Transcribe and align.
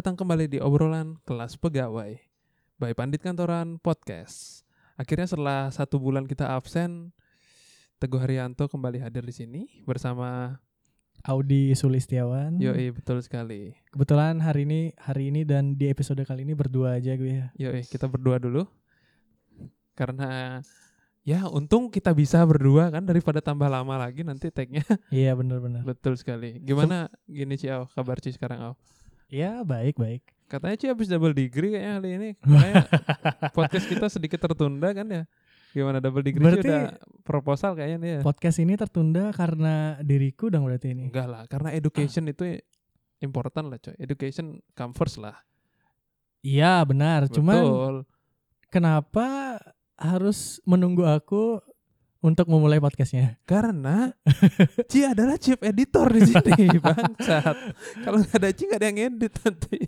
Datang 0.00 0.16
kembali 0.16 0.48
di 0.48 0.56
obrolan 0.56 1.20
kelas 1.28 1.60
pegawai 1.60 2.16
by 2.80 2.96
Pandit 2.96 3.20
Kantoran 3.20 3.76
Podcast. 3.76 4.64
Akhirnya 4.96 5.28
setelah 5.28 5.68
satu 5.68 6.00
bulan 6.00 6.24
kita 6.24 6.56
absen, 6.56 7.12
Teguh 8.00 8.16
Haryanto 8.16 8.64
kembali 8.64 8.96
hadir 8.96 9.28
di 9.28 9.36
sini 9.36 9.84
bersama 9.84 10.56
Audi 11.28 11.76
Sulistiawan. 11.76 12.56
Yoi 12.56 12.96
betul 12.96 13.20
sekali. 13.20 13.76
Kebetulan 13.92 14.40
hari 14.40 14.64
ini 14.64 14.96
hari 14.96 15.28
ini 15.28 15.44
dan 15.44 15.76
di 15.76 15.92
episode 15.92 16.24
kali 16.24 16.48
ini 16.48 16.56
berdua 16.56 16.96
aja 16.96 17.12
gue 17.20 17.36
ya. 17.36 17.46
Yoi 17.60 17.84
kita 17.84 18.08
berdua 18.08 18.40
dulu 18.40 18.64
karena 19.92 20.64
ya 21.28 21.44
untung 21.52 21.92
kita 21.92 22.16
bisa 22.16 22.40
berdua 22.48 22.88
kan 22.88 23.04
daripada 23.04 23.44
tambah 23.44 23.68
lama 23.68 24.00
lagi 24.00 24.24
nanti 24.24 24.48
tag-nya. 24.48 24.80
Iya 25.12 25.36
benar-benar. 25.36 25.84
betul 25.84 26.16
sekali. 26.16 26.56
Gimana 26.64 27.12
gini 27.28 27.60
Ci 27.60 27.68
Au, 27.68 27.84
kabar 27.84 28.16
Ci 28.24 28.32
sekarang 28.32 28.64
Au? 28.64 28.80
Ya 29.30 29.62
baik 29.62 29.94
baik. 29.94 30.26
Katanya 30.50 30.74
Ci 30.74 30.90
habis 30.90 31.06
double 31.06 31.30
degree 31.30 31.70
kayaknya 31.78 31.92
hari 32.02 32.10
ini. 32.18 32.28
Kayak 32.42 32.90
podcast 33.54 33.86
kita 33.86 34.06
sedikit 34.10 34.42
tertunda 34.42 34.90
kan 34.90 35.06
ya. 35.06 35.22
Gimana 35.70 36.02
double 36.02 36.26
degree 36.26 36.42
Berarti- 36.42 36.66
udah 36.66 36.82
proposal 37.22 37.78
kayaknya 37.78 37.98
nih 38.02 38.10
ya. 38.18 38.20
Podcast 38.26 38.58
ini 38.58 38.74
tertunda 38.74 39.30
karena 39.30 39.94
diriku 40.02 40.50
dong 40.50 40.66
berarti 40.66 40.90
ini. 40.90 41.06
Enggak 41.06 41.30
lah, 41.30 41.46
karena 41.46 41.70
education 41.70 42.26
itu 42.26 42.58
important 43.22 43.70
lah 43.70 43.78
coy. 43.78 43.94
Education 44.02 44.58
come 44.74 44.90
first 44.98 45.22
lah. 45.22 45.38
Iya 46.42 46.82
benar. 46.82 47.30
Cuman 47.30 47.62
Betul. 47.62 47.94
kenapa 48.66 49.60
harus 49.94 50.58
menunggu 50.66 51.06
aku 51.06 51.62
untuk 52.20 52.46
memulai 52.52 52.78
podcastnya? 52.78 53.40
Karena 53.50 54.12
Ci 54.88 55.04
adalah 55.04 55.40
chief 55.40 55.60
editor 55.64 56.06
di 56.12 56.20
sini, 56.24 56.76
bangsat. 56.84 57.56
Kalau 58.04 58.16
nggak 58.20 58.36
ada 58.36 58.48
Ci 58.52 58.62
nggak 58.68 58.80
ada 58.80 58.88
yang 58.92 59.00
edit 59.12 59.32
nanti. 59.40 59.78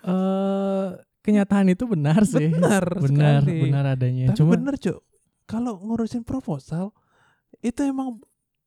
Eh 0.00 0.88
kenyataan 1.20 1.72
itu 1.72 1.84
benar 1.84 2.24
sih. 2.24 2.48
Benar, 2.48 2.84
benar 2.96 3.40
sekali. 3.44 3.58
benar 3.68 3.84
adanya. 3.96 4.26
Tapi 4.32 4.38
Cuma 4.40 4.56
bener 4.56 4.74
cuy, 4.80 4.96
kalau 5.44 5.76
ngurusin 5.80 6.24
proposal 6.24 6.92
itu 7.60 7.80
emang 7.84 8.20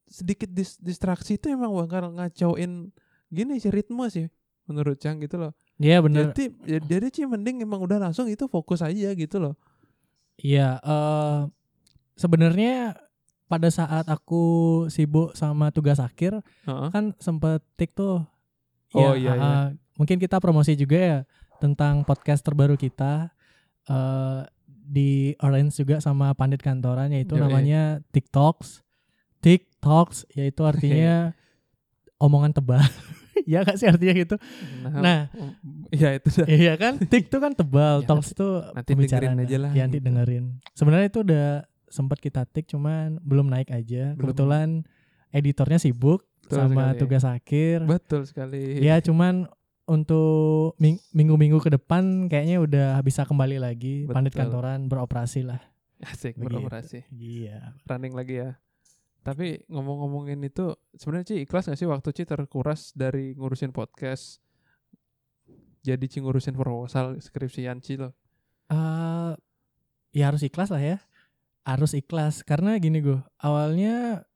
sedikit 0.05 0.49
dis- 0.53 0.77
distraksi 0.77 1.41
itu 1.41 1.49
emang 1.49 1.73
bakal 1.73 2.13
ngacauin 2.13 2.93
gini 3.33 3.57
sih 3.57 3.73
ritme 3.73 4.05
sih 4.13 4.29
menurut 4.69 5.01
Cang 5.01 5.17
gitu 5.21 5.41
loh. 5.41 5.57
Iya 5.81 6.05
benar. 6.05 6.31
Jadi 6.31 6.53
ya, 6.69 6.77
jadi 6.79 7.09
sih 7.09 7.25
mending 7.25 7.65
emang 7.65 7.81
udah 7.81 7.97
langsung 7.97 8.29
itu 8.29 8.45
fokus 8.45 8.85
aja 8.85 9.09
gitu 9.17 9.41
loh. 9.41 9.57
Iya, 10.37 10.77
eh 10.81 11.39
sebenarnya 12.15 12.97
pada 13.45 13.69
saat 13.69 14.07
aku 14.07 14.43
sibuk 14.87 15.35
sama 15.35 15.69
tugas 15.69 15.99
akhir 15.99 16.41
Heeh. 16.65 16.89
kan 16.89 17.13
sempet 17.17 17.61
tik 17.75 17.93
tuh. 17.93 18.25
Oh, 18.93 19.13
Ya, 19.13 19.17
iya, 19.17 19.33
iya. 19.33 19.53
mungkin 19.97 20.17
kita 20.17 20.37
promosi 20.37 20.73
juga 20.73 20.97
ya 20.97 21.19
tentang 21.57 22.01
podcast 22.03 22.41
terbaru 22.41 22.73
kita 22.75 23.33
eh 23.83 24.41
di 24.83 25.31
Orange 25.39 25.79
juga 25.79 25.97
sama 25.97 26.35
Pandit 26.35 26.59
Kantoran 26.59 27.07
yaitu 27.09 27.39
Yoi. 27.39 27.41
namanya 27.47 27.81
TikToks. 28.11 28.83
TikToks 29.39 30.27
yaitu 30.35 30.61
artinya 30.63 31.31
omongan 32.25 32.51
tebal. 32.51 32.83
ya 33.49 33.63
gak 33.63 33.75
sih 33.75 33.87
artinya 33.89 34.13
gitu? 34.13 34.35
Nah. 34.83 35.27
ya 35.91 36.15
itu 36.15 36.27
dah. 36.31 36.47
Iya 36.47 36.73
kan? 36.79 36.99
Tik 37.11 37.27
tuh 37.27 37.39
kan 37.41 37.51
tebal, 37.55 38.03
Ya, 38.03 38.07
talks 38.07 38.31
tuh 38.35 38.59
nanti 38.71 38.91
pembicaraan 38.93 39.35
dengerin 39.35 39.47
aja 39.49 39.57
lah, 39.59 39.71
Ya, 39.75 39.83
nanti 39.87 39.97
gitu. 39.99 40.07
dengerin. 40.11 40.43
Sebenarnya 40.75 41.07
itu 41.11 41.19
udah 41.23 41.47
sempat 41.93 42.17
kita 42.17 42.41
tik 42.43 42.65
cuman 42.65 43.21
belum 43.21 43.45
naik 43.47 43.69
aja. 43.69 44.17
Belum. 44.17 44.33
Kebetulan 44.33 44.67
editornya 45.29 45.77
sibuk 45.77 46.25
Betul 46.41 46.57
sama 46.57 46.83
sekali. 46.89 46.99
tugas 46.99 47.23
akhir. 47.23 47.77
Betul 47.85 48.21
sekali. 48.25 48.81
Ya 48.81 48.97
cuman 48.97 49.45
untuk 49.85 50.73
ming- 50.75 51.03
minggu-minggu 51.11 51.59
ke 51.59 51.69
depan 51.69 52.25
kayaknya 52.25 52.57
udah 52.57 52.89
bisa 52.99 53.21
kembali 53.23 53.59
lagi 53.59 54.07
pandit 54.07 54.33
Betul. 54.33 54.49
kantoran 54.49 54.89
beroperasi 54.89 55.45
lah. 55.45 55.61
Asik 56.01 56.35
Begitu. 56.35 56.47
beroperasi. 56.49 56.99
Iya. 57.09 57.77
Running 57.85 58.11
lagi 58.11 58.41
ya. 58.41 58.57
Tapi 59.23 59.63
ngomong-ngomongin 59.67 60.41
itu 60.41 60.75
sebenarnya 60.93 61.31
Ci 61.31 61.35
ikhlas 61.43 61.67
gak 61.67 61.79
sih 61.79 61.87
waktu 61.87 62.11
Ci 62.11 62.23
terkuras 62.23 62.91
dari 62.91 63.31
ngurusin 63.35 63.71
podcast 63.71 64.43
jadi 65.79 66.03
Ci 66.07 66.19
ngurusin 66.19 66.55
proposal 66.55 67.19
skripsian 67.19 67.79
Ci 67.79 67.99
loh. 67.99 68.11
eh 68.67 69.31
ya 70.11 70.23
harus 70.27 70.43
ikhlas 70.43 70.71
lah 70.71 70.79
ya. 70.79 70.97
Harus 71.63 71.91
ikhlas 71.93 72.43
karena 72.43 72.75
gini 72.75 72.99
gue 72.99 73.19
awalnya 73.37 74.27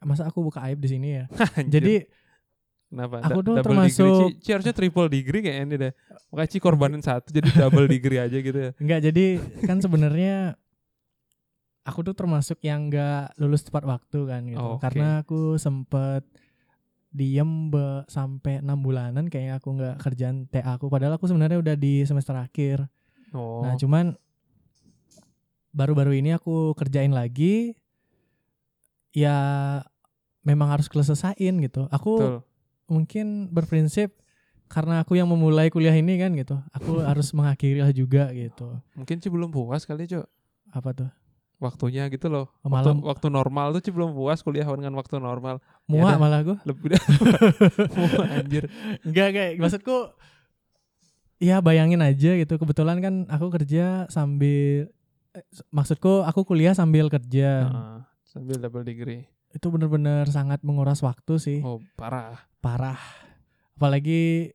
masa 0.00 0.28
aku 0.28 0.38
buka 0.40 0.62
aib 0.62 0.78
di 0.78 0.88
sini 0.88 1.08
ya. 1.16 1.24
Jadi 1.74 2.04
Kenapa? 2.86 3.18
aku 3.18 3.40
Da- 3.42 3.44
tuh 3.44 3.54
double 3.58 3.82
degree 3.82 3.90
termasuk- 3.90 4.30
Ci, 4.30 4.34
Ci 4.38 4.50
harusnya 4.54 4.70
triple 4.72 5.08
degree 5.10 5.42
kayaknya 5.42 5.76
deh. 5.76 5.92
Makanya 6.30 6.48
Ci 6.48 6.58
korbanin 6.60 7.02
satu 7.08 7.28
jadi 7.28 7.48
double 7.50 7.90
degree 7.90 8.20
aja 8.20 8.38
gitu 8.38 8.54
ya. 8.54 8.70
Enggak, 8.78 9.00
jadi 9.02 9.26
kan 9.64 9.82
sebenarnya 9.82 10.54
aku 11.82 12.02
tuh 12.02 12.14
termasuk 12.14 12.62
yang 12.62 12.86
enggak 12.86 13.34
lulus 13.36 13.66
tepat 13.66 13.82
waktu 13.84 14.18
kan 14.22 14.40
gitu. 14.46 14.60
Oh, 14.60 14.78
oke. 14.78 14.82
Karena 14.82 15.22
aku 15.22 15.56
sempet 15.56 16.22
diem 17.10 17.72
be- 17.72 18.04
sampai 18.06 18.60
enam 18.60 18.78
bulanan 18.78 19.26
kayaknya 19.26 19.58
aku 19.58 19.68
nggak 19.72 19.96
kerjaan 19.98 20.46
TA 20.46 20.76
aku. 20.76 20.86
Padahal 20.86 21.16
aku 21.16 21.26
sebenarnya 21.26 21.58
udah 21.58 21.74
di 21.74 22.04
semester 22.04 22.38
akhir. 22.38 22.86
Oh. 23.32 23.66
Nah, 23.66 23.74
cuman 23.74 24.14
baru-baru 25.76 26.16
ini 26.16 26.32
aku 26.32 26.72
kerjain 26.72 27.12
lagi. 27.12 27.76
Ya 29.12 29.36
memang 30.40 30.72
harus 30.72 30.88
selesaiin 30.88 31.60
gitu. 31.60 31.88
Aku 31.88 32.12
Betul. 32.16 32.36
mungkin 32.86 33.26
berprinsip 33.48 34.12
karena 34.66 35.00
aku 35.00 35.14
yang 35.14 35.28
memulai 35.28 35.68
kuliah 35.68 35.94
ini 35.94 36.16
kan 36.16 36.32
gitu. 36.32 36.56
Aku 36.72 37.00
harus 37.08 37.32
mengakhiri 37.32 37.84
juga 37.92 38.32
gitu. 38.32 38.76
Mungkin 38.92 39.20
Ci 39.20 39.28
belum 39.28 39.52
puas 39.52 39.84
kali, 39.84 40.04
Cok. 40.04 40.26
Apa 40.72 40.90
tuh? 40.92 41.10
Waktunya 41.56 42.04
gitu 42.12 42.28
loh. 42.28 42.52
Waktu, 42.60 42.68
Malam 42.92 42.96
waktu 43.00 43.26
normal 43.32 43.72
tuh 43.72 43.80
Ci 43.80 43.90
belum 43.90 44.12
puas 44.12 44.44
kuliah 44.44 44.68
dengan 44.68 44.92
waktu 44.92 45.16
normal. 45.16 45.64
muak 45.88 46.12
dah. 46.12 46.18
malah 46.18 46.40
gue 46.42 46.56
Lebih 46.66 46.98
Muak, 47.96 48.26
anjir. 48.28 48.66
enggak 49.00 49.28
kayak 49.32 49.52
maksudku 49.56 50.12
ya 51.38 51.62
bayangin 51.62 52.02
aja 52.02 52.34
gitu 52.34 52.58
kebetulan 52.58 52.98
kan 52.98 53.14
aku 53.30 53.48
kerja 53.48 54.04
sambil 54.10 54.90
maksudku 55.70 56.22
aku 56.22 56.44
kuliah 56.44 56.72
sambil 56.72 57.06
kerja 57.06 57.66
Heeh. 57.66 57.98
sambil 58.22 58.56
double 58.56 58.82
degree. 58.82 59.24
itu 59.48 59.66
bener-bener 59.66 60.26
sangat 60.26 60.60
menguras 60.60 61.00
waktu 61.00 61.34
sih 61.36 61.58
Oh, 61.60 61.80
parah. 61.94 62.44
parah 62.58 63.00
apalagi 63.72 64.52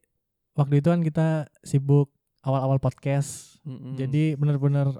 waktu 0.53 0.77
itu 0.77 0.87
kan 0.87 1.01
kita 1.01 1.27
sibuk 1.61 2.09
awal-awal 2.41 2.77
podcast 2.77 3.57
Mm-mm. 3.63 3.95
jadi 3.95 4.35
bener-bener 4.35 4.93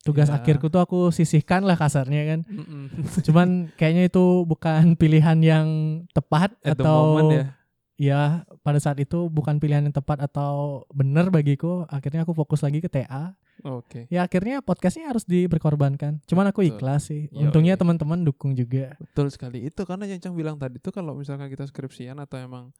tugas 0.00 0.26
Ya. 0.26 0.36
akhirku 0.36 0.68
tuh 0.68 0.78
aku 0.78 1.10
sisihkan 1.10 1.62
lah 1.62 1.74
kasarnya 1.74 2.22
kan 2.28 2.40
cuman 3.26 3.48
kayaknya 3.74 4.06
itu 4.06 4.24
bukan 4.44 4.94
pilihan 4.94 5.38
yang 5.38 5.66
tepat 6.10 6.54
At 6.60 6.74
the 6.74 6.82
atau 6.82 6.98
moment 7.12 7.30
ya. 7.32 7.44
ya 7.96 8.20
pada 8.60 8.78
saat 8.78 8.98
itu 8.98 9.26
bukan 9.26 9.58
pilihan 9.58 9.82
yang 9.82 9.94
tepat 9.94 10.22
atau 10.22 10.86
benar 10.88 11.28
bagiku 11.28 11.82
akhirnya 11.86 12.22
aku 12.22 12.32
fokus 12.32 12.62
lagi 12.62 12.78
ke 12.78 12.86
TA 12.86 13.34
Oke. 13.66 14.06
ya 14.06 14.22
akhirnya 14.28 14.62
podcastnya 14.62 15.10
harus 15.10 15.26
diperkorbankan 15.26 16.22
cuman 16.30 16.54
aku 16.54 16.62
ikhlas 16.62 17.10
sih 17.10 17.26
untungnya 17.34 17.74
teman-teman 17.74 18.22
dukung 18.22 18.54
juga 18.54 18.98
Betul 19.18 19.34
sekali. 19.34 19.66
Itu 19.66 19.82
karena 19.82 20.06
yang 20.06 20.20
Cang 20.22 20.34
bilang 20.38 20.56
tadi 20.58 20.78
tuh 20.78 20.94
kalau 20.94 21.14
misalkan 21.14 21.50
kita 21.50 21.66
skripsian 21.66 22.18
atau 22.22 22.38
emang 22.38 22.70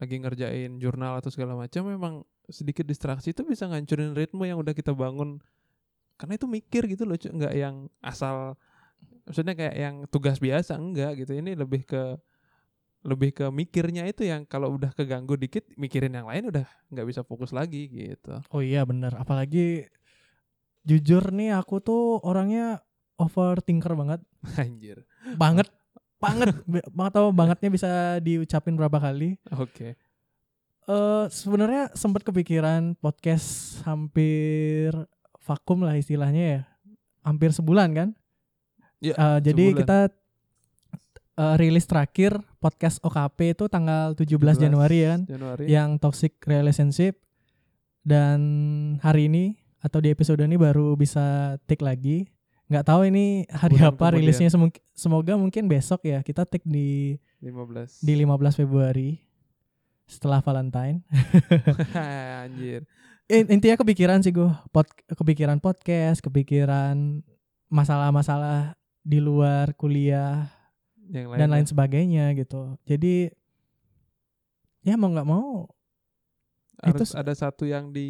lagi 0.00 0.16
ngerjain 0.18 0.80
jurnal 0.80 1.20
atau 1.20 1.28
segala 1.28 1.52
macam 1.52 1.84
memang 1.84 2.14
sedikit 2.48 2.88
distraksi 2.88 3.30
itu 3.36 3.44
bisa 3.44 3.68
ngancurin 3.68 4.16
ritme 4.16 4.44
yang 4.48 4.56
udah 4.56 4.72
kita 4.72 4.96
bangun. 4.96 5.40
Karena 6.16 6.38
itu 6.38 6.46
mikir 6.46 6.86
gitu 6.88 7.04
loh, 7.04 7.18
nggak 7.18 7.54
yang 7.54 7.90
asal 8.00 8.56
maksudnya 9.26 9.54
kayak 9.58 9.76
yang 9.76 9.96
tugas 10.08 10.38
biasa 10.40 10.78
enggak 10.78 11.22
gitu. 11.24 11.36
Ini 11.36 11.54
lebih 11.58 11.84
ke 11.84 12.16
lebih 13.02 13.34
ke 13.34 13.50
mikirnya 13.50 14.06
itu 14.06 14.22
yang 14.22 14.46
kalau 14.46 14.78
udah 14.78 14.94
keganggu 14.94 15.34
dikit 15.34 15.66
mikirin 15.74 16.14
yang 16.14 16.30
lain 16.30 16.54
udah 16.54 16.66
nggak 16.86 17.06
bisa 17.10 17.26
fokus 17.26 17.50
lagi 17.50 17.90
gitu. 17.90 18.38
oh 18.54 18.62
iya 18.62 18.86
benar 18.86 19.18
apalagi 19.18 19.90
jujur 20.82 21.30
nih 21.30 21.52
aku 21.52 21.78
tuh 21.78 22.18
orangnya 22.20 22.82
overthinker 23.14 23.92
banget 23.92 24.20
Anjir. 24.56 25.06
banget 25.34 25.70
banget 26.16 26.54
Be- 26.64 26.82
atau 27.00 27.30
bangetnya 27.30 27.68
bisa 27.68 27.90
diucapin 28.18 28.74
berapa 28.74 28.94
kali 28.94 29.38
Oke. 29.52 29.94
eh 30.82 31.24
sebenarnya 31.28 31.90
sempat 31.92 32.22
kepikiran 32.22 32.94
podcast 32.96 33.78
hampir 33.82 34.90
vakum 35.40 35.80
lah 35.80 35.94
istilahnya 35.94 36.42
ya 36.42 36.60
hampir 37.20 37.50
sebulan 37.50 37.90
kan 37.92 38.08
Ya, 38.98 39.14
Eh, 39.14 39.38
jadi 39.42 39.64
sebulan. 39.68 39.78
kita 39.80 39.98
eh, 41.34 41.54
rilis 41.56 41.82
terakhir 41.84 42.32
podcast 42.56 42.98
OKP 43.00 43.38
itu 43.52 43.66
tanggal 43.66 44.14
17, 44.14 44.38
17 44.54 44.58
Januari 44.60 44.96
ya 44.96 45.08
kan 45.08 45.20
Januari. 45.26 45.64
yang 45.66 45.90
toxic 45.96 46.38
relationship 46.40 47.18
dan 48.00 48.38
hari 48.98 49.26
ini 49.26 49.58
atau 49.82 49.98
di 49.98 50.08
episode 50.14 50.38
ini 50.46 50.54
baru 50.54 50.94
bisa 50.94 51.58
take 51.66 51.82
lagi 51.82 52.30
nggak 52.70 52.86
tahu 52.88 53.04
ini 53.10 53.44
hari 53.52 53.76
Bulan 53.76 53.92
apa 53.92 54.06
kemudian. 54.08 54.20
rilisnya 54.22 54.48
semoga 54.96 55.36
mungkin 55.36 55.68
besok 55.68 56.08
ya 56.08 56.24
kita 56.24 56.48
take 56.48 56.64
di 56.64 57.20
15. 57.44 58.00
di 58.00 58.12
15 58.22 58.62
Februari 58.64 59.20
setelah 60.06 60.40
Valentine. 60.40 61.02
Anjir. 62.46 62.86
In- 63.28 63.48
intinya 63.48 63.76
kepikiran 63.80 64.20
sih 64.20 64.32
gue, 64.32 64.50
pod, 64.70 64.84
kepikiran 65.08 65.56
podcast, 65.58 66.20
kepikiran 66.20 67.20
masalah-masalah 67.72 68.76
di 69.02 69.18
luar 69.18 69.72
kuliah 69.74 70.52
Yang 71.08 71.26
lain 71.32 71.38
dan 71.40 71.48
lain 71.50 71.66
sebagainya 71.66 72.24
gitu. 72.38 72.76
Jadi 72.84 73.32
ya 74.84 74.94
mau 74.96 75.10
nggak 75.10 75.28
mau 75.28 75.66
harus 76.82 77.10
itu 77.10 77.14
ada 77.14 77.32
satu 77.32 77.62
yang 77.62 77.94
di 77.94 78.08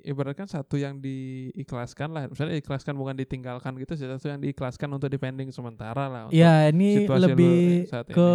ibaratkan 0.00 0.46
satu 0.46 0.78
yang 0.78 1.02
diikhlaskan 1.02 2.14
lah. 2.14 2.30
Misalnya 2.30 2.54
ikhlaskan 2.56 2.94
bukan 2.94 3.18
ditinggalkan 3.18 3.74
gitu, 3.76 3.98
satu 3.98 4.30
yang 4.30 4.38
diikhlaskan 4.38 4.86
untuk 4.88 5.10
dipending 5.10 5.50
sementara 5.50 6.06
lah. 6.06 6.22
untuk 6.30 6.38
ya 6.38 6.70
ini 6.70 7.04
lebih 7.10 7.90
ke 7.90 8.30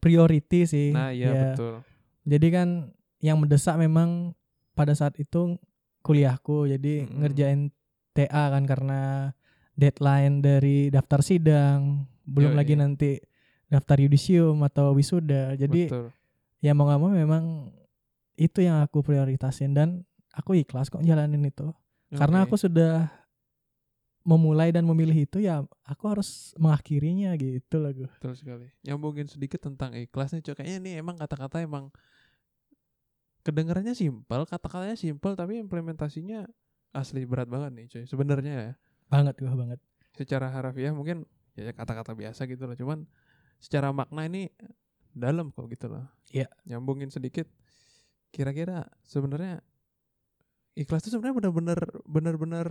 priority 0.00 0.64
sih. 0.64 0.88
Nah, 0.96 1.12
iya 1.12 1.28
Ya. 1.28 1.42
betul. 1.52 1.84
Jadi 2.24 2.48
kan 2.48 2.68
yang 3.20 3.36
mendesak 3.36 3.76
memang 3.76 4.32
pada 4.72 4.96
saat 4.96 5.18
itu 5.20 5.60
kuliahku. 6.00 6.64
Jadi 6.64 7.04
Mm-mm. 7.04 7.18
ngerjain 7.20 7.60
TA 8.14 8.48
kan 8.48 8.64
karena 8.64 9.32
deadline 9.74 10.40
dari 10.40 10.88
daftar 10.88 11.20
sidang, 11.20 12.08
belum 12.24 12.54
Yoi. 12.54 12.58
lagi 12.58 12.74
nanti 12.74 13.10
daftar 13.68 14.00
yudisium 14.00 14.56
atau 14.64 14.96
wisuda. 14.96 15.52
Jadi 15.54 15.86
betul. 15.86 16.08
ya 16.58 16.72
mau 16.72 16.88
nggak 16.88 16.98
mau 16.98 17.12
memang 17.12 17.44
itu 18.38 18.62
yang 18.62 18.86
aku 18.86 19.02
prioritasin 19.02 19.74
dan 19.74 20.06
aku 20.30 20.54
ikhlas 20.54 20.86
kok 20.86 21.02
jalanin 21.02 21.42
itu. 21.42 21.74
Karena 22.14 22.46
Oke. 22.46 22.54
aku 22.54 22.56
sudah 22.56 23.10
memulai 24.22 24.70
dan 24.70 24.84
memilih 24.84 25.24
itu 25.24 25.40
ya 25.40 25.64
aku 25.82 26.04
harus 26.06 26.52
mengakhirinya 26.60 27.34
gitu 27.34 27.82
loh 27.82 27.92
gue. 27.92 28.10
Betul 28.20 28.38
sekali. 28.38 28.70
Nyambungin 28.86 29.26
sedikit 29.26 29.58
tentang 29.58 29.96
ikhlas 29.98 30.32
nih. 30.36 30.44
Kayaknya 30.44 30.76
ini 30.78 30.90
emang 31.02 31.18
kata-kata 31.18 31.64
emang 31.64 31.90
kedengarannya 33.42 33.96
simpel, 33.96 34.44
kata-katanya 34.44 34.94
simpel 34.94 35.32
tapi 35.32 35.56
implementasinya 35.58 36.44
asli 36.92 37.24
berat 37.24 37.48
banget 37.48 37.72
nih, 37.74 37.86
coy. 37.88 38.04
Sebenarnya 38.04 38.54
ya. 38.54 38.72
Banget 39.08 39.40
gue 39.40 39.48
banget. 39.48 39.80
Secara 40.12 40.52
harafiah 40.52 40.92
mungkin 40.92 41.24
ya 41.56 41.72
kata-kata 41.72 42.12
biasa 42.12 42.44
gitu 42.46 42.68
loh, 42.68 42.76
cuman 42.76 43.08
secara 43.58 43.90
makna 43.90 44.28
ini 44.28 44.52
dalam 45.16 45.50
kok 45.50 45.66
gitu 45.72 45.88
loh. 45.88 46.04
Iya. 46.30 46.52
Nyambungin 46.68 47.08
sedikit. 47.08 47.48
Kira-kira 48.34 48.84
sebenarnya 49.02 49.64
ikhlas 50.78 51.02
itu 51.04 51.16
sebenarnya 51.16 51.36
benar-benar 51.42 51.80
benar-benar 52.06 52.66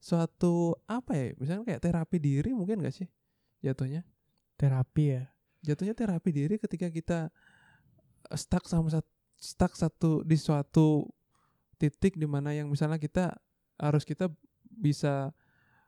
suatu 0.00 0.76
apa 0.88 1.12
ya? 1.14 1.26
Misalnya 1.38 1.64
kayak 1.64 1.82
terapi 1.82 2.16
diri 2.18 2.50
mungkin 2.52 2.82
gak 2.84 2.94
sih 2.96 3.08
jatuhnya? 3.64 4.04
Terapi 4.56 5.04
ya. 5.06 5.24
jatuhnya 5.66 5.98
terapi 5.98 6.30
diri 6.30 6.62
ketika 6.62 6.86
kita 6.94 7.18
stuck 8.38 8.70
sama 8.70 8.86
sat- 8.86 9.16
stuck 9.34 9.74
satu 9.74 10.22
di 10.22 10.38
suatu 10.38 11.10
titik 11.74 12.14
di 12.14 12.24
mana 12.24 12.54
yang 12.54 12.70
misalnya 12.70 13.02
kita 13.02 13.34
harus 13.76 14.06
kita 14.06 14.30
bisa 14.62 15.34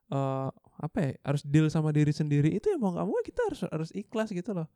eh 0.08 0.50
apa 0.78 0.98
ya 0.98 1.12
harus 1.26 1.42
deal 1.44 1.66
sama 1.68 1.90
diri 1.92 2.10
sendiri 2.14 2.54
itu 2.54 2.70
ya 2.70 2.78
mau 2.80 2.90
nggak 2.94 3.06
mau 3.06 3.20
kita 3.22 3.40
harus 3.50 3.60
harus 3.68 3.90
ikhlas 3.92 4.30
gitu 4.32 4.50
loh 4.56 4.66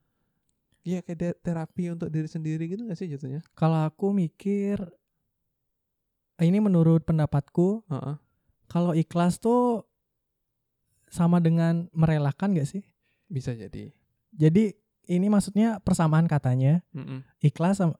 Iya 0.82 0.98
kayak 1.00 1.40
terapi 1.40 1.94
untuk 1.94 2.10
diri 2.10 2.26
sendiri 2.26 2.66
gitu 2.66 2.82
gak 2.84 2.98
sih 2.98 3.06
jatuhnya 3.06 3.38
Kalau 3.54 3.86
aku 3.86 4.10
mikir 4.10 4.82
ini 6.42 6.58
menurut 6.58 7.06
pendapatku 7.06 7.86
Heeh. 7.86 8.16
kalau 8.66 8.90
ikhlas 8.92 9.38
tuh 9.38 9.86
sama 11.06 11.38
dengan 11.38 11.86
merelakan 11.92 12.56
gak 12.56 12.66
sih? 12.66 12.82
bisa 13.28 13.54
jadi 13.54 13.94
Jadi 14.32 14.74
ini 15.06 15.26
maksudnya 15.28 15.78
persamaan 15.78 16.26
katanya 16.26 16.82
Mm-mm. 16.90 17.22
ikhlas 17.38 17.78
sama 17.78 17.94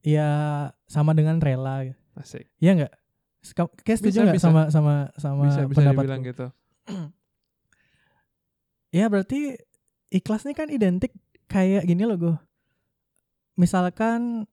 ya 0.00 0.28
sama 0.86 1.12
dengan 1.12 1.38
rela. 1.38 1.84
asik 2.16 2.48
Iya 2.58 2.72
nggak? 2.74 2.92
Kayak 3.84 3.98
setuju 4.00 4.18
nggak 4.24 4.40
sama 4.42 4.62
sama 4.72 4.94
sama 5.14 5.44
bisa 5.44 5.60
bisa 5.66 5.78
pendapatku? 5.78 6.02
dibilang 6.02 6.22
gitu 6.24 6.46
Ya 8.96 9.06
berarti 9.06 9.54
ikhlas 10.08 10.48
ini 10.48 10.56
kan 10.56 10.72
identik 10.72 11.12
kayak 11.48 11.88
gini 11.88 12.04
loh 12.04 12.18
gue. 12.20 12.36
Misalkan 13.58 14.46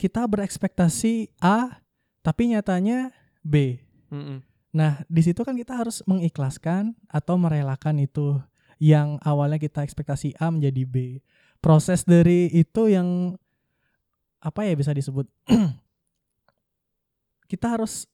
kita 0.00 0.24
berekspektasi 0.24 1.28
A 1.42 1.82
tapi 2.24 2.54
nyatanya 2.54 3.12
B. 3.44 3.84
Mm-mm. 4.08 4.40
Nah, 4.70 5.02
di 5.10 5.20
situ 5.20 5.42
kan 5.42 5.58
kita 5.58 5.74
harus 5.74 6.00
mengikhlaskan 6.06 6.94
atau 7.10 7.34
merelakan 7.34 8.00
itu 8.00 8.38
yang 8.80 9.20
awalnya 9.20 9.60
kita 9.60 9.84
ekspektasi 9.84 10.38
A 10.40 10.48
menjadi 10.48 10.86
B. 10.88 11.20
Proses 11.60 12.06
dari 12.06 12.48
itu 12.54 12.88
yang 12.88 13.36
apa 14.40 14.64
ya 14.64 14.72
bisa 14.72 14.96
disebut 14.96 15.28
kita 17.52 17.76
harus 17.76 18.08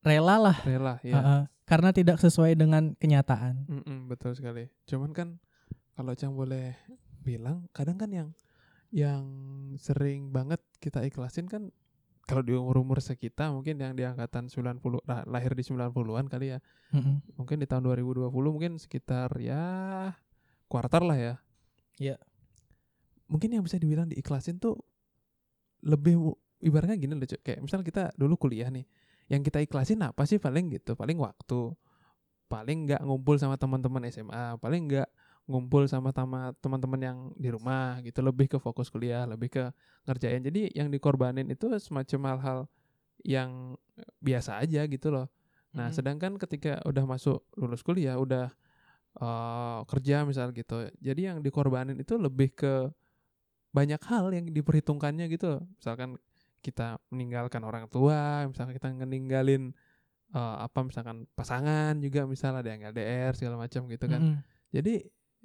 rela 0.00 0.40
lah 0.40 0.56
rela 0.64 0.96
ya 1.04 1.20
uh-uh, 1.20 1.42
karena 1.68 1.92
tidak 1.92 2.16
sesuai 2.16 2.56
dengan 2.56 2.96
kenyataan. 2.96 3.68
Mm-mm, 3.68 4.08
betul 4.08 4.32
sekali. 4.32 4.72
Cuman 4.88 5.12
kan 5.12 5.36
kalau 5.94 6.12
Cang 6.18 6.34
boleh 6.34 6.74
bilang, 7.24 7.70
kadang 7.70 7.96
kan 7.96 8.10
yang 8.10 8.28
yang 8.94 9.24
sering 9.80 10.30
banget 10.30 10.62
kita 10.78 11.02
ikhlasin 11.02 11.50
kan 11.50 11.74
kalau 12.24 12.40
di 12.40 12.56
umur-umur 12.56 13.02
sekitar 13.04 13.52
mungkin 13.52 13.76
yang 13.76 13.92
di 13.92 14.06
angkatan 14.06 14.48
90 14.48 15.02
lah- 15.04 15.26
lahir 15.28 15.52
di 15.52 15.66
90-an 15.66 16.26
kali 16.30 16.56
ya. 16.56 16.58
Mm-mm. 16.94 17.20
Mungkin 17.36 17.60
di 17.60 17.66
tahun 17.68 17.84
2020 17.84 18.30
mungkin 18.32 18.80
sekitar 18.80 19.34
ya 19.42 19.62
kuartal 20.70 21.04
lah 21.10 21.18
ya. 21.18 21.34
Iya. 22.00 22.16
Mungkin 23.28 23.52
yang 23.52 23.62
bisa 23.66 23.76
dibilang 23.76 24.08
diikhlasin 24.08 24.56
tuh 24.56 24.78
lebih 25.84 26.16
ibaratnya 26.64 26.96
gini 26.96 27.12
loh, 27.12 27.28
Cuk. 27.28 27.44
kayak 27.44 27.60
misal 27.60 27.84
kita 27.84 28.16
dulu 28.16 28.40
kuliah 28.40 28.72
nih. 28.72 28.88
Yang 29.28 29.52
kita 29.52 29.58
ikhlasin 29.60 30.00
apa 30.00 30.24
sih 30.24 30.40
paling 30.40 30.72
gitu? 30.72 30.96
Paling 30.96 31.20
waktu. 31.20 31.76
Paling 32.48 32.88
nggak 32.88 33.02
ngumpul 33.04 33.36
sama 33.36 33.60
teman-teman 33.60 34.08
SMA, 34.08 34.56
paling 34.60 34.88
nggak 34.88 35.08
ngumpul 35.44 35.84
sama 35.84 36.08
teman-teman 36.56 37.00
yang 37.00 37.18
di 37.36 37.52
rumah 37.52 38.00
gitu, 38.00 38.24
lebih 38.24 38.48
ke 38.48 38.56
fokus 38.56 38.88
kuliah, 38.88 39.28
lebih 39.28 39.52
ke 39.52 39.64
ngerjain. 40.08 40.40
Jadi 40.40 40.72
yang 40.72 40.88
dikorbanin 40.88 41.44
itu 41.52 41.68
semacam 41.76 42.20
hal-hal 42.32 42.58
yang 43.24 43.76
biasa 44.24 44.64
aja 44.64 44.88
gitu 44.88 45.12
loh. 45.12 45.28
Nah, 45.74 45.90
Mm-mm. 45.90 45.96
sedangkan 45.96 46.32
ketika 46.40 46.80
udah 46.88 47.04
masuk 47.04 47.44
lulus 47.60 47.84
kuliah, 47.84 48.16
udah 48.16 48.48
eh, 49.20 49.80
kerja 49.84 50.24
misal 50.24 50.54
gitu. 50.56 50.88
Jadi 51.02 51.28
yang 51.28 51.38
dikorbanin 51.44 51.98
itu 52.00 52.16
lebih 52.16 52.56
ke 52.56 52.88
banyak 53.74 54.00
hal 54.06 54.30
yang 54.32 54.48
diperhitungkannya 54.48 55.28
gitu 55.28 55.58
loh. 55.58 55.62
Misalkan 55.76 56.16
kita 56.64 56.96
meninggalkan 57.12 57.60
orang 57.66 57.84
tua, 57.92 58.48
misalkan 58.48 58.72
kita 58.72 58.88
meninggalin 58.96 59.76
eh, 60.32 60.56
apa 60.62 60.80
misalkan 60.80 61.28
pasangan 61.36 62.00
juga 62.00 62.24
misalnya 62.24 62.64
ada 62.64 62.70
yang 62.72 62.82
LDR 62.96 63.32
segala 63.36 63.60
macam 63.60 63.84
gitu 63.92 64.08
kan. 64.08 64.20
Mm-mm. 64.24 64.40
Jadi 64.72 65.04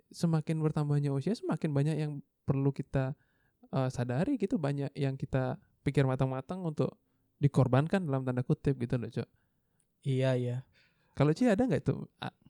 semakin 0.10 0.60
bertambahnya 0.63 1.12
usia 1.12 1.36
semakin 1.36 1.70
banyak 1.72 1.96
yang 2.00 2.12
perlu 2.44 2.72
kita 2.72 3.13
eh, 3.70 3.89
sadari 3.91 4.39
gitu 4.39 4.58
banyak 4.58 4.89
yang 4.96 5.20
kita 5.20 5.60
pikir 5.84 6.03
matang-matang 6.03 6.63
untuk 6.63 6.96
dikorbankan 7.39 8.03
dalam 8.03 8.27
tanda 8.27 8.44
kutip 8.44 8.75
gitu 8.77 9.00
loh, 9.00 9.08
Cok. 9.08 9.29
Iya 10.03 10.32
iya. 10.36 10.58
Kalau 11.15 11.32
Ci 11.36 11.48
ada 11.48 11.63
nggak 11.63 11.82
itu 11.84 11.96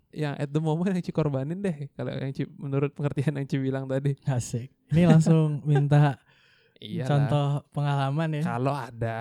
yang 0.09 0.33
at 0.37 0.49
the 0.49 0.61
moment 0.61 0.89
yang 0.89 1.01
Ci 1.05 1.13
korbanin 1.13 1.61
deh 1.61 1.89
kalau 1.93 2.09
yang 2.17 2.33
Ci 2.33 2.45
menurut 2.57 2.93
pengertian 2.93 3.37
yang 3.37 3.45
Ci 3.45 3.57
bilang 3.61 3.85
tadi. 3.85 4.17
Asik. 4.25 4.69
Ini 4.93 5.05
langsung 5.05 5.61
minta 5.65 6.17
Iya. 6.79 7.05
contoh 7.05 7.67
pengalaman 7.75 8.39
ya. 8.39 8.43
Kalau 8.55 8.71
ada. 8.71 9.19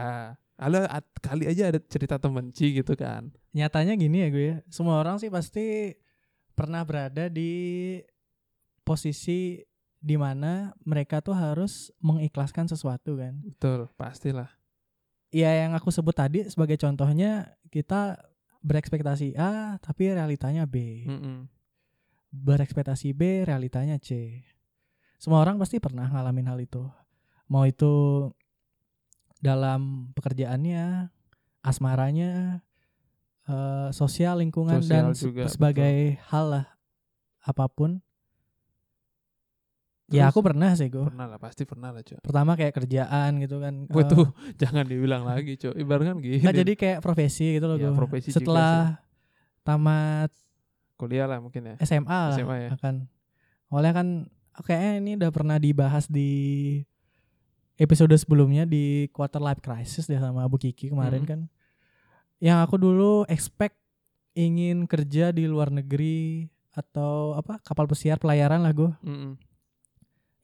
Kalau 0.58 0.80
kali 1.22 1.44
aja 1.50 1.70
ada 1.74 1.80
cerita 1.82 2.18
temen 2.18 2.50
Ci 2.54 2.70
gitu 2.70 2.94
kan. 2.94 3.30
Nyatanya 3.50 3.98
gini 3.98 4.22
ya 4.24 4.28
gue 4.30 4.44
ya. 4.44 4.56
Semua 4.70 5.02
orang 5.02 5.18
sih 5.18 5.26
pasti 5.30 5.94
pernah 6.54 6.82
berada 6.86 7.26
di 7.30 7.50
posisi 8.88 9.60
di 9.98 10.16
mana 10.16 10.72
mereka 10.86 11.20
tuh 11.20 11.34
harus 11.36 11.92
mengikhlaskan 12.00 12.70
sesuatu 12.70 13.18
kan. 13.18 13.36
Betul, 13.44 13.90
pastilah. 13.98 14.48
Ya 15.28 15.52
yang 15.52 15.76
aku 15.76 15.92
sebut 15.92 16.16
tadi 16.16 16.48
sebagai 16.48 16.80
contohnya 16.80 17.52
kita 17.68 18.16
berekspektasi 18.64 19.36
A 19.36 19.76
tapi 19.78 20.08
realitanya 20.08 20.64
B. 20.64 21.04
Mm-mm. 21.04 21.50
Berekspektasi 22.32 23.12
B 23.12 23.44
realitanya 23.44 24.00
C. 24.00 24.40
Semua 25.18 25.42
orang 25.42 25.58
pasti 25.60 25.82
pernah 25.82 26.08
ngalamin 26.08 26.48
hal 26.48 26.58
itu. 26.62 26.86
Mau 27.50 27.64
itu 27.66 28.28
dalam 29.38 30.10
pekerjaannya, 30.14 31.10
asmaranya, 31.62 32.62
eh, 33.48 33.88
sosial 33.92 34.42
lingkungan 34.42 34.82
dan 34.82 35.12
Sosial 35.12 35.14
se- 35.14 35.24
juga, 35.30 35.44
sebagai 35.50 36.18
hal 36.30 36.46
lah 36.54 36.66
apa 37.42 37.66
pun. 37.70 38.02
Ya 40.10 40.26
aku 40.26 40.40
pernah 40.40 40.72
sih 40.72 40.86
gue. 40.86 41.00
Pernah 41.02 41.26
lah, 41.26 41.36
pasti 41.36 41.62
pernah 41.62 41.88
lah, 41.88 42.00
Cok. 42.00 42.20
Pertama 42.22 42.52
kayak 42.54 42.72
kerjaan 42.74 43.38
gitu 43.38 43.56
kan. 43.58 43.84
Gue 43.84 44.02
eh, 44.02 44.08
tuh 44.08 44.26
jangan 44.60 44.82
dibilang 44.82 45.22
lagi, 45.22 45.54
Cok. 45.54 45.74
Ibaratkan 45.74 46.16
gini. 46.18 46.40
nggak 46.40 46.56
jadi 46.56 46.72
kayak 46.74 46.98
profesi 46.98 47.52
gitu 47.52 47.66
loh 47.66 47.76
Ya, 47.76 47.86
gue. 47.86 47.94
profesi 47.94 48.28
juga 48.28 48.38
Setelah 48.38 48.74
tamat 49.62 50.30
kuliah 50.94 51.24
lah 51.24 51.38
mungkin 51.38 51.62
ya. 51.62 51.74
SMA 51.80 52.08
lah 52.26 52.34
SMA 52.34 52.56
ya. 52.58 52.68
akan. 52.74 52.94
Awalnya 53.68 53.92
kan 53.94 54.06
kayaknya 54.58 54.92
ini 54.98 55.10
udah 55.14 55.30
pernah 55.30 55.56
dibahas 55.56 56.04
di 56.06 56.30
episode 57.76 58.10
sebelumnya 58.14 58.64
di 58.64 58.84
quarter 59.08 59.38
life 59.38 59.60
crisis 59.60 60.04
deh 60.04 60.18
sama 60.18 60.42
Abu 60.42 60.56
Kiki 60.56 60.88
kemarin 60.88 61.22
Hmm. 61.22 61.28
kan. 61.28 61.40
Yang 62.38 62.58
aku 62.64 62.76
dulu 62.76 63.12
expect 63.26 63.76
ingin 64.32 64.86
kerja 64.86 65.30
di 65.30 65.44
luar 65.44 65.68
negeri 65.68 66.46
atau 66.70 67.34
apa 67.34 67.58
kapal 67.60 67.84
pesiar 67.84 68.16
pelayaran 68.16 68.58
lah 68.58 68.72
gue. 68.72 68.90
Mm-mm. 69.00 69.34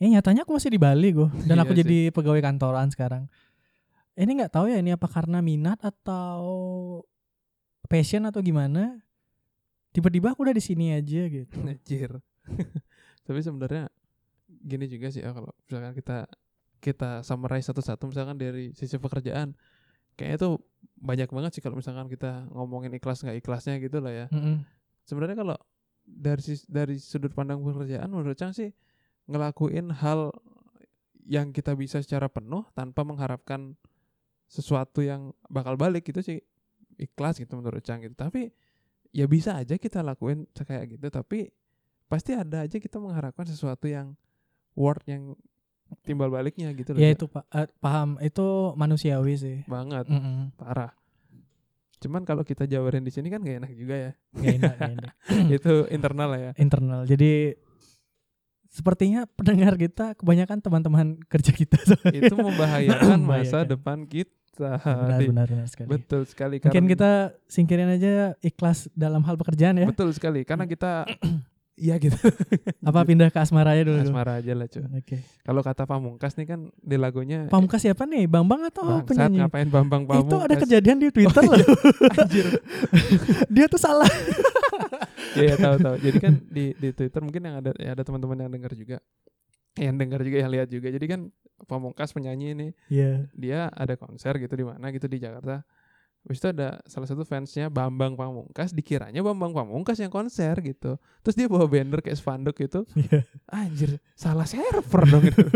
Eh 0.05 0.13
nyatanya 0.13 0.45
aku 0.45 0.53
masih 0.53 0.69
di 0.69 0.77
Bali 0.77 1.17
gue 1.17 1.25
dan 1.49 1.57
Iya 1.57 1.65
aku 1.65 1.73
sih. 1.73 1.81
jadi 1.81 1.99
pegawai 2.13 2.45
kantoran 2.45 2.93
sekarang. 2.93 3.25
Ini 4.15 4.29
nggak 4.29 4.53
tahu 4.53 4.69
ya 4.69 4.77
ini 4.85 4.93
apa 4.93 5.09
karena 5.09 5.41
minat 5.41 5.81
atau 5.81 6.45
passion 7.89 8.29
atau 8.29 8.45
gimana. 8.45 9.01
Tiba-tiba 9.97 10.37
aku 10.37 10.45
udah 10.45 10.53
di 10.53 10.61
sini 10.61 10.93
aja 10.93 11.25
gitu. 11.25 11.57
Anjir. 11.73 12.21
Tapi 13.27 13.41
sebenarnya 13.41 13.89
gini 14.45 14.85
juga 14.93 15.09
sih 15.09 15.25
ya 15.25 15.33
kalau 15.33 15.49
misalkan 15.65 15.97
kita 15.97 16.29
kita 16.85 17.25
summarize 17.25 17.65
satu-satu 17.65 18.13
misalkan 18.13 18.37
dari 18.37 18.77
sisi 18.77 19.01
pekerjaan 19.01 19.57
kayaknya 20.21 20.37
tuh 20.37 20.53
banyak 21.01 21.33
banget 21.33 21.57
sih 21.57 21.63
kalau 21.65 21.81
misalkan 21.81 22.13
kita 22.13 22.45
ngomongin 22.53 22.93
ikhlas 22.93 23.25
nggak 23.25 23.41
ikhlasnya 23.41 23.81
gitu 23.81 24.05
lah 24.05 24.13
ya. 24.13 24.27
Mm-mm. 24.29 24.69
Sebenarnya 25.09 25.41
kalau 25.41 25.57
dari 26.05 26.45
dari 26.69 27.01
sudut 27.01 27.33
pandang 27.33 27.65
pekerjaan 27.65 28.13
menurut 28.13 28.37
Cang 28.37 28.53
sih 28.53 28.69
ngelakuin 29.25 29.89
hal 29.91 30.33
yang 31.25 31.51
kita 31.51 31.73
bisa 31.73 32.05
secara 32.05 32.29
penuh 32.29 32.69
tanpa 32.77 33.01
mengharapkan 33.03 33.73
sesuatu 34.45 35.01
yang 35.01 35.33
bakal 35.49 35.75
balik 35.75 36.05
gitu 36.05 36.21
sih 36.21 36.45
ikhlas 37.01 37.41
gitu 37.41 37.57
menurut 37.57 37.81
Cang 37.81 38.05
gitu. 38.05 38.13
Tapi 38.13 38.53
ya 39.15 39.25
bisa 39.25 39.57
aja 39.57 39.79
kita 39.79 40.03
lakuin 40.03 40.45
kayak 40.53 40.99
gitu 40.99 41.07
tapi 41.09 41.49
pasti 42.11 42.35
ada 42.37 42.67
aja 42.67 42.77
kita 42.77 43.01
mengharapkan 43.01 43.47
sesuatu 43.49 43.89
yang 43.89 44.13
worth 44.77 45.07
yang 45.09 45.33
timbal 46.05 46.29
baliknya 46.29 46.71
gitu 46.77 46.93
loh. 46.93 47.01
Ya 47.01 47.15
itu 47.15 47.25
pa- 47.31 47.47
eh, 47.55 47.71
paham 47.81 48.21
itu 48.21 48.75
manusiawi 48.77 49.35
sih. 49.39 49.59
banget 49.65 50.05
Mm-mm. 50.11 50.53
parah. 50.59 50.93
Cuman 52.03 52.29
kalau 52.29 52.45
kita 52.45 52.69
jabarin 52.69 53.01
di 53.01 53.09
sini 53.09 53.33
kan 53.33 53.41
gak 53.41 53.65
enak 53.65 53.73
juga 53.73 53.97
ya. 53.97 54.13
Gak 54.37 54.55
enak, 54.61 54.75
gak 54.77 54.93
enak. 55.01 55.13
itu 55.57 55.73
internal 55.89 56.29
lah 56.37 56.41
ya. 56.41 56.53
internal. 56.61 57.01
Jadi 57.09 57.57
sepertinya 58.75 59.31
pendengar 59.39 59.79
kita 59.79 60.19
kebanyakan 60.19 60.59
teman-teman 60.59 61.07
kerja 61.31 61.55
kita. 61.55 61.79
itu 62.19 62.35
membahayakan 62.35 63.23
masa 63.23 63.63
depan 63.63 64.03
kita. 64.03 64.83
benar, 64.83 65.19
benar, 65.23 65.47
benar 65.51 65.67
sekali. 65.71 65.89
Betul 65.91 66.23
sekali 66.31 66.57
Mungkin 66.63 66.71
karena 66.71 66.91
kita 66.91 67.11
singkirin 67.51 67.91
aja 67.91 68.39
ikhlas 68.39 68.87
dalam 68.95 69.23
hal 69.27 69.35
pekerjaan 69.35 69.83
ya. 69.83 69.87
betul 69.87 70.15
sekali 70.15 70.47
karena 70.47 70.63
kita 70.67 71.07
Iya 71.75 71.99
gitu. 71.99 72.15
Apa 72.89 73.03
pindah 73.03 73.35
ke 73.35 73.39
asmara 73.43 73.75
aja 73.75 73.83
dulu? 73.83 73.99
Asmara 73.99 74.39
aja 74.39 74.55
lah 74.55 74.71
cuy. 74.71 74.87
Oke. 74.95 75.19
Kalau 75.43 75.59
kata 75.59 75.83
Pamungkas 75.91 76.39
nih 76.39 76.47
kan 76.47 76.71
di 76.79 76.95
lagunya 76.95 77.51
Pamungkas 77.51 77.83
siapa 77.83 78.07
nih? 78.07 78.31
Bambang 78.31 78.63
atau 78.71 79.03
Bangsat 79.03 79.11
penyanyi? 79.11 79.39
ngapain 79.43 79.67
Bambang 79.67 80.07
Pamungkas? 80.07 80.31
Itu 80.31 80.37
ada 80.39 80.55
kejadian 80.55 81.03
di 81.03 81.09
Twitter 81.11 81.43
loh. 81.43 81.59
Anjir. 82.23 82.47
Dia 83.51 83.67
tuh 83.67 83.83
salah. 83.83 84.07
Iya 85.35 85.45
ya, 85.45 85.57
tahu 85.57 85.77
tahu. 85.79 85.97
Jadi 86.01 86.19
kan 86.19 86.35
di 86.47 86.65
di 86.75 86.89
Twitter 86.91 87.21
mungkin 87.21 87.43
yang 87.43 87.57
ada 87.59 87.71
ya 87.75 87.91
ada 87.93 88.03
teman-teman 88.03 88.39
yang 88.39 88.51
dengar 88.51 88.73
juga. 88.73 88.99
Yang 89.75 89.97
dengar 89.99 90.21
juga 90.23 90.37
yang 90.39 90.51
lihat 90.51 90.69
juga. 90.69 90.89
Jadi 90.89 91.07
kan 91.07 91.21
Pamungkas 91.65 92.11
penyanyi 92.11 92.53
ini 92.53 92.69
Iya. 92.87 93.31
dia 93.31 93.59
ada 93.69 93.95
konser 93.95 94.37
gitu 94.37 94.53
di 94.53 94.63
mana 94.63 94.91
gitu 94.91 95.07
di 95.07 95.19
Jakarta. 95.19 95.63
Habis 96.21 96.41
itu 96.41 96.49
ada 96.51 96.81
salah 96.85 97.05
satu 97.05 97.21
fansnya 97.23 97.69
Bambang 97.69 98.17
Pamungkas 98.17 98.73
dikiranya 98.73 99.21
Bambang 99.21 99.53
Pamungkas 99.53 99.99
yang 99.99 100.09
konser 100.09 100.57
gitu. 100.59 100.97
Terus 101.21 101.35
dia 101.35 101.47
bawa 101.47 101.69
banner 101.69 102.01
kayak 102.01 102.17
spanduk 102.17 102.57
gitu. 102.57 102.89
Iya. 102.97 103.23
Anjir, 103.47 104.01
salah 104.15 104.49
server 104.49 105.03
dong 105.05 105.23
gitu. 105.23 105.45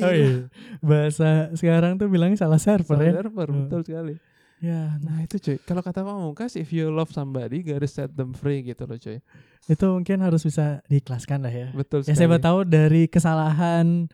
Oh 0.00 0.12
iya. 0.12 0.48
Bahasa 0.80 1.52
sekarang 1.52 1.96
tuh 1.96 2.08
bilangnya 2.08 2.36
salah 2.36 2.56
server 2.56 2.96
Salah 2.96 3.04
ya. 3.04 3.14
server, 3.20 3.46
Hmm. 3.48 3.58
betul 3.64 3.80
sekali. 3.84 4.14
Ya, 4.58 4.96
Nah 4.98 5.20
itu 5.20 5.36
cuy, 5.36 5.56
kalau 5.60 5.80
kata 5.80 6.00
Pamungkas 6.00 6.54
if 6.54 6.70
you 6.70 6.88
love 6.88 7.10
somebody 7.10 7.60
gotta 7.60 7.84
set 7.84 8.08
them 8.10 8.32
free 8.32 8.60
gitu 8.62 8.82
loh 8.82 8.96
cuy. 8.96 9.20
itu 9.66 9.84
mungkin 9.84 10.18
harus 10.18 10.40
bisa 10.40 10.80
diikhlaskan 10.86 11.40
lah 11.40 11.50
ya. 11.50 11.68
Betul 11.70 12.00
Ya 12.00 12.08
sekali. 12.08 12.18
siapa 12.22 12.38
tahu 12.38 12.58
dari 12.62 13.04
kesalahan 13.04 14.06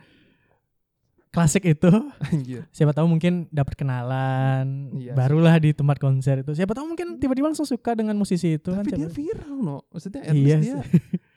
klasik 1.29 1.65
itu, 1.67 1.89
Anjir. 2.27 2.69
siapa 2.71 2.91
tahu 2.91 3.07
mungkin 3.07 3.49
dapat 3.49 3.73
kenalan, 3.75 4.93
Iya 4.93 5.13
barulah 5.13 5.57
di 5.57 5.73
tempat 5.73 5.97
konser 5.97 6.41
itu. 6.41 6.53
Siapa 6.53 6.73
tahu 6.73 6.85
mungkin 6.87 7.17
tiba-tiba 7.17 7.49
langsung 7.49 7.65
suka 7.65 7.93
dengan 7.93 8.13
musisi 8.15 8.57
itu 8.57 8.69
kan. 8.69 8.81
Tapi 8.81 8.93
dia 8.93 9.07
siapa- 9.07 9.17
viral 9.17 9.57
no. 9.57 9.79
Maksudnya 9.89 10.21
at 10.23 10.35
Iya 10.35 10.57
least 10.59 10.61
dia 10.63 10.77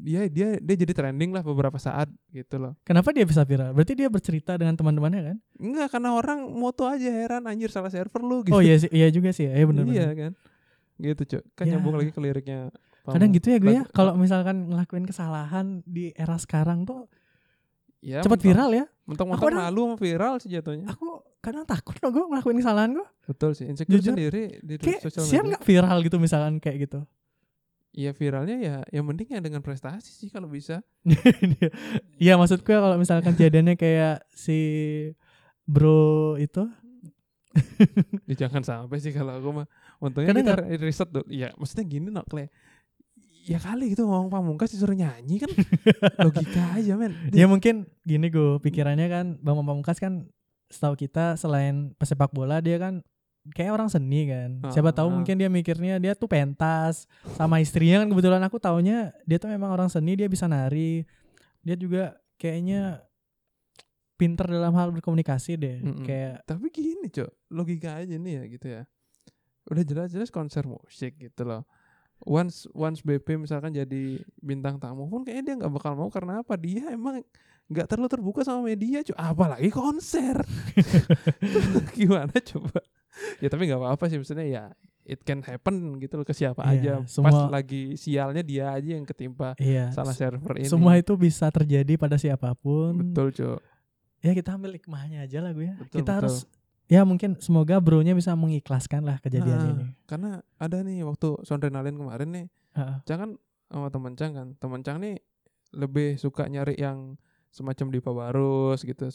dia 0.00 0.24
dia 0.26 0.56
dia 0.56 0.76
jadi 0.80 0.92
trending 0.96 1.30
lah 1.30 1.44
beberapa 1.44 1.76
saat 1.76 2.08
gitu 2.28 2.56
loh. 2.56 2.72
Kenapa 2.82 3.12
dia 3.12 3.22
bisa 3.22 3.44
viral? 3.44 3.70
Berarti 3.70 3.92
dia 3.92 4.08
bercerita 4.08 4.56
dengan 4.56 4.72
teman-temannya 4.72 5.20
kan? 5.22 5.36
Enggak 5.60 5.88
karena 5.92 6.16
orang 6.16 6.40
moto 6.48 6.88
aja 6.88 7.04
heran 7.06 7.44
anjir 7.44 7.68
salah 7.68 7.92
server 7.92 8.20
lu 8.20 8.40
gitu. 8.42 8.56
Oh 8.56 8.60
iya 8.60 8.74
sih, 8.74 8.88
iya 8.88 9.06
juga 9.08 9.30
sih. 9.30 9.44
Iya 9.44 9.64
benar 9.64 9.84
Iya 9.84 10.08
kan. 10.10 10.32
Gitu 10.96 11.22
cuy. 11.26 11.42
Kan 11.52 11.64
Ya. 11.64 11.76
nyambung 11.76 11.94
lagi 11.94 12.10
ke 12.10 12.18
liriknya. 12.18 12.72
Kadang 13.04 13.30
gitu 13.30 13.46
ya 13.46 13.58
gue 13.58 13.72
ya. 13.72 13.84
Kalau 13.90 14.16
misalkan 14.16 14.68
ngelakuin 14.68 15.04
kesalahan 15.04 15.80
di 15.84 16.12
era 16.12 16.36
sekarang 16.36 16.84
tuh 16.84 17.08
ya, 18.00 18.20
cepat 18.20 18.40
viral 18.40 18.70
ya. 18.72 18.84
Mentok-mentok 19.04 19.50
malu 19.50 19.82
sama 19.84 19.96
viral 19.96 20.34
sih 20.38 20.48
jatuhnya. 20.48 20.86
Aku 20.88 21.20
kadang 21.40 21.64
takut 21.64 21.96
loh 21.98 22.10
gue 22.10 22.24
ngelakuin 22.28 22.60
kesalahan 22.60 22.90
gue. 22.92 23.06
Betul 23.26 23.52
sih. 23.52 23.66
Insecure 23.66 23.98
Jujur, 23.98 24.12
sendiri 24.14 24.60
di 24.60 24.74
Kayak 24.76 25.00
sosial 25.02 25.24
siap 25.24 25.42
media. 25.42 25.48
nggak 25.56 25.62
viral 25.64 25.98
gitu 26.04 26.16
misalkan 26.16 26.54
kayak 26.56 26.86
gitu. 26.86 27.00
Iya 27.90 28.14
viralnya 28.14 28.56
ya 28.62 28.76
yang 28.94 29.02
penting 29.10 29.34
ya 29.34 29.42
dengan 29.42 29.62
prestasi 29.66 30.14
sih 30.14 30.30
kalau 30.30 30.46
bisa. 30.46 30.82
Iya 32.22 32.36
maksudku 32.36 32.70
ya 32.70 32.78
kalau 32.84 32.96
misalkan 33.00 33.34
kejadiannya 33.34 33.74
kayak 33.74 34.22
si 34.30 34.58
bro 35.64 36.36
itu 36.38 36.68
Ya, 38.30 38.46
jangan 38.46 38.62
sampai 38.62 39.02
sih 39.02 39.10
kalau 39.10 39.34
aku 39.34 39.50
mah. 39.50 39.66
Untungnya 39.98 40.30
Kadang 40.30 40.70
kita 40.70 40.86
riset 40.86 41.08
dulu. 41.10 41.26
Ya 41.26 41.50
maksudnya 41.58 41.84
gini 41.86 42.08
no, 42.14 42.22
Kle. 42.22 42.46
Ya 43.42 43.58
kali 43.58 43.90
gitu 43.90 44.06
ngomong 44.06 44.30
pamungkas 44.30 44.70
disuruh 44.70 44.94
nyanyi 44.94 45.42
kan 45.42 45.50
logika 46.28 46.76
aja 46.76 46.94
men. 46.94 47.16
ya 47.32 47.48
mungkin 47.48 47.88
gini 48.04 48.28
gue 48.28 48.60
pikirannya 48.60 49.08
kan 49.08 49.26
Bang 49.40 49.58
Pamungkas 49.58 49.96
kan 49.96 50.28
setahu 50.68 50.94
kita 50.94 51.40
selain 51.40 51.96
pesepak 51.96 52.30
bola 52.30 52.60
dia 52.60 52.76
kan 52.76 53.00
kayak 53.50 53.72
orang 53.72 53.88
seni 53.88 54.28
kan. 54.28 54.60
Siapa 54.68 54.92
tahu 54.92 55.08
Ah. 55.08 55.14
mungkin 55.16 55.34
dia 55.34 55.48
mikirnya 55.48 55.96
dia 55.96 56.12
tuh 56.12 56.28
pentas 56.28 57.08
sama 57.34 57.58
istrinya 57.58 58.04
kan 58.04 58.08
kebetulan 58.08 58.42
aku 58.44 58.60
taunya 58.60 59.16
dia 59.24 59.40
tuh 59.40 59.48
memang 59.48 59.72
orang 59.72 59.88
seni 59.88 60.14
dia 60.14 60.28
bisa 60.28 60.44
nari. 60.44 61.08
Dia 61.60 61.76
juga 61.76 62.16
kayaknya 62.36 63.00
pinter 64.16 64.44
dalam 64.44 64.76
hal 64.76 64.92
berkomunikasi 64.92 65.56
deh. 65.56 65.78
Mm-mm. 65.80 66.04
Kayak 66.04 66.44
Tapi 66.44 66.68
gini 66.68 67.08
cok, 67.08 67.30
logika 67.50 67.96
aja 67.96 68.12
nih 68.12 68.32
ya 68.36 68.42
gitu 68.46 68.66
ya. 68.68 68.82
Udah 69.68 69.84
jelas-jelas 69.84 70.28
konser 70.28 70.64
musik 70.64 71.16
gitu 71.16 71.42
loh. 71.44 71.64
Once 72.20 72.68
once 72.76 73.00
BP 73.00 73.40
misalkan 73.40 73.72
jadi 73.72 74.20
bintang 74.36 74.76
tamu 74.76 75.08
pun 75.08 75.24
kayaknya 75.24 75.42
dia 75.42 75.54
nggak 75.64 75.72
bakal 75.72 75.96
mau 75.96 76.12
karena 76.12 76.44
apa? 76.44 76.52
Dia 76.60 76.92
emang 76.92 77.24
nggak 77.72 77.86
terlalu 77.88 78.08
terbuka 78.12 78.40
sama 78.44 78.60
media, 78.60 79.00
cok. 79.00 79.16
Apalagi 79.16 79.72
konser. 79.72 80.36
Gimana 81.96 82.34
coba? 82.44 82.80
Ya 83.38 83.46
tapi 83.46 83.64
nggak 83.64 83.78
apa-apa 83.78 84.04
sih 84.06 84.16
maksudnya 84.16 84.44
ya 84.44 84.64
it 85.02 85.20
can 85.20 85.40
happen 85.40 85.74
gitu 85.96 86.14
loh 86.14 86.22
ke 86.22 86.30
siapa 86.30 86.60
Iya, 86.64 86.70
aja. 86.70 86.92
Pas 87.00 87.10
semua- 87.10 87.50
lagi 87.50 87.82
sialnya 87.94 88.40
dia 88.40 88.70
aja 88.70 88.90
yang 88.92 89.02
ketimpa 89.02 89.56
iya 89.56 89.90
salah 89.90 90.12
server 90.12 90.54
ini. 90.56 90.66
semua 90.66 90.94
itu 90.94 91.12
bisa 91.14 91.48
terjadi 91.48 91.96
pada 91.96 92.14
siapa 92.14 92.52
pun. 92.54 92.94
betul 93.02 93.28
cok. 93.30 93.58
Ya 94.20 94.32
kita 94.32 94.52
ambil 94.52 94.72
hikmahnya 94.72 95.22
aja 95.22 95.40
lah 95.40 95.50
gue 95.50 95.64
ya. 95.64 95.74
Betul, 95.74 95.98
kita 95.98 96.12
betul. 96.12 96.18
harus 96.20 96.36
ya 96.86 97.00
mungkin 97.02 97.38
semoga 97.38 97.78
bronya 97.78 98.12
bisa 98.12 98.34
mengikhlaskan 98.34 99.02
lah 99.02 99.16
kejadian 99.18 99.56
Ah, 99.56 99.66
ini. 99.68 99.86
Karena 100.04 100.30
ada 100.54 100.76
nih 100.80 101.00
waktu 101.02 101.40
Sondrenalin 101.42 101.94
kemarin 101.94 102.28
nih 102.30 102.46
Heeh. 102.72 102.96
Cang 103.02 103.18
kan 103.18 103.30
sama 103.66 103.88
temen 103.88 104.12
Cang 104.14 104.32
kan 104.32 104.48
temen 104.54 104.80
Cang 104.80 104.98
nih 104.98 105.16
lebih 105.72 106.14
suka 106.16 106.44
nyari 106.44 106.74
yang 106.76 107.14
semacam 107.48 107.86
Dipa 107.88 108.10
Barus 108.10 108.82
gitu 108.82 109.06
Hmm. 109.06 109.14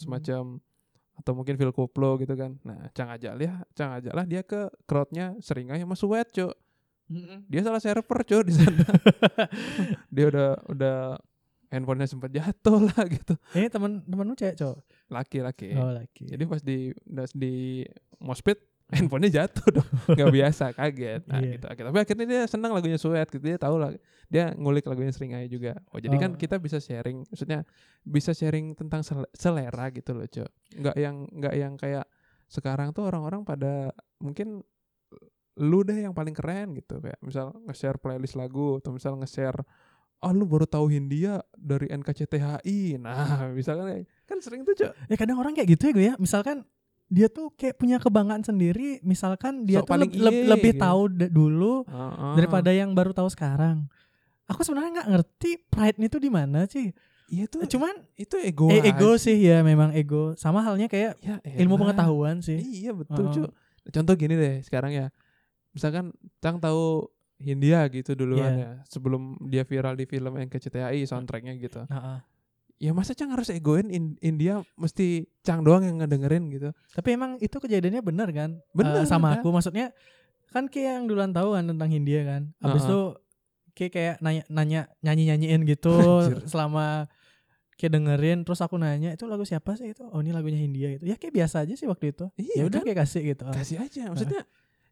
Atau 1.16 1.32
mungkin 1.32 1.56
Phil 1.56 1.72
Koplo 1.72 2.20
gitu 2.20 2.36
kan. 2.36 2.60
Nah 2.62 2.92
Cang 2.92 3.08
ajak 3.10 3.32
lah 3.34 3.64
Cang 3.72 3.96
ajak 3.96 4.12
lah 4.12 4.24
dia 4.28 4.44
ke 4.44 4.68
crowdnya 4.84 5.34
seringai 5.40 5.80
sama 5.80 5.96
Sweat 5.96 6.28
cok 6.32 6.54
dia 7.46 7.62
salah 7.62 7.78
server 7.78 8.18
cok 8.26 8.42
di 8.42 8.52
sana. 8.52 8.82
Dia 10.14 10.24
udah 10.26 10.50
udah 10.66 10.96
handphonenya 11.70 12.10
sempat 12.10 12.34
jatuh 12.34 12.82
lah 12.82 13.02
gitu. 13.06 13.38
Ini 13.54 13.70
teman 13.70 14.02
temanmu 14.02 14.34
cewek 14.34 14.58
cowok. 14.58 14.78
laki-laki 15.06 15.70
Oh 15.78 15.94
laki. 15.94 16.26
jadi 16.26 16.42
pas 16.50 16.58
di 16.66 16.90
udah 17.06 17.30
di 17.30 17.86
mospit 18.18 18.58
handphonenya 18.86 19.42
jatuh 19.42 19.82
dong. 19.82 19.88
Nggak 20.16 20.30
biasa 20.30 20.64
kaget. 20.72 21.22
Nah 21.26 21.38
Iya. 21.42 21.58
gitu. 21.58 21.64
Tapi 21.66 21.98
akhirnya 21.98 22.26
dia 22.26 22.42
senang 22.46 22.70
lagunya 22.70 22.94
Sweat 22.96 23.26
gitu. 23.28 23.42
Dia 23.42 23.58
tahu 23.58 23.76
lah 23.76 23.90
dia 24.26 24.54
ngulik 24.54 24.86
lagunya 24.86 25.10
Seringai 25.10 25.46
juga. 25.46 25.74
Oh 25.90 25.98
jadi 25.98 26.14
kan 26.14 26.34
Oh. 26.34 26.38
kita 26.38 26.56
bisa 26.56 26.78
sharing 26.78 27.26
maksudnya 27.26 27.66
bisa 28.00 28.30
sharing 28.30 28.74
tentang 28.74 29.02
sel- 29.02 29.30
selera 29.32 29.90
gitu 29.90 30.14
loh 30.14 30.24
cok. 30.24 30.50
Nggak 30.78 30.96
yang 30.96 31.16
nggak 31.26 31.54
yang 31.54 31.72
kayak 31.74 32.06
sekarang 32.46 32.94
tuh 32.94 33.10
orang-orang 33.10 33.42
pada 33.42 33.90
mungkin 34.18 34.62
lu 35.56 35.80
deh 35.82 35.96
yang 35.98 36.12
paling 36.12 36.30
keren 36.30 36.70
gitu. 36.72 37.00
Kayak 37.00 37.18
misal 37.20 37.56
nge-share 37.64 37.96
playlist 37.96 38.36
lagu 38.36 38.78
atau 38.78 38.92
misal 38.92 39.16
nge-share 39.16 39.56
ah 40.16 40.32
lu 40.32 40.44
baru 40.44 40.64
tahu 40.64 40.88
Hindia 40.88 41.44
dari 41.52 41.92
NKCTHI 41.92 42.96
nah 42.96 43.44
misalkan 43.58 44.06
kan 44.24 44.38
sering 44.38 44.62
tuh 44.62 44.72
cok. 44.74 44.92
Ya 45.08 45.16
kadang 45.16 45.36
orang 45.36 45.52
kayak 45.52 45.74
gitu 45.74 45.90
ya 45.90 45.92
gue 45.92 46.06
ya. 46.06 46.14
Misalkan 46.16 46.62
dia 47.06 47.26
tuh 47.26 47.50
kayak 47.50 47.74
punya 47.74 47.96
kebanggaan 47.96 48.42
sendiri. 48.42 48.98
Misalkan 49.00 49.62
dia 49.62 49.78
Sok 49.78 49.88
tuh 49.88 49.98
leb- 50.00 50.16
leb- 50.16 50.34
iye 50.36 50.48
lebih 50.48 50.72
gitu. 50.74 50.82
tahu 50.82 51.00
dulu 51.28 51.74
Heeh. 51.84 52.34
daripada 52.34 52.70
yang 52.70 52.90
baru 52.92 53.10
tahu 53.10 53.28
sekarang. 53.28 53.86
Aku 54.46 54.62
sebenarnya 54.62 54.90
nggak 54.96 55.10
ngerti 55.10 55.50
pride 55.64 55.98
itu 56.00 56.16
di 56.16 56.28
mana 56.28 56.66
sih. 56.66 56.90
iya 57.26 57.44
tuh 57.44 57.66
Cuman 57.66 57.90
itu 58.14 58.38
ego 58.38 58.66
eh, 58.68 58.86
ego 58.86 59.14
aja. 59.14 59.22
sih 59.24 59.34
ya 59.36 59.58
memang 59.60 59.90
ego. 59.90 60.34
Sama 60.34 60.60
halnya 60.60 60.86
kayak 60.86 61.18
ya, 61.18 61.38
ilmu 61.58 61.74
elah. 61.74 61.90
pengetahuan 61.90 62.38
sih. 62.38 62.58
iya 62.58 62.90
betul 62.90 63.26
Heeh. 63.26 63.34
cok 63.40 63.50
contoh 63.86 64.14
gini 64.14 64.34
deh 64.34 64.54
sekarang 64.60 64.90
ya 64.90 65.06
misalkan 65.70 66.10
Cang 66.36 66.58
tahu 66.58 67.06
Hindia 67.36 67.86
gitu 67.86 68.14
duluan 68.14 68.50
Iya. 68.50 68.58
ya 68.58 68.70
sebelum 68.84 69.22
dia 69.44 69.62
viral 69.62 69.94
di 69.94 70.02
film 70.04 70.34
NKCTHI 70.36 71.04
soundtracknya 71.04 71.54
gitu 71.54 71.82
Heeh. 71.84 72.18
Ya 72.76 72.92
masa 72.92 73.16
Cang 73.16 73.32
harus 73.32 73.48
egoin 73.48 73.88
In- 73.88 74.20
India 74.20 74.60
mesti 74.76 75.24
Cang 75.40 75.64
doang 75.64 75.82
yang 75.82 75.96
ngedengerin 75.98 76.48
gitu. 76.50 76.70
Tapi 76.92 77.08
emang 77.16 77.40
itu 77.40 77.56
kejadiannya 77.56 78.00
benar 78.00 78.28
kan? 78.30 78.60
Benar, 78.72 79.02
Eh, 79.02 79.08
sama 79.08 79.32
benar. 79.32 79.40
aku 79.40 79.48
maksudnya 79.48 79.86
kan 80.50 80.68
kayak 80.68 81.00
yang 81.00 81.04
duluan 81.06 81.32
tahu 81.32 81.56
kan 81.56 81.64
tentang 81.64 81.88
Hindia 81.88 82.20
kan. 82.22 82.42
Habis 82.58 82.84
itu 82.84 83.00
kayak 83.72 83.92
kayak 83.92 84.14
nanya 84.20 84.42
nanya 84.48 84.80
nyanyi 85.00 85.24
nyanyiin 85.28 85.62
gitu 85.64 85.92
selama 86.44 87.08
kayak 87.76 87.92
dengerin 87.92 88.40
terus 88.40 88.60
aku 88.60 88.76
nanya 88.76 89.12
itu 89.12 89.24
lagu 89.24 89.44
siapa 89.44 89.76
sih 89.76 89.92
itu? 89.92 90.04
Oh 90.08 90.20
ini 90.20 90.32
lagunya 90.32 90.56
Hindia 90.56 90.96
gitu. 90.96 91.04
Ya 91.04 91.16
kayak 91.16 91.32
biasa 91.32 91.64
aja 91.64 91.72
sih 91.72 91.84
waktu 91.84 92.12
itu. 92.12 92.28
Iya 92.36 92.52
ya 92.60 92.64
udah 92.68 92.80
kan? 92.80 92.86
kayak 92.88 92.98
kasih 93.04 93.22
gitu. 93.24 93.44
Kasih 93.52 93.76
aja 93.80 94.02
maksudnya 94.08 94.42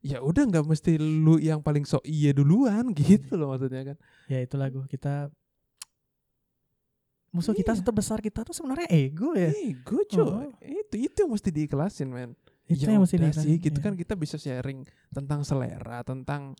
ya 0.04 0.20
udah 0.20 0.42
nggak 0.44 0.64
mesti 0.64 1.00
lu 1.00 1.40
yang 1.40 1.64
paling 1.64 1.88
sok 1.88 2.04
iya 2.04 2.36
duluan 2.36 2.92
gitu 2.96 3.36
loh 3.36 3.52
maksudnya 3.52 3.92
kan. 3.92 3.96
Ya 4.28 4.40
itu 4.40 4.56
lagu 4.56 4.84
kita 4.84 5.32
musuh 7.34 7.50
kita 7.52 7.74
Iya. 7.74 7.82
terbesar 7.82 8.18
kita 8.18 8.40
tuh 8.40 8.54
sebenarnya 8.54 8.86
ego 8.88 9.34
ya 9.34 9.50
ego 9.50 9.98
cuy 10.00 10.22
Oh. 10.22 10.46
itu 10.62 10.94
itu 10.96 11.16
yang 11.18 11.30
mesti 11.30 11.50
diikhlasin 11.50 12.08
men 12.08 12.30
itu 12.64 12.80
Ya 12.80 12.94
yang 12.94 13.02
mesti 13.02 13.18
diikhlasin, 13.18 13.42
sih 13.44 13.54
gitu 13.58 13.76
iya. 13.76 13.84
kan 13.84 13.94
kita 13.94 14.14
bisa 14.14 14.36
sharing 14.36 14.80
tentang 15.10 15.42
selera 15.42 16.00
tentang 16.02 16.54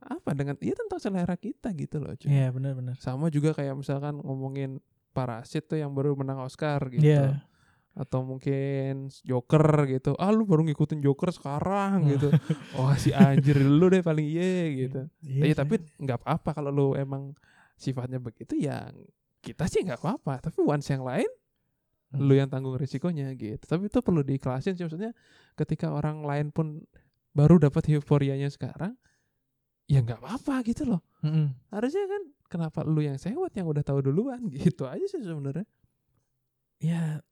apa 0.00 0.32
dengan 0.32 0.54
iya 0.58 0.72
tentang 0.72 0.96
selera 0.96 1.34
kita 1.34 1.74
gitu 1.74 1.98
loh 1.98 2.14
cuy 2.14 2.30
Iya 2.30 2.48
benar-benar 2.48 2.96
sama 2.96 3.28
juga 3.28 3.52
kayak 3.52 3.74
misalkan 3.74 4.16
ngomongin 4.18 4.78
parasit 5.10 5.66
tuh 5.66 5.76
yang 5.76 5.90
baru 5.90 6.14
menang 6.14 6.40
Oscar 6.40 6.78
gitu 6.88 7.02
Iya 7.04 7.42
atau 7.90 8.22
mungkin 8.22 9.10
Joker 9.20 9.66
gitu 9.84 10.14
ah 10.14 10.30
lu 10.30 10.46
baru 10.46 10.62
ngikutin 10.62 11.02
Joker 11.02 11.34
sekarang 11.34 11.98
Oh. 12.00 12.08
gitu 12.08 12.28
wah 12.72 12.94
si 12.94 13.10
anjir 13.10 13.58
lu 13.58 13.90
deh 13.90 13.98
paling 14.00 14.24
iye 14.24 14.54
gitu 14.80 15.10
Iya 15.20 15.42
sih. 15.44 15.58
tapi 15.58 15.74
nggak 15.98 16.22
apa-apa 16.22 16.50
kalau 16.54 16.70
lu 16.70 16.86
emang 16.94 17.34
sifatnya 17.74 18.16
begitu 18.16 18.54
ya 18.56 18.94
kita 19.40 19.64
sih 19.66 19.82
nggak 19.82 20.00
apa-apa 20.00 20.48
tapi 20.48 20.60
once 20.62 20.88
yang 20.88 21.04
lain 21.04 21.28
Hmm. 22.10 22.26
lu 22.26 22.34
yang 22.34 22.50
tanggung 22.50 22.74
risikonya 22.74 23.30
gitu. 23.38 23.62
Tapi 23.70 23.86
itu 23.86 24.02
perlu 24.02 24.26
diikhlasin 24.26 24.74
sih 24.74 24.82
maksudnya 24.82 25.14
ketika 25.54 25.94
orang 25.94 26.26
lain 26.26 26.50
pun 26.50 26.82
baru 27.30 27.62
dapat 27.62 27.86
euforianya 27.86 28.50
sekarang 28.50 28.98
ya 29.86 30.02
nggak 30.02 30.18
apa-apa 30.18 30.58
gitu 30.66 30.90
loh. 30.90 31.06
Mm-mm. 31.22 31.54
harusnya 31.70 32.02
kan 32.10 32.22
kenapa 32.50 32.82
lu 32.82 32.98
yang 32.98 33.14
sewot 33.14 33.54
yang 33.54 33.70
udah 33.70 33.86
tahu 33.86 34.02
duluan 34.02 34.42
gitu 34.58 34.90
aja 34.90 35.06
sih 35.06 35.22
sebenarnya. 35.22 35.62
Ya 36.82 37.22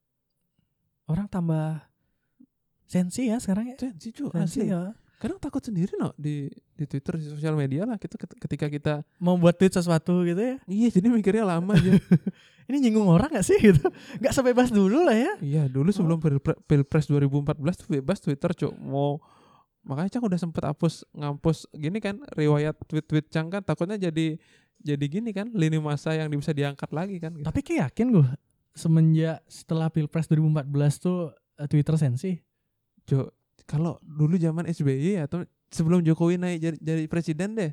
orang 1.10 1.26
tambah 1.26 1.82
sensi 2.86 3.34
ya 3.34 3.42
sekarang 3.42 3.74
ya. 3.74 3.76
Sensi 3.82 4.14
cu 4.14 4.30
sensi 4.30 4.62
asli. 4.62 4.70
ya 4.70 4.94
kadang 5.18 5.36
takut 5.36 5.58
sendiri 5.58 5.92
no 5.98 6.14
di 6.14 6.46
di 6.72 6.84
Twitter 6.86 7.18
di 7.18 7.26
sosial 7.26 7.58
media 7.58 7.82
lah 7.82 7.98
kita 7.98 8.14
ket- 8.14 8.38
ketika 8.38 8.66
kita 8.70 8.94
mau 9.18 9.34
buat 9.34 9.52
tweet 9.52 9.74
sesuatu 9.74 10.22
gitu 10.22 10.38
ya? 10.38 10.56
Iya 10.64 10.88
jadi 10.94 11.06
mikirnya 11.10 11.44
lama 11.44 11.74
aja. 11.74 11.90
Ini 12.68 12.84
nyinggung 12.84 13.08
orang 13.08 13.32
gak 13.32 13.48
sih 13.48 13.56
gitu? 13.58 13.80
Nggak 14.20 14.34
sebebas 14.36 14.68
dulu 14.68 15.00
lah 15.02 15.16
ya. 15.16 15.32
Iya 15.40 15.62
dulu 15.66 15.88
sebelum 15.88 16.20
pilpre- 16.20 16.60
pilpres 16.68 17.08
2014 17.08 17.58
tuh 17.80 17.88
bebas 17.96 18.20
Twitter 18.20 18.50
cuk. 18.54 18.72
Mau 18.76 19.18
makanya 19.82 20.20
Cang 20.20 20.28
udah 20.28 20.36
sempet 20.36 20.62
hapus 20.68 21.08
ngampus 21.16 21.64
gini 21.72 21.96
kan 21.98 22.20
riwayat 22.36 22.76
tweet-tweet 22.84 23.32
Cang 23.32 23.48
kan 23.48 23.64
takutnya 23.64 23.96
jadi 23.96 24.36
jadi 24.78 25.04
gini 25.08 25.32
kan 25.32 25.48
lini 25.50 25.80
masa 25.80 26.12
yang 26.12 26.28
bisa 26.28 26.52
diangkat 26.52 26.92
lagi 26.92 27.16
kan 27.18 27.34
gitu. 27.34 27.42
tapi 27.42 27.64
kayak 27.64 27.90
yakin 27.90 28.14
gue 28.14 28.28
semenjak 28.76 29.40
setelah 29.48 29.88
pilpres 29.88 30.28
2014 30.28 30.68
tuh 31.00 31.32
eh, 31.56 31.66
Twitter 31.66 31.96
sensi? 31.96 32.36
Cuk, 33.08 33.32
kalau 33.68 34.00
dulu 34.00 34.34
zaman 34.34 34.64
SBY 34.66 35.20
atau 35.20 35.44
sebelum 35.68 36.00
Jokowi 36.00 36.34
naik 36.34 36.58
jadi, 36.58 36.76
jadi 36.80 37.02
presiden 37.04 37.52
deh 37.52 37.70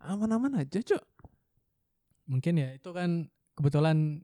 aman-aman 0.00 0.58
aja 0.58 0.76
cuk 0.76 1.02
mungkin 2.24 2.54
ya 2.54 2.74
itu 2.74 2.90
kan 2.90 3.24
kebetulan 3.54 4.20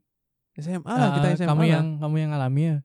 SMA 0.53 0.85
lah 0.85 1.09
kita 1.13 1.27
eh, 1.27 1.35
SMA 1.37 1.49
kamu 1.49 1.61
lah. 1.61 1.71
yang 1.71 1.87
kamu 1.97 2.15
yang 2.17 2.31
alami 2.31 2.63
ya 2.65 2.77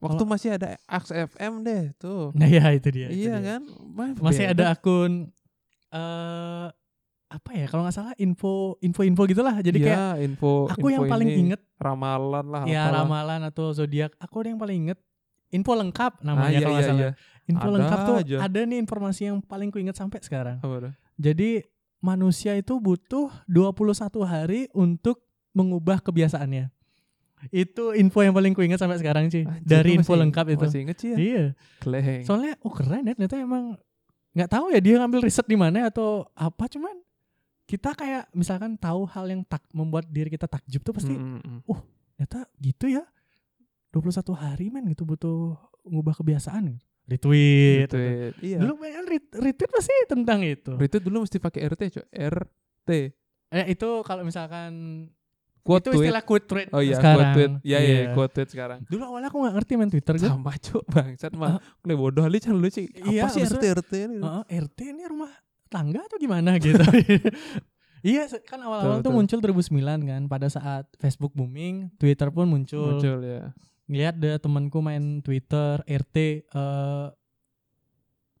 waktu 0.00 0.18
kalau- 0.18 0.30
masih 0.30 0.50
ada 0.52 0.76
Aks 0.86 1.10
FM 1.12 1.62
deh 1.62 1.92
tuh 1.94 2.32
nah 2.32 2.44
ya 2.46 2.64
itu 2.70 2.88
dia 2.88 3.08
itu 3.08 3.20
iya 3.22 3.34
dia. 3.34 3.46
kan 3.46 3.60
Mah, 3.86 4.08
masih 4.18 4.44
ada 4.46 4.64
akun 4.70 5.28
eh 5.90 6.68
apa 7.26 7.50
ya 7.52 7.66
kalau 7.66 7.82
nggak 7.82 7.96
salah 7.96 8.14
info 8.16 8.78
info 8.80 9.02
info 9.02 9.26
gitulah 9.26 9.58
jadi 9.58 9.74
Iya, 9.74 9.86
kayak 9.88 10.14
info 10.24 10.52
aku 10.68 10.86
yang 10.88 11.02
info 11.02 11.10
paling 11.10 11.28
ini, 11.28 11.40
inget 11.42 11.60
ramalan 11.76 12.46
lah 12.46 12.62
ya 12.64 12.84
apalah. 12.84 13.00
ramalan 13.00 13.40
atau 13.44 13.66
zodiak 13.70 14.14
aku 14.16 14.34
ada 14.38 14.48
yang 14.48 14.60
paling 14.60 14.78
inget 14.84 14.98
info 15.50 15.72
lengkap 15.72 16.12
Ah, 16.16 16.24
namanya 16.24 16.52
iya, 16.52 16.60
kalau 16.60 16.74
nggak 16.74 16.84
iya, 16.84 16.90
salah 16.90 17.02
iya. 17.02 17.12
Info 17.44 17.62
Ada 17.62 17.74
lengkap 17.74 17.98
tuh 18.02 18.16
aja. 18.18 18.36
ada 18.40 18.60
nih 18.60 18.78
informasi 18.78 19.20
yang 19.26 19.38
paling 19.38 19.68
kuinget 19.68 19.94
sampai 19.94 20.18
sekarang 20.18 20.56
Apa 20.58 20.92
jadi 21.14 21.62
manusia 21.98 22.52
itu 22.52 22.76
butuh 22.76 23.32
21 23.46 23.96
hari 24.22 24.60
untuk 24.72 25.20
mengubah 25.50 26.00
kebiasaannya 26.00 26.68
itu 27.46 27.92
info 27.92 28.20
yang 28.20 28.32
paling 28.32 28.52
kuinget 28.52 28.80
sampai 28.80 28.96
sekarang 28.96 29.28
sih 29.28 29.44
dari 29.60 29.94
info 29.94 30.12
masih- 30.12 30.22
lengkap 30.22 30.46
itu 30.50 30.64
Masih 30.64 30.80
inget 30.80 30.96
sih 30.96 31.08
ya? 31.10 31.16
iya 31.16 31.44
Kleng. 31.78 32.24
soalnya 32.24 32.56
oh 32.58 32.72
keren 32.72 33.04
ya 33.04 33.12
ternyata 33.12 33.36
emang 33.36 33.76
nggak 34.32 34.50
tahu 34.50 34.66
ya 34.68 34.80
dia 34.80 34.94
ngambil 34.98 35.20
riset 35.22 35.44
di 35.44 35.54
mana 35.54 35.86
atau 35.86 36.24
apa 36.32 36.64
cuman 36.66 36.96
kita 37.64 37.92
kayak 37.92 38.28
misalkan 38.30 38.74
tahu 38.74 39.04
hal 39.06 39.24
yang 39.24 39.40
tak 39.42 39.60
membuat 39.70 40.04
diri 40.06 40.28
kita 40.28 40.44
takjub 40.44 40.80
tuh 40.82 40.92
pasti 40.92 41.12
Mm, 41.12 41.38
mm, 41.38 41.60
mm. 41.62 41.80
ternyata 42.14 42.40
gitu 42.58 42.86
ya 42.88 43.04
21 43.90 44.10
hari 44.34 44.68
men 44.68 44.88
gitu 44.88 45.04
butuh 45.04 45.54
ngubah 45.82 46.12
kebiasaan 46.14 46.72
gitu. 46.72 46.84
Retweet. 47.04 47.88
Iya. 48.40 48.58
dulu 48.58 48.72
ret- 48.80 49.34
retweet 49.34 49.70
pasti 49.70 49.92
tentang 50.06 50.40
itu 50.40 50.72
Retweet 50.72 51.02
dulu 51.02 51.22
mesti 51.22 51.36
pakai 51.36 51.60
RT, 51.66 51.82
Cok. 51.92 52.06
RT. 52.10 52.90
eh 53.50 53.66
itu 53.68 53.88
kalau 54.02 54.22
misalkan 54.22 54.72
Quote 55.60 55.80
itu 55.86 55.90
tweet. 55.94 56.04
istilah 56.04 56.22
quote 56.22 56.44
tweet 56.44 56.68
Oh 56.70 56.80
iya, 56.80 56.96
sekarang 56.98 57.16
quote 57.16 57.32
tweet. 57.34 57.52
Iya, 57.62 57.78
iya, 57.80 57.96
quote 58.12 58.32
tweet 58.32 58.48
sekarang. 58.50 58.78
dulu 58.84 59.02
awalnya 59.04 59.28
aku 59.28 59.38
nggak 59.38 59.54
ngerti 59.54 59.72
main 59.74 59.88
twitter 59.88 60.14
gue 60.14 60.28
Sama, 60.28 60.52
Cok. 60.54 60.84
Bangsat 60.86 61.32
mah. 61.34 61.56
Gue 61.78 61.94
bodoh 61.94 62.20
kali 62.20 62.36
can 62.38 62.56
lu 62.56 62.68
sih. 62.68 62.84
Apa 62.90 63.04
Iya, 63.06 63.22
sih 63.28 63.40
RT 63.42 63.64
RT 63.74 63.92
ini? 64.02 64.16
Heeh, 64.18 64.44
RT 64.60 64.78
ini 64.86 65.02
rumah 65.04 65.32
tangga 65.66 66.00
atau 66.02 66.16
gimana 66.16 66.56
gitu. 66.58 66.76
iya, 68.04 68.28
kan 68.42 68.60
awal-awal 68.60 69.00
Betul, 69.00 69.00
tuh 69.00 69.12
betul. 69.24 69.40
muncul 69.40 69.64
2009 69.64 70.04
kan 70.04 70.22
pada 70.26 70.46
saat 70.48 70.84
Facebook 70.98 71.32
booming, 71.32 71.88
Twitter 71.96 72.28
pun 72.28 72.44
muncul. 72.44 72.96
Muncul 72.96 73.18
ya. 73.22 73.48
Lihat 73.84 74.16
deh 74.16 74.40
temanku 74.40 74.80
main 74.80 75.20
Twitter 75.20 75.84
RT 75.84 76.16
eh 76.46 77.06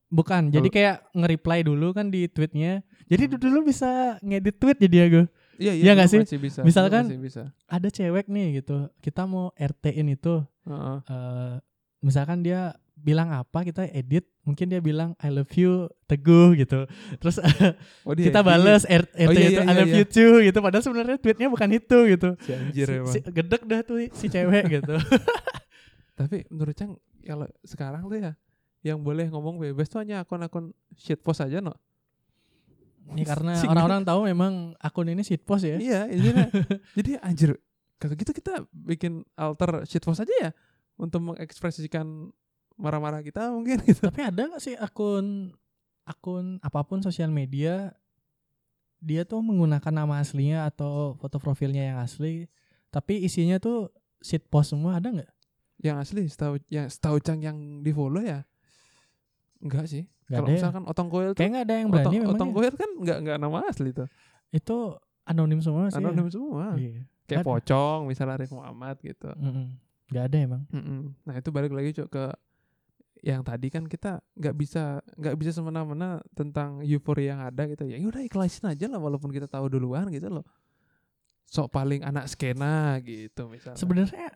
bukan, 0.08 0.48
jadi 0.48 0.68
kayak 0.70 0.96
nge-reply 1.12 1.60
dulu 1.66 1.90
kan 1.90 2.08
di 2.08 2.30
tweetnya. 2.30 2.80
Jadi 3.10 3.28
Hmm. 3.28 3.36
dulu 3.36 3.58
bisa 3.68 4.16
ngedit 4.22 4.56
tweet 4.56 4.78
jadi 4.80 4.98
aku. 5.10 5.22
Iya, 5.54 5.72
Iya 5.76 5.92
nggak 5.94 6.08
dulu 6.08 6.14
sih? 6.14 6.20
Masih 6.24 6.40
bisa. 6.40 6.60
Misalkan- 6.64 7.06
masih 7.06 7.20
bisa. 7.20 7.42
Ada 7.68 7.88
cewek 7.90 8.26
nih 8.26 8.62
gitu, 8.62 8.88
kita 9.02 9.22
mau 9.26 9.52
RT-in 9.54 10.08
itu 10.10 10.42
Heeh. 10.64 10.96
eh 11.04 11.54
misalkan 12.00 12.40
dia 12.40 12.74
bilang 13.04 13.28
apa 13.36 13.68
kita 13.68 13.84
edit 13.92 14.24
mungkin 14.48 14.72
dia 14.72 14.80
bilang 14.80 15.12
I 15.20 15.28
love 15.28 15.52
you 15.52 15.92
teguh 16.08 16.56
gitu. 16.56 16.88
Terus 17.20 17.36
Oh, 18.08 18.16
dia 18.16 18.32
kita 18.32 18.40
R- 18.40 19.12
RT 19.12 19.28
Oh, 19.28 19.32
iya, 19.36 19.44
itu 19.52 19.60
iya, 19.60 19.68
I 19.68 19.72
love 19.76 19.92
iya. 19.92 19.98
you 20.00 20.06
too 20.08 20.32
gitu. 20.40 20.58
Padahal 20.64 20.80
sebenarnya 20.80 21.16
tweetnya 21.20 21.52
bukan 21.52 21.68
itu 21.76 21.98
gitu. 22.08 22.28
Si 22.40 22.50
anjir 22.56 22.86
si, 22.88 22.94
emang. 22.96 23.12
si- 23.12 23.24
gedek 23.28 23.62
dah 23.68 23.80
tuh 23.84 24.00
si 24.16 24.26
cewek 24.32 24.64
gitu. 24.80 24.96
Tapi 26.18 26.48
menurut 26.48 26.72
Cang 26.72 26.96
kalau 27.20 27.44
sekarang 27.60 28.08
tuh 28.08 28.16
ya 28.16 28.32
yang 28.80 29.04
boleh 29.04 29.28
ngomong 29.28 29.60
bebas 29.60 29.88
tuh 29.92 30.00
hanya 30.00 30.24
akun-akun 30.24 30.72
shitpost 30.96 31.44
aja 31.44 31.60
no. 31.60 31.72
ini 33.12 33.20
karena 33.24 33.52
orang-orang 33.72 34.00
tahu 34.00 34.20
memang 34.32 34.72
akun 34.80 35.12
ini 35.12 35.20
shitpost 35.20 35.68
ya. 35.68 35.76
Iya, 35.76 36.00
intinya 36.08 36.48
jadi 36.96 37.20
anjir 37.20 37.60
kalau 38.00 38.16
gitu 38.16 38.32
kita 38.32 38.64
bikin 38.72 39.28
alter 39.36 39.84
shitpost 39.84 40.24
aja 40.24 40.34
ya 40.40 40.50
untuk 40.96 41.20
mengekspresikan 41.20 42.32
marah-marah 42.76 43.20
kita 43.20 43.48
mungkin 43.48 43.78
gitu. 43.88 44.04
tapi 44.04 44.20
ada 44.22 44.42
nggak 44.46 44.58
sih 44.58 44.74
akun 44.74 45.54
akun 46.04 46.58
apa 46.60 46.82
pun 46.82 47.00
sosial 47.00 47.28
media 47.28 47.94
dia 48.98 49.22
tuh 49.22 49.38
menggunakan 49.38 49.92
nama 49.94 50.18
aslinya 50.18 50.64
atau 50.64 51.14
foto 51.14 51.36
profilnya 51.36 51.84
yang 51.84 51.98
asli 51.98 52.48
tapi 52.88 53.20
isinya 53.20 53.56
tuh 53.56 53.92
shitpost 54.18 54.72
semua 54.72 54.96
ada 54.96 55.10
nggak 55.10 55.32
Yang 55.76 55.96
asli 55.98 56.22
setahu 56.24 56.54
yang 56.68 56.86
setahu 56.86 57.18
Cang 57.18 57.38
yang 57.38 57.56
di 57.80 57.90
follow 57.90 58.20
ya 58.20 58.46
enggak 59.58 59.84
sih. 59.84 60.04
Nggak 60.24 60.32
Kalau 60.34 60.46
ya? 60.46 60.54
misalkan 60.54 60.82
Otong 60.84 61.08
Koil 61.08 61.30
tuh 61.30 61.36
kayak 61.36 61.50
nggak 61.50 61.64
ada 61.64 61.74
yang 61.74 61.88
Otong, 61.88 61.96
berani 62.00 62.16
memang 62.16 62.32
Otong 62.32 62.48
ya. 62.48 62.54
Koil 62.54 62.72
kan 62.74 62.90
enggak 62.94 63.18
enggak 63.20 63.36
nama 63.38 63.58
asli 63.64 63.90
tuh. 63.90 64.08
itu 64.50 64.76
anonim 65.24 65.58
semua 65.58 65.88
sih. 65.88 65.94
ya. 65.94 66.00
anonim 66.00 66.28
semua 66.28 66.78
Iya. 66.78 67.02
kayak 67.24 67.40
Ada. 67.40 67.48
pocong 67.50 68.00
misalnya 68.06 68.34
Arif 68.34 68.50
Muhammad 68.50 68.96
gitu 69.00 69.28
Mm-mm. 69.34 69.66
Nggak 70.06 70.24
ada 70.24 70.36
emang. 70.38 70.62
Mm-mm. 70.70 71.00
Nah 71.20 71.34
itu 71.34 71.48
balik 71.50 71.72
lagi 71.72 71.90
cok 71.92 72.08
ke 72.08 72.24
yang 73.24 73.40
tadi 73.40 73.72
kan 73.72 73.88
kita 73.88 74.20
nggak 74.36 74.52
bisa 74.52 75.00
nggak 75.16 75.36
bisa 75.40 75.56
semena-mena 75.56 76.20
tentang 76.36 76.84
euforia 76.84 77.32
yang 77.32 77.40
ada 77.40 77.64
gitu 77.64 77.88
ya. 77.88 77.96
Udah 78.04 78.20
ikhlasin 78.20 78.68
aja 78.68 78.84
lah 78.84 79.00
walaupun 79.00 79.32
kita 79.32 79.48
tahu 79.48 79.72
duluan 79.72 80.12
gitu 80.12 80.28
loh. 80.28 80.44
Sok 81.48 81.72
paling 81.72 82.04
anak 82.04 82.28
skena 82.28 83.00
gitu 83.00 83.48
misalnya. 83.48 83.80
Sebenarnya 83.80 84.28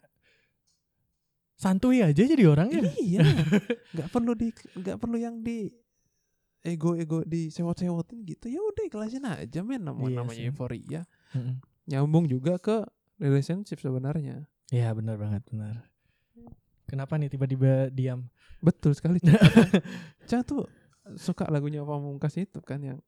santuy 1.53 2.01
aja 2.01 2.17
jadi 2.17 2.49
orang 2.49 2.73
ya. 2.73 2.83
iya. 2.97 3.21
Nggak 3.93 4.09
perlu 4.09 4.33
di 4.33 4.49
nggak 4.57 4.97
perlu 4.97 5.21
yang 5.21 5.45
di 5.45 5.69
ego-ego 6.65 7.29
di 7.29 7.53
sewot-sewotin 7.53 8.25
gitu. 8.25 8.49
Ya 8.49 8.65
udah 8.65 8.85
ikhlasin 8.89 9.29
aja 9.29 9.61
men 9.61 9.85
namanya, 9.85 10.09
Iya 10.09 10.19
namanya 10.25 10.43
euforia. 10.49 11.03
Mm-mm. 11.37 11.61
Nyambung 11.93 12.25
juga 12.25 12.57
ke 12.57 12.89
relationship 13.21 13.85
sebenarnya. 13.85 14.49
Iya 14.73 14.97
benar 14.97 15.21
banget 15.21 15.45
benar. 15.53 15.88
Kenapa 16.89 17.21
nih 17.21 17.29
tiba-tiba 17.29 17.93
diam? 17.93 18.27
Betul 18.65 18.97
sekali. 18.97 19.21
Cang 20.25 20.43
tuh 20.49 20.65
suka 21.21 21.45
lagunya 21.53 21.85
Pamungkas 21.85 22.37
itu 22.41 22.61
kan 22.65 22.81
yang 22.81 22.99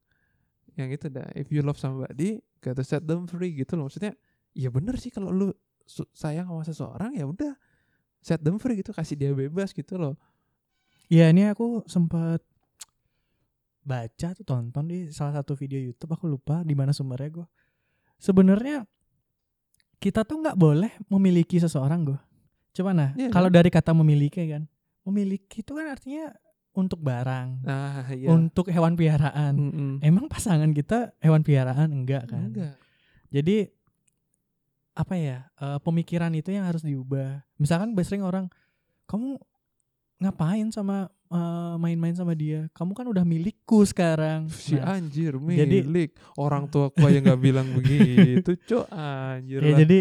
yang 0.77 0.89
itu 0.89 1.11
dah 1.11 1.27
if 1.35 1.51
you 1.51 1.61
love 1.61 1.77
somebody 1.77 2.39
gotta 2.63 2.81
set 2.81 3.03
them 3.03 3.27
free 3.27 3.51
gitu 3.53 3.75
loh 3.77 3.91
maksudnya 3.91 4.15
ya 4.55 4.71
bener 4.71 4.97
sih 4.97 5.11
kalau 5.11 5.29
lu 5.29 5.51
sayang 6.15 6.47
sama 6.47 6.63
seseorang 6.65 7.11
ya 7.13 7.27
udah 7.27 7.53
set 8.23 8.41
them 8.41 8.57
free 8.57 8.79
gitu 8.79 8.89
kasih 8.95 9.19
dia 9.19 9.35
bebas 9.35 9.75
gitu 9.75 9.99
loh 9.99 10.15
Ya 11.11 11.27
ini 11.27 11.43
aku 11.43 11.83
sempat 11.91 12.39
baca 13.83 14.27
tuh 14.31 14.47
tonton 14.47 14.87
di 14.87 15.11
salah 15.11 15.43
satu 15.43 15.59
video 15.59 15.75
YouTube 15.75 16.15
aku 16.15 16.23
lupa 16.31 16.63
di 16.63 16.71
mana 16.71 16.95
sumbernya 16.95 17.43
gue. 17.43 17.47
Sebenarnya 18.15 18.87
kita 19.99 20.23
tuh 20.23 20.39
nggak 20.39 20.55
boleh 20.55 20.87
memiliki 21.11 21.59
seseorang 21.59 22.07
gue. 22.07 22.19
Coba 22.71 22.91
nah, 22.91 23.11
Iya 23.13 23.27
kalau 23.29 23.47
kan? 23.47 23.55
dari 23.57 23.69
kata 23.69 23.91
memiliki 23.91 24.41
kan, 24.47 24.63
memiliki 25.03 25.59
itu 25.59 25.71
kan 25.71 25.87
artinya 25.87 26.31
untuk 26.71 27.03
barang, 27.03 27.67
nah 27.67 28.07
iya 28.09 28.31
untuk 28.31 28.71
hewan 28.71 28.95
piaraan. 28.95 29.53
Mm-mm. 29.59 29.91
Emang 29.99 30.31
pasangan 30.31 30.71
kita 30.71 31.11
hewan 31.19 31.43
piaraan 31.43 31.91
enggak 31.91 32.31
kan? 32.31 32.47
enggak 32.47 32.79
Jadi 33.27 33.67
apa 34.91 35.15
ya 35.15 35.47
eh, 35.53 35.79
pemikiran 35.79 36.31
itu 36.31 36.51
yang 36.51 36.63
harus 36.63 36.79
diubah. 36.79 37.43
Misalkan 37.55 37.91
sering 38.01 38.23
orang 38.23 38.47
kamu 39.03 39.35
ngapain 40.19 40.71
sama 40.71 41.11
eh, 41.27 41.75
main-main 41.75 42.15
sama 42.15 42.31
dia? 42.31 42.71
Kamu 42.71 42.95
kan 42.95 43.03
udah 43.03 43.23
milikku 43.23 43.83
sekarang. 43.83 44.47
si 44.47 44.75
Nah, 44.75 44.95
anjir 44.95 45.35
jadi- 45.35 45.83
milik 45.83 46.11
orang 46.37 46.67
tua 46.67 46.87
gua 46.87 47.09
yang 47.09 47.27
nggak 47.27 47.41
bilang 47.41 47.67
begitu 47.77 48.55
cok 48.61 48.87
anjir 48.91 49.59
ya 49.59 49.71
lah. 49.75 49.79
jadi 49.83 49.99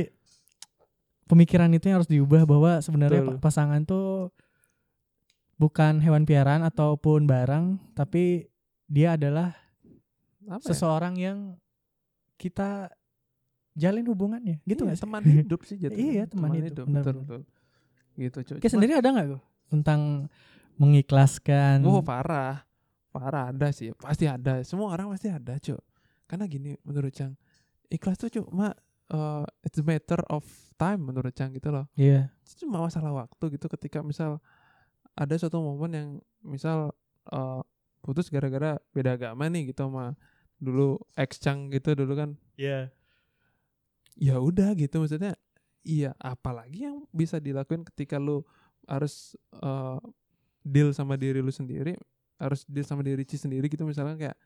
pemikiran 1.30 1.70
itu 1.70 1.86
yang 1.86 2.02
harus 2.02 2.10
diubah 2.10 2.42
bahwa 2.42 2.82
sebenarnya 2.82 3.22
Betul. 3.22 3.36
pa- 3.38 3.42
pasangan 3.46 3.80
tuh 3.82 4.34
bukan 5.54 6.00
hewan 6.00 6.24
piaraan 6.24 6.60
ataupun 6.62 7.24
barang, 7.24 7.94
tapi 7.94 8.48
dia 8.84 9.14
adalah 9.14 9.54
Apa 10.42 10.58
ya? 10.58 10.66
seseorang 10.66 11.14
yang 11.14 11.38
kita 12.34 12.90
jalin 13.72 14.02
hubungannya, 14.04 14.58
gitu 14.64 14.82
Iya, 14.82 14.96
sih? 14.96 15.02
teman 15.04 15.22
hidup 15.22 15.60
sih 15.62 15.76
jatuhnya. 15.82 16.10
Iya, 16.10 16.22
teman 16.26 16.50
hidup, 16.50 16.84
benar, 16.84 17.00
betul 17.00 17.14
benar. 17.14 17.22
betul 17.22 17.40
gitu 18.18 18.38
Kayak 18.42 18.60
Cuma- 18.60 18.72
sendiri 18.74 18.92
ada 18.96 19.08
nggak 19.08 19.26
gue 19.30 19.40
tentang 19.70 20.00
mengikhlaskan? 20.74 21.84
Oh 21.84 22.02
parah, 22.02 22.64
parah 23.10 23.52
ada 23.52 23.68
sih, 23.70 23.92
pasti 23.94 24.24
ada. 24.24 24.64
Semua 24.64 24.90
orang 24.90 25.12
pasti 25.12 25.28
ada, 25.28 25.54
cuk. 25.54 25.78
Karena 26.26 26.44
gini, 26.44 26.74
menurut 26.82 27.12
Cang, 27.12 27.36
ikhlas 27.86 28.16
tuh 28.16 28.32
cuma 28.32 28.72
uh, 29.10 29.44
it's 29.66 29.78
a 29.78 29.84
matter 29.84 30.18
of 30.30 30.46
time 30.78 31.04
menurut 31.04 31.34
Cang 31.36 31.52
gitu 31.52 31.68
loh. 31.68 31.86
Iya. 31.98 32.30
Itu 32.46 32.66
cuma 32.66 32.80
masalah 32.80 33.12
waktu 33.12 33.58
gitu. 33.58 33.66
Ketika 33.68 34.00
misal 34.00 34.40
ada 35.18 35.34
suatu 35.36 35.60
momen 35.60 35.90
yang 35.92 36.08
misal 36.40 36.94
uh, 37.28 37.60
putus 38.00 38.32
gara-gara 38.32 38.80
beda 38.96 39.20
agama 39.20 39.50
nih 39.50 39.74
gitu 39.74 39.90
sama 39.90 40.16
dulu 40.56 40.96
ex 41.18 41.36
Cang 41.42 41.68
gitu 41.68 41.92
dulu 41.92 42.16
kan. 42.16 42.30
Iya. 42.56 42.88
Ya 44.16 44.40
udah 44.40 44.72
gitu 44.78 45.02
maksudnya. 45.02 45.36
Iya, 45.80 46.12
apalagi 46.20 46.84
yang 46.84 47.08
bisa 47.08 47.40
dilakuin 47.40 47.88
ketika 47.88 48.20
lu 48.20 48.44
harus 48.84 49.32
uh, 49.64 49.96
deal 50.60 50.92
sama 50.92 51.16
diri 51.16 51.40
lu 51.40 51.48
sendiri, 51.48 51.96
harus 52.36 52.68
deal 52.68 52.84
sama 52.84 53.00
diri 53.00 53.24
Ci 53.24 53.40
sendiri 53.40 53.64
gitu 53.64 53.88
misalnya 53.88 54.16
kayak 54.20 54.36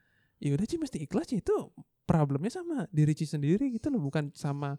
ya 0.45 0.53
udah 0.53 0.67
Ci 0.69 0.77
mesti 0.77 0.99
ikhlas 1.01 1.33
Ci 1.33 1.41
itu 1.41 1.57
problemnya 2.05 2.53
sama 2.53 2.85
diri 2.93 3.17
Ci 3.17 3.25
sendiri 3.25 3.73
gitu 3.73 3.89
loh, 3.89 4.05
bukan 4.05 4.29
sama 4.37 4.77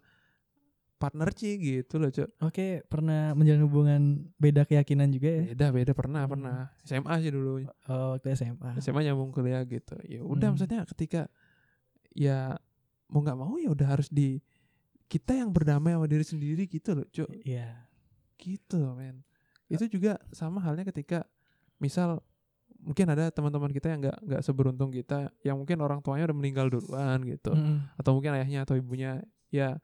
partner 0.96 1.28
Ci 1.34 1.58
gitu 1.58 2.00
loh, 2.00 2.08
Cok. 2.08 2.40
Oke, 2.40 2.80
pernah 2.88 3.36
menjalin 3.36 3.66
hubungan 3.68 4.02
beda 4.40 4.64
keyakinan 4.64 5.12
juga 5.12 5.28
ya? 5.28 5.42
Beda, 5.52 5.66
beda 5.68 5.92
pernah, 5.92 6.22
Hmm. 6.24 6.32
pernah. 6.32 6.56
SMA 6.86 7.14
sih 7.20 7.32
dulu. 7.34 7.66
Oh, 7.90 8.16
waktu 8.16 8.32
SMA. 8.32 8.78
SMA 8.80 9.04
nyambung 9.04 9.28
kuliah 9.28 9.60
gitu. 9.68 9.98
Ya 10.08 10.24
udah 10.24 10.48
Hmm. 10.48 10.56
maksudnya 10.56 10.86
ketika 10.88 11.28
ya 12.16 12.56
mau 13.12 13.20
nggak 13.20 13.36
mau 13.36 13.60
ya 13.60 13.68
udah 13.68 13.86
harus 13.92 14.08
di 14.08 14.40
kita 15.06 15.36
yang 15.36 15.52
berdamai 15.52 15.92
sama 15.94 16.08
diri 16.08 16.24
sendiri 16.24 16.64
gitu 16.64 16.96
loh, 16.96 17.06
Cok. 17.12 17.44
Iya. 17.44 17.90
Gitu 18.40 18.80
men. 18.96 19.20
Itu 19.68 19.84
juga 19.90 20.16
sama 20.32 20.62
halnya 20.64 20.86
ketika 20.88 21.26
misal 21.76 22.24
mungkin 22.86 23.06
ada 23.10 23.34
teman-teman 23.34 23.74
kita 23.74 23.90
yang 23.90 24.00
nggak 24.06 24.18
nggak 24.22 24.42
seberuntung 24.46 24.94
kita 24.94 25.34
yang 25.42 25.58
mungkin 25.58 25.82
orang 25.82 25.98
tuanya 25.98 26.30
udah 26.30 26.38
meninggal 26.38 26.70
duluan 26.70 27.18
gitu 27.26 27.50
Mm-mm. 27.50 27.90
atau 27.98 28.10
mungkin 28.14 28.38
ayahnya 28.38 28.62
atau 28.62 28.78
ibunya 28.78 29.26
ya 29.50 29.74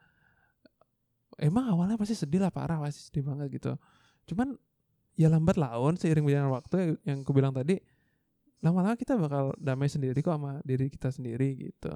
emang 1.42 1.66
awalnya 1.66 1.98
pasti 1.98 2.14
sedih 2.14 2.46
lah 2.46 2.54
parah 2.54 2.78
pasti 2.78 3.10
sedih 3.10 3.26
banget 3.26 3.58
gitu 3.58 3.72
cuman 4.30 4.54
ya 5.18 5.26
lambat 5.26 5.58
laun 5.58 5.98
seiring 5.98 6.22
berjalan 6.22 6.54
waktu 6.54 6.96
yang 7.02 7.26
aku 7.26 7.34
bilang 7.34 7.50
tadi 7.50 7.82
lama-lama 8.62 8.94
kita 8.94 9.18
bakal 9.18 9.50
damai 9.58 9.90
sendiri 9.90 10.22
kok 10.22 10.38
sama 10.38 10.62
diri 10.62 10.86
kita 10.86 11.10
sendiri 11.10 11.58
gitu 11.58 11.90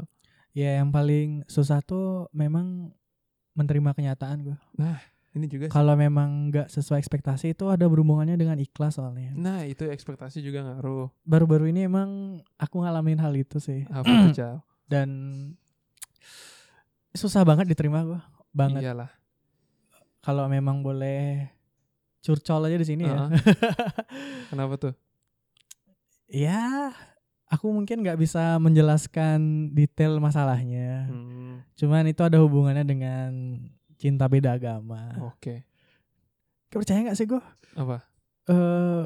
Ya, 0.57 0.81
yang 0.81 0.89
paling 0.89 1.45
susah 1.53 1.85
tuh 1.85 2.33
memang 2.33 2.89
menerima 3.53 3.93
kenyataan 3.93 4.41
gue. 4.41 4.57
Ini 5.37 5.47
juga. 5.47 5.69
Kalau 5.69 5.93
memang 5.95 6.49
nggak 6.49 6.73
sesuai 6.73 6.97
ekspektasi 6.99 7.53
itu 7.53 7.69
ada 7.69 7.85
berhubungannya 7.85 8.35
dengan 8.35 8.57
ikhlas 8.57 8.97
soalnya. 8.97 9.37
nah 9.37 9.63
itu 9.63 9.85
ekspektasi 9.85 10.41
juga 10.41 10.65
ngaruh 10.65 11.13
Baru-baru 11.23 11.69
ini 11.69 11.85
emang 11.85 12.41
aku 12.57 12.81
ngalamin 12.81 13.21
hal 13.21 13.37
itu 13.37 13.61
sih. 13.61 13.85
apa 13.93 14.09
tuh? 14.33 14.59
Dan 14.89 15.09
susah 17.13 17.45
banget 17.45 17.69
diterima 17.69 18.01
gue. 18.03 18.21
Banget. 18.51 18.81
iyalah 18.89 19.13
Kalau 20.25 20.49
memang 20.49 20.81
boleh 20.81 21.53
curcol 22.25 22.67
aja 22.67 22.77
di 22.81 22.87
sini 22.89 23.05
ya. 23.07 23.29
Heeh. 23.29 23.31
kenapa 24.51 24.75
tuh 24.81 24.95
ya, 26.27 26.91
aku 27.47 27.71
mungkin 27.71 28.03
nggak 28.03 28.19
bisa 28.19 28.59
menjelaskan 28.59 29.71
detail 29.71 30.19
masalahnya. 30.19 31.07
Hmm, 31.07 31.63
Cuman 31.79 32.11
itu 32.11 32.19
ada 32.27 32.43
hubungannya 32.43 32.83
dengan 32.83 33.31
cinta 33.97 34.29
beda 34.29 34.57
agama. 34.57 35.13
oke 35.21 35.65
Kau 36.69 36.83
percaya 36.83 37.01
nggak 37.07 37.17
sih 37.19 37.27
gue? 37.27 37.41
apa 37.77 38.05
eh 38.49 39.05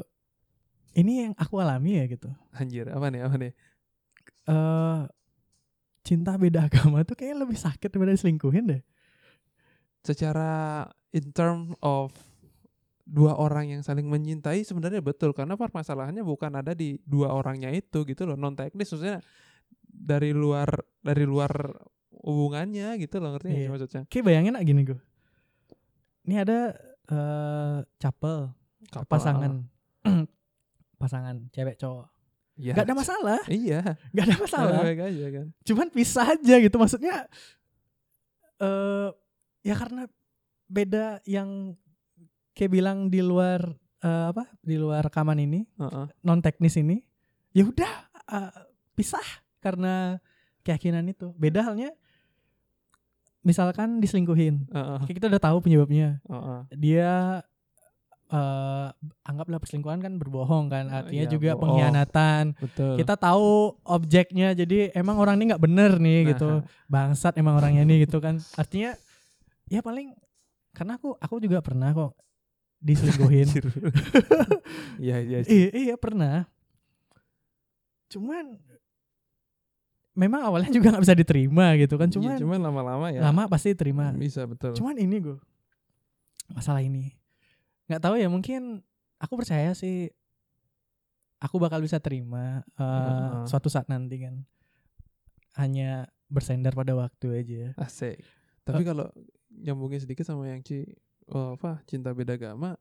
ini 0.99 1.25
yang 1.27 1.33
aku 1.39 1.59
alami 1.59 1.97
ya 1.99 2.05
gitu. 2.07 2.27
anjir 2.51 2.87
apa 2.91 3.07
nih 3.07 3.21
apa 3.23 3.35
nih 3.39 3.51
eh 4.47 4.99
cinta 6.01 6.35
beda 6.35 6.65
agama 6.71 7.03
tuh 7.07 7.15
kayaknya 7.15 7.47
lebih 7.47 7.57
sakit 7.57 7.87
daripada 7.89 8.13
diselingkuhin 8.15 8.65
deh. 8.67 8.81
secara 10.01 10.83
in 11.13 11.29
term 11.31 11.77
of 11.85 12.09
dua 13.05 13.35
orang 13.35 13.69
yang 13.75 13.81
saling 13.83 14.07
mencintai 14.07 14.63
sebenarnya 14.63 15.03
betul 15.03 15.35
karena 15.35 15.59
permasalahannya 15.59 16.23
bukan 16.23 16.57
ada 16.57 16.71
di 16.71 16.95
dua 17.03 17.35
orangnya 17.35 17.67
itu 17.69 18.07
gitu 18.07 18.23
loh 18.23 18.39
non 18.39 18.55
teknis 18.55 18.87
maksudnya 18.87 19.19
dari 19.83 20.31
luar 20.31 20.71
dari 21.03 21.27
luar 21.27 21.51
hubungannya 22.13 22.95
gitu 22.97 23.17
loh 23.17 23.33
ngerti 23.33 23.47
Iya. 23.47 23.57
sih 23.57 23.69
maksudnya 23.69 24.01
Kayak 24.05 24.23
bayangin 24.25 24.53
gak 24.53 24.65
gini 24.65 24.81
gue. 24.83 24.99
Ini 26.23 26.35
ada 26.37 26.59
eh 27.07 27.77
couple 27.97 28.53
Couple, 28.87 29.07
pasangan 29.07 29.51
pasangan 30.97 31.35
cewek 31.49 31.75
cowok. 31.75 32.07
ya 32.55 32.73
Gak 32.73 32.85
ada 32.85 32.93
masalah, 32.93 33.39
iya 33.47 33.97
gak 34.11 34.25
ada 34.27 34.37
masalah. 34.37 34.79
aja 34.85 35.27
kan 35.31 35.47
Cuman 35.63 35.87
pisah 35.89 36.27
aja 36.29 36.55
gitu 36.57 36.75
maksudnya. 36.75 37.25
eh 38.59 39.09
ya 39.61 39.73
karena 39.73 40.05
beda 40.67 41.05
yang 41.25 41.73
kayak 42.51 42.71
bilang 42.71 43.07
di 43.07 43.19
luar 43.19 43.65
eh, 43.99 44.25
apa 44.27 44.45
di 44.59 44.77
luar 44.77 45.01
rekaman 45.03 45.39
ini 45.39 45.65
Heeh. 45.75 46.05
non 46.21 46.39
teknis 46.39 46.75
ini 46.75 47.01
ya 47.51 47.65
udah 47.65 47.91
eh, 48.29 48.51
pisah 48.93 49.25
karena 49.57 50.21
keyakinan 50.61 51.05
itu 51.07 51.33
beda 51.35 51.63
halnya 51.63 51.89
misalkan 53.41 53.97
diselingkuhin 53.97 54.69
Heeh. 54.69 54.97
Kayak 55.05 55.15
kita 55.17 55.27
udah 55.33 55.41
tahu 55.41 55.57
penyebabnya 55.61 56.21
Heeh. 56.25 56.59
dia 56.73 57.11
eh 58.31 58.87
anggaplah 59.27 59.59
perselingkuhan 59.59 59.99
kan 59.99 60.15
berbohong 60.15 60.71
kan 60.71 60.87
artinya 60.87 61.27
iya, 61.27 61.27
juga 61.27 61.51
bohong. 61.51 61.67
pengkhianatan 61.67 62.55
Betul. 62.55 62.95
kita 62.95 63.19
tahu 63.19 63.75
objeknya 63.83 64.55
jadi 64.55 64.95
emang 64.95 65.19
orang 65.19 65.35
ini 65.35 65.51
nggak 65.51 65.59
bener 65.59 65.99
nih 65.99 66.19
Nah, 66.23 66.29
gitu 66.31 66.49
bangsat 66.87 67.35
emang 67.35 67.59
orangnya 67.59 67.83
nih 67.83 68.07
gitu 68.07 68.23
kan 68.23 68.39
artinya 68.55 68.95
ya 69.67 69.83
paling 69.83 70.15
karena 70.71 70.95
aku 70.95 71.19
aku 71.19 71.43
juga 71.43 71.59
pernah 71.59 71.91
kok 71.91 72.15
diselingkuhin. 72.79 73.47
Iya 75.03 75.17
iya 75.21 75.37
iya 75.75 75.95
pernah 75.99 76.47
cuman 78.07 78.59
memang 80.13 80.41
awalnya 80.43 80.71
juga 80.77 80.91
nggak 80.91 81.03
bisa 81.07 81.15
diterima 81.15 81.75
gitu 81.79 81.95
kan 81.95 82.07
Iya, 82.07 82.15
cuman 82.19 82.35
cuman 82.39 82.59
lama-lama 82.61 83.07
ya. 83.09 83.21
lama 83.23 83.47
pasti 83.47 83.71
terima 83.73 84.11
Bisa 84.13 84.43
betul. 84.43 84.75
cuman 84.75 84.95
ini 84.99 85.17
gue 85.19 85.37
masalah 86.51 86.83
ini 86.83 87.15
nggak 87.87 88.01
tahu 88.03 88.15
ya 88.19 88.27
mungkin 88.27 88.83
aku 89.17 89.39
percaya 89.39 89.71
sih 89.71 90.11
aku 91.39 91.55
bakal 91.57 91.79
bisa 91.79 91.97
terima 92.03 92.61
eh, 92.75 92.83
Heeh. 92.83 93.47
suatu 93.47 93.71
saat 93.71 93.87
nanti 93.87 94.19
kan 94.19 94.43
hanya 95.55 96.07
bersender 96.31 96.71
pada 96.71 96.95
waktu 96.95 97.27
aja 97.43 97.63
Asik. 97.75 98.15
Eh. 98.15 98.23
Tapi 98.63 98.87
kalau 98.87 99.09
nyambungin 99.51 99.99
sedikit 99.99 100.23
sama 100.23 100.47
yang 100.47 100.63
Ci 100.63 100.87
oh, 101.27 101.59
apa 101.59 101.83
cinta 101.83 102.15
beda 102.15 102.39
agama 102.39 102.79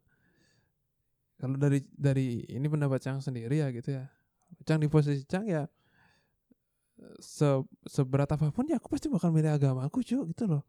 kalau 1.34 1.56
dari 1.56 1.82
dari 1.90 2.44
ini 2.46 2.68
pendapat 2.68 3.00
Cang 3.00 3.18
sendiri 3.18 3.58
ya 3.58 3.72
gitu 3.72 3.96
ya. 3.96 4.06
Cang 4.62 4.78
di 4.78 4.86
posisi 4.86 5.24
Cang 5.24 5.48
ya 5.48 5.64
se 7.18 7.46
seberat 7.84 8.28
apa 8.28 8.48
pun 8.48 8.64
ya 8.64 8.76
aku 8.76 8.88
pasti 8.90 9.06
bakal 9.06 9.30
milih 9.30 9.50
agamaku 9.50 10.00
cuy 10.00 10.20
gitu 10.28 10.44
loh. 10.46 10.62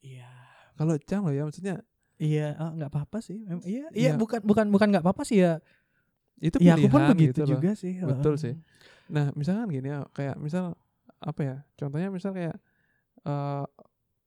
iya 0.00 0.28
Kalau 0.74 0.98
Cang 1.00 1.22
loh 1.24 1.32
ya 1.32 1.46
maksudnya 1.46 1.80
iya 2.16 2.54
ah, 2.56 2.70
nggak 2.70 2.90
apa-apa 2.90 3.18
sih 3.20 3.42
iya 3.62 3.88
iya 3.90 4.12
Iya. 4.12 4.12
bukan 4.14 4.40
bukan 4.42 4.66
bukan 4.68 4.86
nggak 4.90 5.04
apa-apa 5.04 5.22
sih 5.22 5.40
ya 5.40 5.58
itu 6.38 6.58
ya 6.58 6.74
aku 6.74 6.88
pun 6.88 7.00
pilihan 7.00 7.14
begitu 7.14 7.30
gitu 7.30 7.40
loh. 7.42 7.50
juga 7.56 7.70
sih 7.74 7.92
Betul 8.02 8.34
sih. 8.36 8.54
Nah, 9.06 9.30
misalkan 9.32 9.68
gini 9.68 9.86
ya, 9.86 10.08
kayak 10.10 10.40
misal 10.40 10.72
apa 11.20 11.40
ya? 11.40 11.56
Contohnya 11.76 12.08
misal 12.08 12.32
kayak 12.32 12.56
eh 13.22 13.64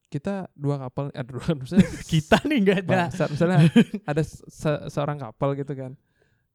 kita 0.07 0.47
dua 0.55 0.77
kapal, 0.79 1.11
eh 1.11 1.25
dua 1.25 1.45
misalnya 1.61 1.89
kita 2.05 2.37
nih 2.47 2.57
nggak 2.63 2.77
ada 2.85 3.09
Bangsat, 3.09 3.27
misalnya 3.33 3.57
ada 4.05 4.21
se- 4.23 4.85
seorang 4.87 5.17
kapal 5.19 5.51
gitu 5.53 5.73
kan. 5.73 5.97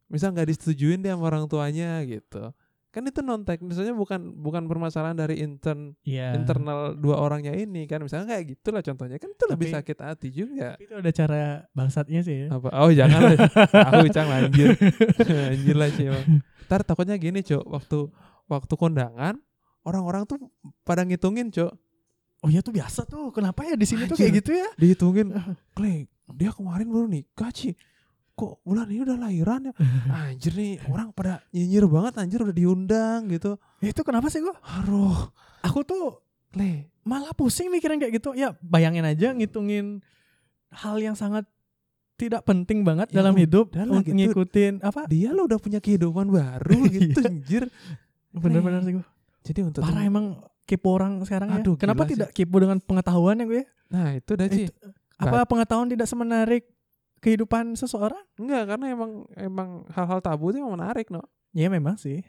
Misal 0.08 0.32
nggak 0.32 0.48
disetujuin 0.48 1.02
dia 1.02 1.12
sama 1.14 1.28
orang 1.28 1.44
tuanya 1.46 2.00
gitu. 2.06 2.50
Kan 2.92 3.08
itu 3.08 3.24
non 3.24 3.40
teknisnya 3.40 3.96
bukan 3.96 4.36
bukan 4.36 4.68
permasalahan 4.68 5.16
dari 5.16 5.40
intern 5.40 5.96
Iya. 6.04 6.36
internal 6.36 6.92
dua 6.92 7.16
orangnya 7.18 7.56
ini 7.56 7.88
kan. 7.88 8.04
Misalnya 8.04 8.36
kayak 8.36 8.52
gitulah 8.52 8.84
contohnya. 8.84 9.16
Kan 9.16 9.32
itu 9.32 9.44
lebih 9.48 9.66
Tapi- 9.66 9.76
sakit 9.80 9.96
hati 9.98 10.28
juga. 10.28 10.76
Tapi 10.76 10.84
itu 10.84 10.94
ada 11.00 11.10
cara 11.10 11.40
bangsatnya 11.72 12.20
sih 12.20 12.36
ya. 12.36 12.46
Apa? 12.52 12.68
Oh, 12.76 12.92
jangan. 12.92 13.32
Aku 13.88 14.06
cang 14.14 14.28
lanjut. 14.28 14.76
Anjir 15.56 15.72
lah 15.74 15.88
sih. 15.88 16.04
Ntar 16.68 16.84
takutnya 16.84 17.16
gini, 17.16 17.40
Cok. 17.40 17.64
Waktu 17.64 17.98
waktu 18.44 18.74
kondangan 18.76 19.40
orang-orang 19.82 20.28
tuh 20.28 20.36
pada 20.84 21.00
ngitungin, 21.02 21.48
Cok. 21.48 21.72
Oh 22.42 22.50
iya 22.50 22.60
tuh 22.60 22.76
biasa 22.76 23.08
tuh. 23.08 23.32
Kenapa 23.32 23.64
ya 23.64 23.72
di 23.72 23.88
sini 23.88 24.04
tuh 24.04 24.20
kayak 24.20 24.44
gitu 24.44 24.52
ya? 24.52 24.68
Dihitungin, 24.76 25.32
Kleng, 25.76 26.04
dia 26.28 26.52
kemarin 26.52 26.92
baru 26.92 27.08
nikah, 27.08 27.48
Ci. 27.48 27.72
Kok 28.32 28.62
bulan 28.62 28.88
ini 28.88 29.00
udah 29.02 29.18
lahiran 29.18 29.60
ya? 29.68 29.72
Anjir 30.24 30.52
nih, 30.52 30.80
orang 30.86 31.12
pada 31.12 31.44
nyinyir 31.50 31.84
banget 31.84 32.12
anjir 32.16 32.40
udah 32.40 32.52
diundang 32.52 33.28
gitu. 33.28 33.60
Ya, 33.78 33.90
itu 33.90 34.00
kenapa 34.00 34.26
sih 34.26 34.40
gua? 34.40 34.56
Aduh, 34.62 35.28
Aku 35.62 35.82
tuh 35.82 36.18
Le. 36.52 36.88
malah 37.02 37.32
pusing 37.32 37.68
mikirin 37.68 37.96
kayak 37.96 38.16
gitu. 38.16 38.32
Ya 38.32 38.56
bayangin 38.58 39.02
aja 39.02 39.30
ngitungin 39.30 40.00
hal 40.68 40.96
yang 40.96 41.12
sangat 41.12 41.44
tidak 42.14 42.42
penting 42.42 42.82
banget 42.82 43.08
Ya 43.08 43.18
dalam 43.18 43.34
hidup 43.34 43.68
untuk 43.70 44.04
gitu. 44.04 44.14
ngikutin 44.14 44.80
apa? 44.80 45.04
Dia 45.06 45.30
lo 45.30 45.44
udah 45.44 45.58
punya 45.58 45.78
kehidupan 45.78 46.28
baru 46.28 46.78
gitu 46.94 47.18
Iya. 47.18 47.28
anjir. 47.28 47.62
Bener-bener 48.30 48.80
sih 48.80 48.92
gua. 48.94 49.06
Jadi 49.42 49.60
untuk 49.60 49.82
Parah 49.82 50.02
emang 50.02 50.38
kepo 50.62 50.88
orang 50.94 51.20
sekarang 51.22 51.50
ya. 51.50 51.60
Aduh, 51.60 51.74
Kenapa 51.74 52.02
gila 52.02 52.08
sih. 52.08 52.14
tidak 52.16 52.30
kepo 52.32 52.56
dengan 52.58 52.78
pengetahuan 52.78 53.36
ya 53.36 53.44
gue? 53.44 53.62
Nah, 53.90 54.14
itu 54.14 54.32
dah. 54.32 54.46
Itu- 54.46 54.72
Apa 55.18 55.44
pengetahuan 55.44 55.86
tidak 55.86 56.06
semenarik 56.06 56.64
kehidupan 57.22 57.78
seseorang? 57.78 58.18
Enggak, 58.34 58.74
karena 58.74 58.86
emang 58.90 59.24
emang 59.38 59.86
hal-hal 59.94 60.18
tabu 60.18 60.50
itu 60.50 60.58
emang 60.58 60.76
menarik, 60.76 61.06
no. 61.08 61.22
Ya 61.54 61.70
memang 61.70 61.94
sih. 61.94 62.26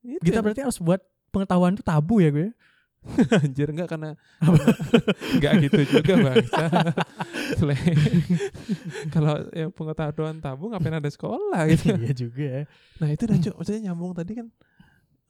Itu 0.00 0.22
Kita 0.22 0.40
berarti 0.40 0.64
harus 0.64 0.78
buat 0.78 1.02
pengetahuan 1.34 1.74
itu 1.74 1.84
tabu 1.84 2.22
ya 2.22 2.30
gue. 2.30 2.54
Anjir 3.40 3.72
enggak 3.72 3.96
karena 3.96 4.12
enggak 5.36 5.52
gitu 5.64 5.80
juga 5.88 6.14
bangsa. 6.20 6.64
Kalau 9.14 9.34
yang 9.56 9.72
pengetahuan 9.72 10.36
tabu 10.44 10.68
ngapain 10.68 11.00
ada 11.00 11.08
sekolah 11.08 11.64
gitu. 11.72 11.96
iya 11.96 12.12
juga 12.12 12.44
ya. 12.44 12.62
Nah, 13.00 13.08
itu 13.08 13.24
Cuk. 13.24 13.56
maksudnya 13.56 13.88
nyambung 13.88 14.12
tadi 14.12 14.36
kan 14.36 14.52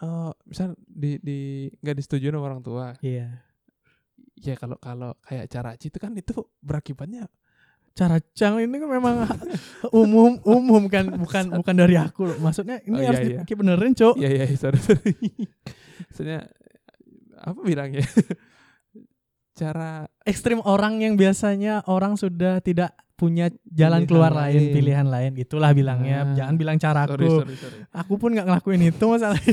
eh 0.00 0.32
misal 0.50 0.74
di 0.82 1.22
di 1.22 1.70
enggak 1.78 2.02
disetujui 2.02 2.34
sama 2.34 2.50
orang 2.50 2.62
tua. 2.66 2.98
Iya. 3.06 3.38
Ya 4.40 4.54
kalau 4.58 4.74
kalau 4.82 5.14
kayak 5.22 5.46
cara 5.46 5.70
itu 5.78 5.94
kan 5.94 6.10
itu 6.18 6.42
berakibatnya 6.58 7.30
Cara 8.00 8.16
cang 8.32 8.56
ini 8.56 8.80
kan 8.80 8.88
memang 8.88 9.28
umum 9.92 10.40
umum 10.40 10.88
kan 10.88 11.04
bukan 11.12 11.52
bukan 11.52 11.74
dari 11.76 12.00
aku 12.00 12.24
loh. 12.24 12.36
Maksudnya 12.40 12.80
ini 12.82 12.96
Oh, 12.96 13.00
iya, 13.04 13.08
harus 13.12 13.20
iya. 13.44 13.44
benerin, 13.52 13.92
Cok. 13.92 14.14
Iya 14.16 14.28
iya 14.32 14.44
sorry 14.56 14.80
sorry. 14.80 15.12
Maksudnya 16.08 16.48
apa 17.36 17.60
bilangnya? 17.60 18.00
Cara 19.52 20.08
Ekstrim 20.24 20.64
orang 20.64 20.96
yang 20.98 21.14
biasanya 21.14 21.84
orang 21.84 22.16
sudah 22.16 22.64
tidak 22.64 22.96
punya 23.12 23.52
jalan 23.66 24.00
Pilihan 24.00 24.08
keluar 24.08 24.32
lain, 24.32 24.56
lain. 24.56 24.72
pilihan 24.72 25.06
lain. 25.06 25.32
Itulah 25.36 25.76
bilangnya. 25.76 26.24
Nah, 26.24 26.32
Jangan 26.32 26.54
bilang 26.56 26.76
caraku. 26.80 27.12
sorry 27.12 27.28
sorry 27.28 27.54
sorry. 27.60 27.78
Aku 27.92 28.16
pun 28.16 28.32
nggak 28.32 28.48
ngelakuin 28.48 28.80
itu 28.82 29.04
masalahnya. 29.04 29.52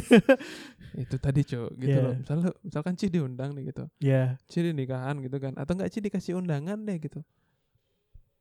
Itu 1.03 1.19
tadi 1.19 1.43
Cuk 1.43 1.75
gitu 1.75 1.93
Iya. 1.93 2.09
loh. 2.09 2.15
Lu- 2.41 2.57
misalkan 2.63 2.95
Ci 2.95 3.11
diundang 3.11 3.51
nih 3.51 3.69
gitu. 3.69 3.83
ya. 3.99 4.39
Ci 4.47 4.63
di 4.63 4.71
nikahan 4.71 5.19
gitu 5.19 5.35
kan 5.37 5.51
atau 5.53 5.75
enggak 5.75 5.91
Ci 5.91 5.99
dikasih 5.99 6.39
undangan 6.39 6.79
deh 6.79 6.95
gitu. 6.97 7.19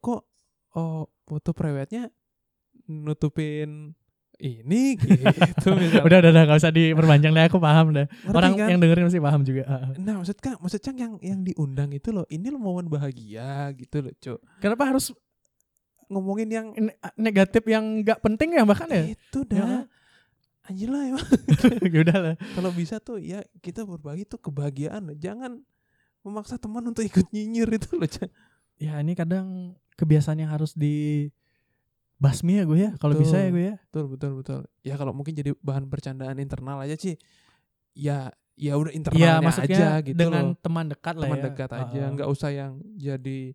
Kok 0.01 0.21
oh 0.77 1.09
foto 1.25 1.51
prewednya 1.53 2.09
nutupin 2.87 3.97
ini 4.37 5.01
gitu 5.01 5.73
misalnya. 5.81 6.05
Udah 6.05 6.19
udah 6.21 6.31
udah 6.31 6.43
nggak 6.45 6.61
usah 6.61 6.73
diperpanjang 6.73 7.33
deh. 7.33 7.45
Aku 7.49 7.57
paham 7.57 7.97
deh. 7.97 8.05
Ngerti 8.05 8.37
Orang 8.37 8.53
kan? 8.55 8.69
yang 8.69 8.81
dengerin 8.85 9.05
masih 9.09 9.23
paham 9.25 9.41
juga. 9.43 9.63
Nah, 9.97 10.15
maksud 10.21 10.37
Kang, 10.45 10.61
maksud 10.61 10.81
Cang 10.85 10.97
yang 11.01 11.13
yang 11.25 11.41
diundang 11.41 11.91
itu 11.97 12.13
loh, 12.13 12.29
ini 12.29 12.53
lo 12.53 12.61
momen 12.61 12.87
bahagia 12.87 13.73
gitu 13.73 14.05
loh, 14.05 14.13
Cuk. 14.21 14.39
Kenapa 14.61 14.93
harus 14.93 15.13
Ngomongin 16.07 16.47
yang 16.47 16.67
ne- 16.79 16.95
negatif 17.19 17.67
yang 17.67 17.83
nggak 18.07 18.23
penting 18.23 18.55
ya 18.55 18.63
bahkan 18.63 18.87
ya? 18.87 19.11
itu 19.11 19.43
dah. 19.43 19.91
Anjir 20.63 20.87
lah 20.87 21.03
emang. 21.03 21.27
ya 21.83 21.99
udah 21.99 22.19
lah. 22.23 22.35
Kalau 22.55 22.71
bisa 22.71 23.03
tuh 23.03 23.19
ya 23.19 23.43
kita 23.59 23.83
berbagi 23.83 24.23
tuh 24.23 24.39
kebahagiaan. 24.39 25.03
Jangan 25.19 25.59
memaksa 26.23 26.63
teman 26.63 26.87
untuk 26.87 27.03
ikut 27.03 27.27
nyinyir 27.35 27.67
itu 27.75 27.99
loh, 27.99 28.07
Cang. 28.07 28.31
Ya 28.79 29.03
ini 29.03 29.19
kadang 29.19 29.75
kebiasaan 29.97 30.39
yang 30.39 30.49
harus 30.49 30.73
di 30.73 31.29
basmi 32.17 32.57
ya 32.57 32.65
gue 32.65 32.79
ya. 32.79 32.91
Kalau 32.97 33.13
bisa 33.15 33.37
ya 33.37 33.49
gue 33.49 33.65
ya. 33.67 33.77
Betul, 33.87 34.05
betul, 34.09 34.31
betul. 34.41 34.61
Ya 34.81 34.95
kalau 34.95 35.13
mungkin 35.13 35.33
jadi 35.33 35.53
bahan 35.59 35.85
bercandaan 35.85 36.37
internal 36.37 36.81
aja 36.81 36.95
sih. 36.95 37.17
Ya 37.93 38.33
ya 38.55 38.73
udah 38.75 38.89
internalnya 38.89 39.41
maksudnya 39.43 39.77
aja 39.77 39.89
gitu 40.03 40.17
dengan 40.17 40.53
loh. 40.53 40.57
teman 40.59 40.89
dekat 40.89 41.13
lah 41.15 41.29
Teman 41.29 41.39
ya. 41.39 41.45
dekat 41.45 41.71
aja, 41.71 41.93
Heeh. 41.99 42.13
nggak 42.15 42.29
usah 42.29 42.51
yang 42.51 42.73
jadi 42.95 43.53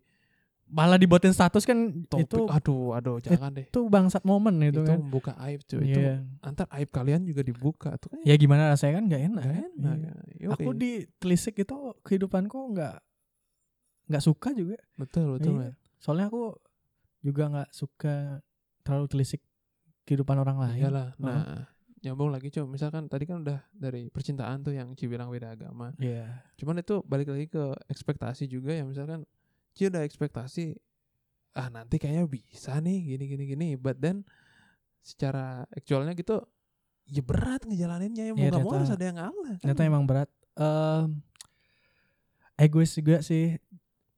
Malah 0.64 0.96
dibuatin 0.96 1.30
status 1.30 1.68
kan 1.68 1.76
topik. 2.08 2.24
itu 2.24 2.48
aduh, 2.48 2.96
aduh, 2.96 3.20
jangan 3.20 3.52
deh. 3.52 3.68
itu 3.68 3.80
bangsat 3.84 4.24
momen 4.24 4.56
itu, 4.62 4.80
Itu, 4.80 4.88
kan. 4.88 4.98
membuka 4.98 5.36
aib, 5.44 5.60
cuy. 5.62 5.84
Itu 5.84 6.00
Iya. 6.00 6.24
antar 6.40 6.64
aib 6.72 6.88
kalian 6.88 7.28
juga 7.28 7.44
dibuka 7.44 7.92
tuh 7.98 8.08
kan. 8.08 8.24
Ya 8.24 8.32
gimana 8.34 8.72
rasanya 8.72 8.96
kan 8.96 9.04
nggak 9.04 9.22
enak. 9.26 9.42
Gak 9.42 9.52
kan? 9.52 9.68
enak. 9.76 9.94
Iya. 10.00 10.12
ya. 10.40 10.48
Aku 10.56 10.70
ditelisik 10.72 11.54
itu 11.58 11.76
kehidupanku 12.00 12.56
nggak 12.72 12.96
nggak 14.08 14.22
suka 14.22 14.48
juga. 14.52 14.80
betul 14.96 15.36
betul 15.36 15.60
Iya. 15.60 15.70
Soalnya 16.02 16.26
aku 16.26 16.58
juga 17.22 17.46
nggak 17.46 17.70
suka 17.70 18.42
terlalu 18.82 19.06
telisik 19.06 19.40
kehidupan 20.02 20.34
orang 20.34 20.58
lain. 20.58 20.82
Iyalah. 20.82 21.08
Nah, 21.22 21.70
nyambung 22.02 22.34
lagi 22.34 22.50
coba 22.50 22.66
misalkan 22.66 23.06
tadi 23.06 23.22
kan 23.30 23.46
udah 23.46 23.62
dari 23.70 24.10
percintaan 24.10 24.66
tuh 24.66 24.74
yang 24.74 24.90
Ci 24.98 25.06
bilang 25.06 25.30
beda 25.30 25.54
agama. 25.54 25.94
Iya. 26.02 26.42
Cuman 26.58 26.82
itu 26.82 26.98
balik 27.06 27.30
lagi 27.30 27.46
ke 27.46 27.78
ekspektasi 27.86 28.50
juga 28.50 28.74
ya 28.74 28.82
misalkan 28.82 29.22
Ci 29.78 29.86
udah 29.86 30.02
ekspektasi 30.02 30.74
ah 31.54 31.70
nanti 31.70 32.02
kayaknya 32.02 32.26
bisa 32.26 32.82
nih 32.82 33.14
gini 33.14 33.24
gini 33.30 33.44
gini 33.46 33.68
but 33.78 33.94
then 34.02 34.26
secara 35.04 35.62
aktualnya 35.70 36.16
gitu 36.18 36.42
ya 37.06 37.22
berat 37.22 37.62
ngejalaninnya 37.68 38.24
ya 38.30 38.32
mau 38.34 38.42
Iya, 38.42 38.50
nggak 38.50 38.64
mau 38.66 38.74
harus 38.74 38.90
ada 38.90 39.04
yang 39.06 39.16
ngalah 39.22 39.54
kan. 39.54 39.58
Ternyata 39.62 39.82
emang 39.86 40.04
berat. 40.08 40.30
Em, 40.58 41.22
egois 42.58 42.90
juga 42.98 43.22
sih 43.22 43.61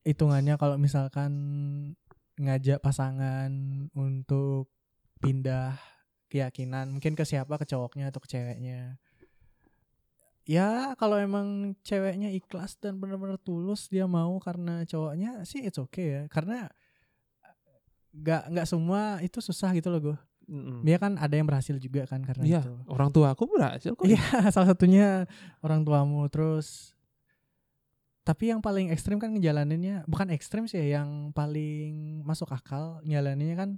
hitungannya 0.04 0.54
kalau 0.60 0.76
misalkan 0.76 1.32
ngajak 2.36 2.78
pasangan 2.84 3.50
untuk 3.96 4.68
pindah 5.22 5.80
keyakinan 6.28 6.92
mungkin 6.92 7.14
ke 7.14 7.24
siapa 7.24 7.56
ke 7.56 7.64
cowoknya 7.64 8.10
atau 8.10 8.20
ke 8.20 8.28
ceweknya 8.28 8.98
ya 10.44 10.92
kalau 11.00 11.16
emang 11.16 11.72
ceweknya 11.80 12.28
ikhlas 12.36 12.76
dan 12.76 13.00
benar-benar 13.00 13.40
tulus 13.40 13.88
dia 13.88 14.04
mau 14.04 14.36
karena 14.42 14.84
cowoknya 14.84 15.46
sih 15.48 15.64
it's 15.64 15.80
okay 15.80 16.20
ya 16.20 16.22
karena 16.28 16.68
nggak 18.14 18.42
nggak 18.52 18.66
semua 18.68 19.18
itu 19.24 19.40
susah 19.40 19.72
gitu 19.74 19.88
loh 19.90 20.12
gue 20.12 20.18
Mm-mm. 20.44 20.84
dia 20.84 21.00
kan 21.00 21.16
ada 21.16 21.34
yang 21.34 21.48
berhasil 21.48 21.74
juga 21.80 22.04
kan 22.04 22.20
karena 22.20 22.44
Iya, 22.44 22.60
itu 22.62 22.72
orang 22.92 23.08
tua 23.08 23.32
aku 23.32 23.48
berhasil 23.48 23.96
kok. 23.96 24.04
Iya, 24.04 24.20
salah 24.54 24.68
satunya 24.76 25.24
orang 25.64 25.88
tuamu. 25.88 26.28
Terus 26.28 26.92
tapi 28.24 28.48
yang 28.48 28.58
paling 28.58 28.88
ekstrim 28.88 29.16
kan 29.16 29.30
ngejalaninnya 29.30 30.02
bukan 30.04 30.28
ekstrim 30.28 30.64
sih 30.64 30.80
ya, 30.80 30.98
yang 30.98 31.30
paling 31.30 31.92
masuk 32.22 32.48
akal 32.48 32.98
ngejalaninnya 33.02 33.54
kan 33.54 33.70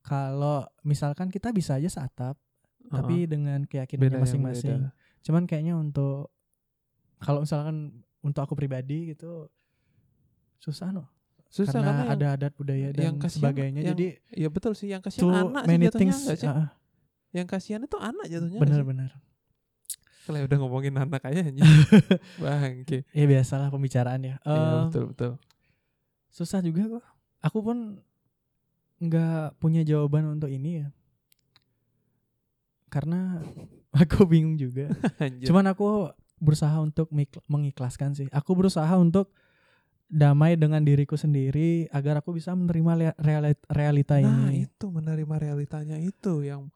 kalau 0.00 0.64
misalkan 0.82 1.28
kita 1.28 1.48
bisa 1.50 1.76
aja 1.76 1.88
seatap 1.90 2.36
Heeh. 2.36 2.88
tapi 2.90 3.24
dengan 3.24 3.64
keyakinannya 3.64 4.10
yang 4.10 4.20
masing-masing. 4.20 4.80
Cuman 5.20 5.44
kayaknya 5.44 5.74
untuk 5.74 6.28
kalau 7.18 7.40
misalkan 7.40 8.00
untuk 8.20 8.40
aku 8.42 8.52
pribadi 8.52 9.10
gitu 9.10 9.48
susah 10.58 10.90
no 10.90 11.08
Susah 11.48 11.70
karena, 11.78 12.02
karena, 12.02 12.10
ada 12.10 12.26
adat 12.34 12.52
budaya 12.52 12.88
dan 12.90 13.04
yang 13.04 13.16
kasihan- 13.16 13.38
sebagainya. 13.46 13.80
yang- 13.80 13.90
Jadi 13.94 14.06
ya 14.34 14.48
betul 14.50 14.72
sih 14.74 14.90
yang 14.90 14.98
kasihan 14.98 15.30
anak 15.46 15.62
sih 15.62 15.78
jatuhnya 15.78 15.96
things. 16.10 16.18
sih? 16.34 16.48
ah, 16.50 16.68
Yang 17.30 17.46
kasihan 17.48 17.80
itu 17.80 17.96
anak 17.96 18.26
jatuhnya. 18.26 18.58
bener-bener. 18.58 19.10
Kalau 20.24 20.40
udah 20.40 20.58
ngomongin 20.58 20.96
anak 20.96 21.20
aja 21.22 21.44
anjing. 21.44 21.60
Bangke. 22.42 23.04
Ya 23.12 23.24
biasalah 23.24 23.68
pembicaraan 23.68 24.24
ya. 24.24 24.36
Iya, 24.40 24.56
Eh, 24.56 24.80
betul 24.88 25.04
betul. 25.12 25.32
susah 26.28 26.58
juga 26.58 26.98
kok. 26.98 27.04
Aku 27.44 27.60
pun 27.60 28.00
nggak 28.98 29.60
punya 29.60 29.84
jawaban 29.84 30.24
untuk 30.32 30.48
ini 30.48 30.80
ya. 30.80 30.88
Karena 32.88 33.42
aku 34.00 34.24
bingung 34.24 34.56
juga. 34.56 34.88
Cuman 35.44 35.68
aku 35.68 36.08
berusaha 36.40 36.74
untuk 36.80 37.08
mengikhlaskan 37.46 38.16
sih. 38.16 38.26
Aku 38.32 38.56
berusaha 38.56 38.90
untuk 38.96 39.28
damai 40.04 40.54
dengan 40.54 40.84
diriku 40.84 41.16
sendiri 41.16 41.88
agar 41.90 42.20
aku 42.20 42.36
bisa 42.36 42.52
menerima 42.54 43.16
realita 43.66 44.20
nah, 44.20 44.52
ini. 44.52 44.68
itu 44.68 44.86
menerima 44.86 45.34
realitanya 45.40 45.96
itu 45.98 46.44
yang 46.44 46.68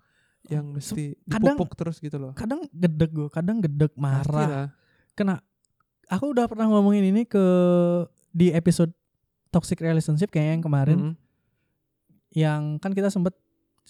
yang 0.47 0.79
mesti 0.79 1.19
kadang- 1.27 1.59
dipupuk 1.59 1.75
terus 1.75 1.99
gitu 1.99 2.17
loh. 2.17 2.33
Kadang 2.33 2.71
gedek 2.71 3.11
gue, 3.11 3.29
kadang 3.29 3.59
gedek 3.59 3.93
marah. 3.99 4.23
Pastilah. 4.23 4.67
Kena 5.13 5.35
aku 6.09 6.31
udah 6.31 6.47
pernah 6.47 6.71
ngomongin 6.71 7.11
ini 7.11 7.27
ke 7.27 7.45
di 8.31 8.55
episode 8.55 8.95
toxic 9.51 9.81
relationship 9.81 10.31
kayaknya 10.31 10.55
yang 10.61 10.65
kemarin. 10.65 10.99
Mm-mm. 11.01 11.15
yang 12.29 12.77
kan 12.77 12.93
kita 12.93 13.09
sempet 13.09 13.33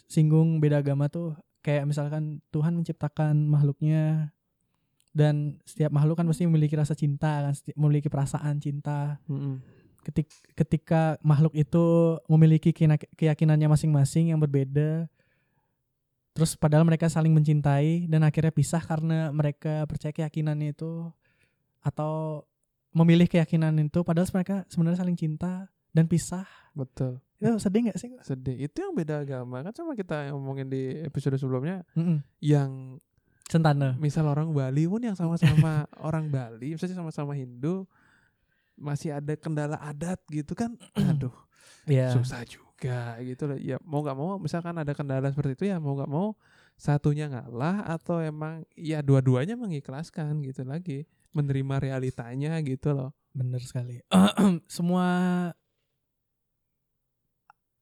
singgung 0.06 0.62
beda 0.62 0.78
agama 0.78 1.10
tuh 1.10 1.34
kayak 1.58 1.84
misalkan 1.84 2.38
Tuhan 2.54 2.70
menciptakan 2.70 3.34
makhluknya 3.34 4.30
dan 5.10 5.58
setiap 5.66 5.90
makhluk 5.90 6.14
kan 6.14 6.26
pasti 6.30 6.46
memiliki 6.46 6.78
rasa 6.78 6.94
cinta 6.94 7.42
kan 7.42 7.52
memiliki 7.74 8.06
perasaan 8.06 8.62
cinta 8.62 9.18
Mm-mm. 9.26 9.58
ketik 10.06 10.30
ketika 10.54 11.18
makhluk 11.20 11.50
itu 11.52 12.14
memiliki 12.30 12.70
keyakinannya 13.18 13.66
masing-masing 13.66 14.30
yang 14.30 14.38
berbeda 14.38 15.10
terus 16.38 16.54
padahal 16.54 16.86
mereka 16.86 17.10
saling 17.10 17.34
mencintai 17.34 18.06
dan 18.06 18.22
akhirnya 18.22 18.54
pisah 18.54 18.78
karena 18.78 19.34
mereka 19.34 19.82
percaya 19.84 20.14
keyakinannya 20.14 20.70
itu 20.70 21.10
atau 21.82 22.46
memilih 22.94 23.26
keyakinan 23.26 23.74
itu 23.76 24.00
padahal 24.00 24.30
mereka 24.30 24.62
sebenarnya 24.70 25.02
saling 25.02 25.18
cinta 25.18 25.66
dan 25.90 26.06
pisah 26.06 26.46
Betul. 26.72 27.18
itu 27.38 27.58
sedih 27.58 27.90
nggak 27.90 27.98
sih 27.98 28.10
Sedih. 28.22 28.54
Itu 28.54 28.86
yang 28.86 28.94
beda 28.94 29.26
agama 29.26 29.66
kan 29.66 29.74
sama 29.74 29.98
kita 29.98 30.30
yang 30.30 30.38
ngomongin 30.38 30.70
di 30.70 31.02
episode 31.02 31.34
sebelumnya 31.34 31.82
Mm-mm. 31.98 32.22
yang 32.38 33.02
Sentana. 33.50 33.96
misal 33.98 34.28
orang 34.28 34.52
Bali 34.52 34.84
pun 34.84 35.00
yang 35.00 35.16
sama-sama 35.16 35.88
orang 36.08 36.28
Bali, 36.28 36.76
misalnya 36.76 37.00
sama-sama 37.00 37.32
Hindu 37.32 37.88
masih 38.76 39.10
ada 39.10 39.34
kendala 39.34 39.74
adat 39.80 40.20
gitu 40.28 40.54
kan. 40.54 40.76
Aduh, 40.94 41.32
Iya. 41.88 42.12
susah 42.14 42.44
juga 42.44 42.67
gitu 43.24 43.42
loh. 43.50 43.58
Ya 43.58 43.76
mau 43.82 44.00
nggak 44.02 44.16
mau 44.18 44.38
misalkan 44.38 44.74
ada 44.78 44.94
kendala 44.94 45.28
seperti 45.30 45.58
itu 45.58 45.64
ya 45.74 45.82
mau 45.82 45.98
nggak 45.98 46.10
mau 46.10 46.38
satunya 46.78 47.26
ngalah 47.26 47.90
atau 47.90 48.22
emang 48.22 48.62
ya 48.78 49.02
dua-duanya 49.02 49.58
mengikhlaskan 49.58 50.38
gitu 50.46 50.62
lagi 50.62 51.10
menerima 51.34 51.74
realitanya 51.82 52.58
gitu 52.62 52.94
loh. 52.94 53.10
Bener 53.34 53.60
sekali. 53.62 54.02
Semua 54.70 55.06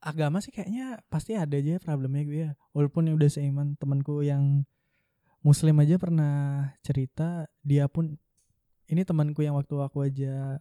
agama 0.00 0.38
sih 0.38 0.54
kayaknya 0.54 1.02
pasti 1.11 1.35
ada 1.35 1.56
aja 1.59 1.76
problemnya 1.82 2.24
gue 2.24 2.40
ya. 2.48 2.52
Walaupun 2.72 3.12
udah 3.12 3.30
seiman 3.30 3.76
temanku 3.76 4.24
yang 4.24 4.64
muslim 5.44 5.78
aja 5.78 5.94
pernah 6.00 6.74
cerita 6.82 7.46
dia 7.62 7.87
pun 7.87 8.18
ini 8.87 9.02
temanku 9.02 9.42
yang 9.42 9.59
waktu 9.59 9.76
aku 9.78 10.06
aja 10.06 10.59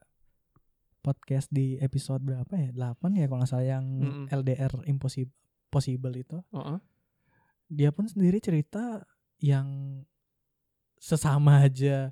podcast 1.06 1.54
di 1.54 1.78
episode 1.78 2.26
berapa 2.26 2.50
ya? 2.58 2.74
8 2.74 2.98
ya 3.14 3.30
kalau 3.30 3.46
nggak 3.46 3.52
salah 3.54 3.68
yang 3.78 3.86
Mm-mm. 3.86 4.26
LDR 4.34 4.74
impossible 4.90 5.30
possible 5.70 6.14
itu. 6.18 6.42
Heeh. 6.50 6.80
Dia 7.70 7.90
pun 7.94 8.10
sendiri 8.10 8.42
cerita 8.42 9.06
yang 9.38 10.02
sesama 10.98 11.62
aja 11.62 12.10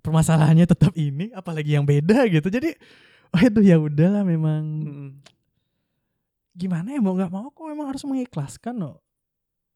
permasalahannya 0.00 0.64
tetap 0.64 0.96
ini 0.96 1.28
apalagi 1.36 1.76
yang 1.76 1.84
beda 1.84 2.24
gitu. 2.32 2.48
Jadi 2.48 2.72
oh 3.36 3.40
itu 3.44 3.60
ya 3.60 3.76
udahlah 3.76 4.24
memang 4.24 4.62
Mm-mm. 4.64 5.10
gimana 6.56 6.96
ya 6.96 7.00
mau 7.04 7.12
nggak 7.12 7.30
mau 7.30 7.52
aku 7.52 7.68
memang 7.68 7.92
harus 7.92 8.02
mengikhlaskan 8.08 8.80
loh 8.80 8.98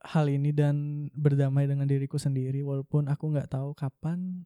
hal 0.04 0.28
ini 0.28 0.52
dan 0.52 1.08
berdamai 1.16 1.64
dengan 1.64 1.88
diriku 1.88 2.20
sendiri 2.20 2.60
walaupun 2.60 3.08
aku 3.08 3.24
nggak 3.32 3.48
tahu 3.48 3.72
kapan 3.72 4.44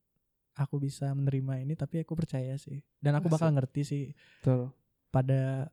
aku 0.59 0.77
bisa 0.77 1.07
menerima 1.11 1.63
ini 1.63 1.73
tapi 1.73 2.03
aku 2.03 2.13
percaya 2.13 2.59
sih 2.59 2.83
dan 2.99 3.15
aku 3.15 3.31
bakal 3.31 3.49
ngerti 3.49 3.83
sih 3.83 4.05
Betul. 4.43 4.75
pada 5.09 5.71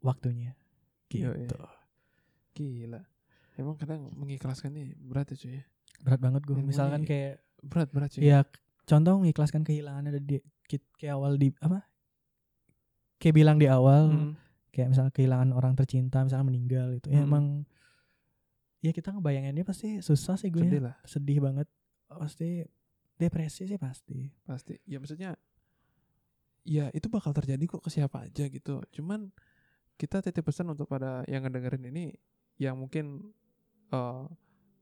waktunya 0.00 0.56
gitu 1.06 1.28
Yoi. 1.28 1.46
Gila. 2.52 3.00
Emang 3.54 3.76
kadang 3.76 4.08
mengikhlaskan 4.12 4.72
nih 4.72 4.88
berat 4.98 5.28
ya 5.30 5.36
cuy. 5.38 5.52
ya? 5.56 5.64
berat 6.02 6.18
banget 6.18 6.42
gue 6.42 6.56
misalkan 6.58 7.04
ya. 7.04 7.08
kayak 7.08 7.34
Berat 7.62 7.88
berat 7.92 8.10
cuy. 8.10 8.20
ya 8.24 8.38
contoh 8.82 9.20
mengikhlaskan 9.20 9.62
kehilangan 9.62 10.08
ada 10.08 10.18
di 10.18 10.40
kayak 10.98 11.14
awal 11.14 11.36
di 11.36 11.52
apa 11.60 11.84
kayak 13.16 13.34
bilang 13.36 13.56
di 13.56 13.68
awal 13.68 14.10
Mm-mm. 14.10 14.32
kayak 14.68 14.88
misalnya 14.90 15.12
kehilangan 15.12 15.50
orang 15.52 15.76
tercinta 15.76 16.18
misalnya 16.20 16.48
meninggal 16.48 16.88
itu 16.90 17.06
ya 17.08 17.22
Mm. 17.22 17.28
emang 17.28 17.44
ya 18.80 18.90
kita 18.90 19.14
ngebayanginnya 19.14 19.62
pasti 19.62 20.00
susah 20.00 20.34
sih 20.34 20.50
gue 20.50 20.58
ya. 20.58 20.66
Sedih 20.66 20.82
lah 20.82 20.96
sedih 21.06 21.38
banget 21.38 21.68
pasti 22.10 22.66
depresi 23.22 23.70
sih 23.70 23.78
pasti 23.78 24.26
pasti. 24.42 24.74
Ya 24.84 24.98
maksudnya 24.98 25.38
ya 26.62 26.90
itu 26.94 27.06
bakal 27.10 27.34
terjadi 27.34 27.62
kok 27.66 27.82
ke 27.82 27.90
siapa 27.90 28.26
aja 28.26 28.46
gitu. 28.50 28.82
Cuman 28.94 29.30
kita 29.98 30.18
titip 30.24 30.42
pesan 30.42 30.70
untuk 30.74 30.90
pada 30.90 31.22
yang 31.30 31.46
ngedengerin 31.46 31.86
ini 31.90 32.14
yang 32.58 32.74
mungkin 32.78 33.30
eh, 33.94 34.24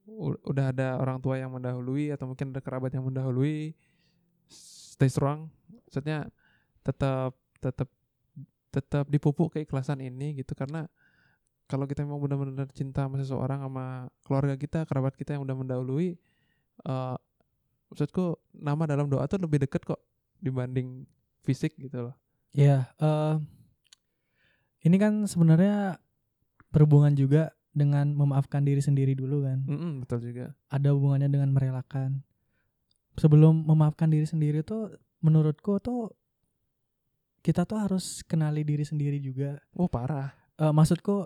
u- 0.08 0.40
udah 0.48 0.72
ada 0.72 0.96
orang 0.96 1.20
tua 1.20 1.36
yang 1.36 1.52
mendahului 1.52 2.12
atau 2.14 2.28
mungkin 2.30 2.52
ada 2.56 2.60
kerabat 2.64 2.92
yang 2.96 3.04
mendahului 3.04 3.76
stay 4.48 5.10
strong. 5.10 5.52
Maksudnya 5.88 6.28
tetap 6.80 7.36
tetap 7.60 7.88
tetap 8.70 9.04
dipupuk 9.10 9.58
keikhlasan 9.58 9.98
ini 10.00 10.40
gitu 10.40 10.54
karena 10.54 10.86
kalau 11.66 11.86
kita 11.86 12.02
memang 12.02 12.18
benar-benar 12.18 12.66
cinta 12.74 13.06
sama 13.06 13.18
seseorang 13.18 13.62
sama 13.62 14.10
keluarga 14.26 14.58
kita, 14.58 14.82
kerabat 14.86 15.14
kita 15.14 15.38
yang 15.38 15.46
udah 15.46 15.54
mendahului 15.54 16.18
eh 16.80 17.16
maksudku 17.90 18.38
nama 18.54 18.86
dalam 18.86 19.10
doa 19.10 19.26
tuh 19.26 19.42
lebih 19.42 19.60
deket 19.60 19.82
kok 19.84 20.00
dibanding 20.38 21.04
fisik 21.42 21.74
gitu 21.76 22.10
loh. 22.10 22.14
ya 22.54 22.88
eh 22.96 23.36
ini 24.80 24.96
kan 24.96 25.28
sebenarnya 25.28 26.00
berhubungan 26.72 27.12
juga 27.12 27.52
dengan 27.70 28.10
memaafkan 28.14 28.64
diri 28.64 28.82
sendiri 28.82 29.14
dulu 29.14 29.46
kan 29.46 29.62
Mm-mm, 29.66 29.92
betul 30.02 30.22
juga. 30.24 30.54
ada 30.70 30.90
hubungannya 30.90 31.30
dengan 31.30 31.50
merelakan 31.52 32.22
sebelum 33.14 33.62
memaafkan 33.66 34.08
diri 34.08 34.26
sendiri 34.26 34.62
tuh 34.62 34.90
menurutku 35.20 35.78
tuh 35.78 36.10
kita 37.40 37.64
tuh 37.64 37.80
harus 37.80 38.20
kenali 38.24 38.64
diri 38.64 38.84
sendiri 38.84 39.16
juga 39.16 39.56
Oh 39.72 39.88
parah. 39.88 40.28
Eh, 40.60 40.72
maksudku 40.72 41.24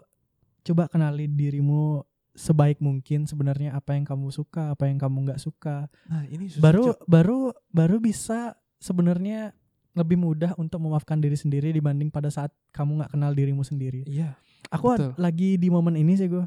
coba 0.63 0.87
kenali 0.87 1.27
dirimu 1.27 2.07
sebaik 2.35 2.79
mungkin 2.79 3.25
sebenarnya 3.25 3.73
apa 3.73 3.95
yang 3.95 4.03
kamu 4.03 4.29
suka 4.29 4.71
apa 4.71 4.87
yang 4.87 4.99
kamu 4.99 5.23
nggak 5.25 5.39
suka 5.39 5.87
Nah 6.05 6.27
ini 6.27 6.51
susah, 6.51 6.61
baru 6.61 6.85
Cok. 6.91 6.99
baru 7.07 7.39
baru 7.71 7.97
bisa 7.99 8.53
sebenarnya 8.77 9.55
lebih 9.95 10.19
mudah 10.19 10.53
untuk 10.55 10.79
memaafkan 10.79 11.17
diri 11.17 11.35
sendiri 11.35 11.71
dibanding 11.71 12.11
pada 12.11 12.27
saat 12.29 12.51
kamu 12.71 12.99
nggak 12.99 13.13
kenal 13.13 13.31
dirimu 13.31 13.63
sendiri 13.63 14.03
Iya. 14.05 14.35
aku 14.67 14.87
Betul. 14.91 15.11
lagi 15.17 15.55
di 15.55 15.69
momen 15.69 15.95
ini 15.95 16.13
sih 16.15 16.27
gue 16.27 16.43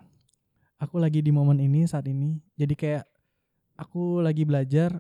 aku 0.78 1.00
lagi 1.00 1.20
di 1.20 1.32
momen 1.32 1.58
ini 1.58 1.84
saat 1.84 2.04
ini 2.06 2.36
jadi 2.54 2.76
kayak 2.76 3.04
aku 3.78 4.20
lagi 4.20 4.44
belajar 4.44 5.00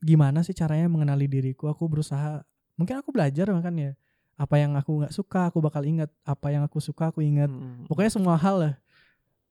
gimana 0.00 0.40
sih 0.40 0.52
caranya 0.52 0.84
mengenali 0.86 1.24
diriku 1.26 1.66
aku 1.66 1.84
berusaha 1.84 2.44
mungkin 2.74 2.96
aku 2.96 3.08
belajar 3.10 3.48
makanya 3.50 3.96
apa 4.34 4.58
yang 4.58 4.74
aku 4.74 5.00
nggak 5.00 5.12
suka 5.12 5.46
aku 5.46 5.60
bakal 5.60 5.80
ingat 5.80 6.10
apa 6.22 6.48
yang 6.48 6.62
aku 6.62 6.76
suka 6.78 7.08
aku 7.08 7.20
ingat 7.20 7.46
Mm-mm. 7.46 7.86
pokoknya 7.86 8.10
semua 8.10 8.34
hal 8.34 8.56
lah 8.58 8.74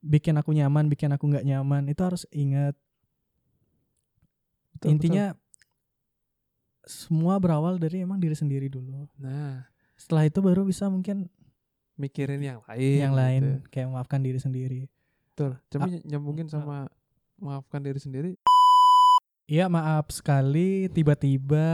bikin 0.04 0.36
aku 0.36 0.52
nyaman 0.52 0.86
bikin 0.86 1.08
aku 1.10 1.24
nggak 1.26 1.42
nyaman 1.42 1.88
itu 1.88 2.00
harus 2.04 2.28
ingat 2.28 2.76
Betul, 4.76 4.88
intinya 4.92 5.32
semua 6.84 7.40
berawal 7.40 7.80
dari 7.80 8.04
emang 8.04 8.20
diri 8.20 8.36
sendiri 8.36 8.68
dulu 8.68 9.08
betul. 9.08 9.24
Nah 9.24 9.64
setelah 9.96 10.28
itu 10.28 10.38
baru 10.44 10.66
bisa 10.66 10.90
mungkin 10.92 11.30
mikirin 11.96 12.42
yang 12.42 12.60
lain. 12.66 12.98
yang 13.00 13.14
gitu. 13.14 13.22
lain 13.22 13.42
kayak 13.72 13.86
memaafkan 13.88 14.20
diri 14.20 14.38
sendiri. 14.42 14.80
Betul. 15.32 15.56
Coba 15.70 15.86
Ah. 15.88 16.02
nyambungin 16.04 16.46
sama 16.50 16.90
maafkan 17.40 17.80
diri 17.80 17.96
sendiri. 18.02 18.30
Iya 19.46 19.68
maaf 19.68 20.10
sekali 20.12 20.90
tiba-tiba 20.90 21.64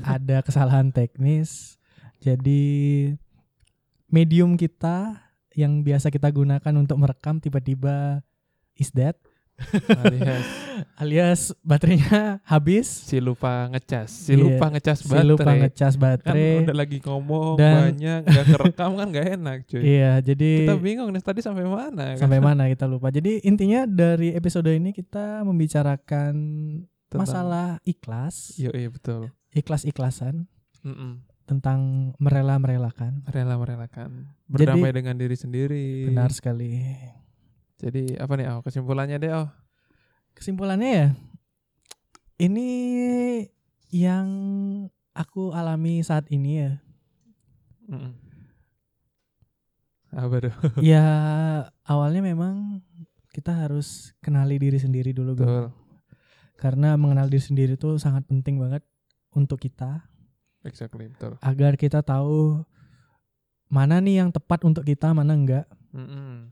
ada 0.00 0.36
kesalahan 0.40 0.88
teknis. 0.88 1.76
Jadi 2.18 3.12
medium 4.08 4.56
kita 4.56 5.27
yang 5.58 5.82
biasa 5.82 6.08
kita 6.08 6.30
gunakan 6.30 6.70
untuk 6.76 6.94
merekam 6.96 7.36
tiba-tiba 7.36 8.22
is 8.74 8.88
dead 8.88 9.18
Alias 9.90 10.46
alias 11.02 11.40
baterainya 11.60 12.38
habis. 12.46 12.86
si 12.86 13.18
lupa 13.18 13.66
ngecas, 13.66 14.06
si 14.06 14.32
Iya, 14.32 14.46
lupa 14.46 14.70
ngecas 14.70 14.98
Si 14.98 15.10
baterai. 15.10 15.26
lupa 15.26 15.50
ngecas 15.52 15.92
kan 15.92 16.00
baterai. 16.00 16.62
udah 16.62 16.76
lagi 16.76 16.98
ngomong 17.00 17.58
Dan- 17.58 17.74
banyak 17.90 18.20
nggak 18.22 18.46
kerekam 18.48 18.90
kan 18.94 19.06
nggak 19.10 19.26
enak 19.34 19.58
cuy. 19.66 19.82
Iya, 19.82 20.12
jadi 20.22 20.50
Kita 20.62 20.74
bingung 20.78 21.10
nih 21.10 21.18
tadi 21.20 21.40
sampai 21.42 21.66
mana 21.66 22.14
kan? 22.14 22.22
sampai 22.22 22.38
mana 22.38 22.70
kita 22.70 22.86
lupa. 22.86 23.10
Jadi 23.10 23.42
intinya 23.42 23.82
dari 23.82 24.30
episode 24.30 24.70
ini 24.70 24.94
kita 24.94 25.42
membicarakan 25.42 26.34
Tentang- 27.10 27.18
masalah 27.18 27.82
ikhlas, 27.82 28.54
Iya 28.54 28.70
iya 28.76 28.88
betul. 28.88 29.34
ikhlas-ikhlasan 29.50 30.46
Mm-mm. 30.86 31.18
Tentang 31.48 32.12
merela-merelakan. 32.20 33.24
Rela 33.32 33.56
merelakan 33.56 34.36
berdamai 34.44 34.92
dengan 34.92 35.16
diri 35.16 35.34
sendiri. 35.34 36.12
Benar 36.12 36.28
sekali. 36.36 36.84
Jadi 37.80 38.20
apa 38.20 38.36
nih 38.36 38.52
oh 38.52 38.60
kesimpulannya 38.60 39.16
deh 39.16 39.32
oh 39.32 39.48
Kesimpulannya 40.38 40.90
ya, 40.94 41.06
ini 42.38 42.70
yang 43.90 44.28
aku 45.10 45.50
alami 45.50 45.98
saat 46.06 46.30
ini 46.30 46.62
ya. 46.62 46.78
Mm-mm. 47.90 48.14
Apa 50.14 50.34
tuh? 50.38 50.54
ya 50.94 51.04
awalnya 51.82 52.22
memang 52.22 52.86
kita 53.34 53.50
harus 53.50 54.14
kenali 54.22 54.62
diri 54.62 54.78
sendiri 54.78 55.10
dulu. 55.10 55.34
Betul. 55.34 55.74
Karena 56.54 56.94
mengenal 56.94 57.26
diri 57.26 57.42
sendiri 57.42 57.74
itu 57.74 57.98
sangat 57.98 58.22
penting 58.30 58.62
banget 58.62 58.86
untuk 59.34 59.58
kita 59.58 60.06
Exactly 60.66 61.06
betul. 61.06 61.38
agar 61.38 61.78
kita 61.78 62.02
tahu 62.02 62.66
mana 63.68 64.00
nih 64.00 64.24
yang 64.24 64.30
tepat 64.32 64.64
untuk 64.64 64.82
kita, 64.82 65.12
mana 65.12 65.36
enggak. 65.36 65.66
Mm-mm. 65.92 66.48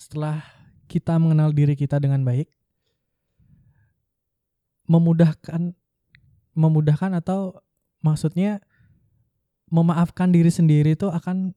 Setelah 0.00 0.42
kita 0.88 1.16
mengenal 1.20 1.52
diri 1.52 1.76
kita 1.76 2.00
dengan 2.00 2.24
baik, 2.24 2.48
memudahkan 4.86 5.74
memudahkan 6.56 7.12
atau 7.20 7.60
maksudnya 8.00 8.64
memaafkan 9.68 10.30
diri 10.30 10.48
sendiri 10.48 10.94
itu 10.96 11.10
akan 11.10 11.52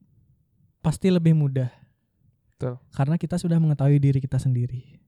pasti 0.83 1.07
lebih 1.13 1.37
mudah. 1.37 1.69
Betul. 2.57 2.75
Karena 2.91 3.15
kita 3.15 3.39
sudah 3.39 3.55
mengetahui 3.61 4.01
diri 4.01 4.19
kita 4.19 4.35
sendiri. 4.41 4.99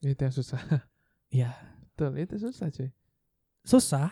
Itu 0.00 0.20
yang 0.22 0.32
susah. 0.32 0.60
Ya, 1.28 1.52
Betul, 1.92 2.16
itu 2.24 2.40
susah 2.40 2.72
cuy. 2.72 2.88
susah, 3.60 4.08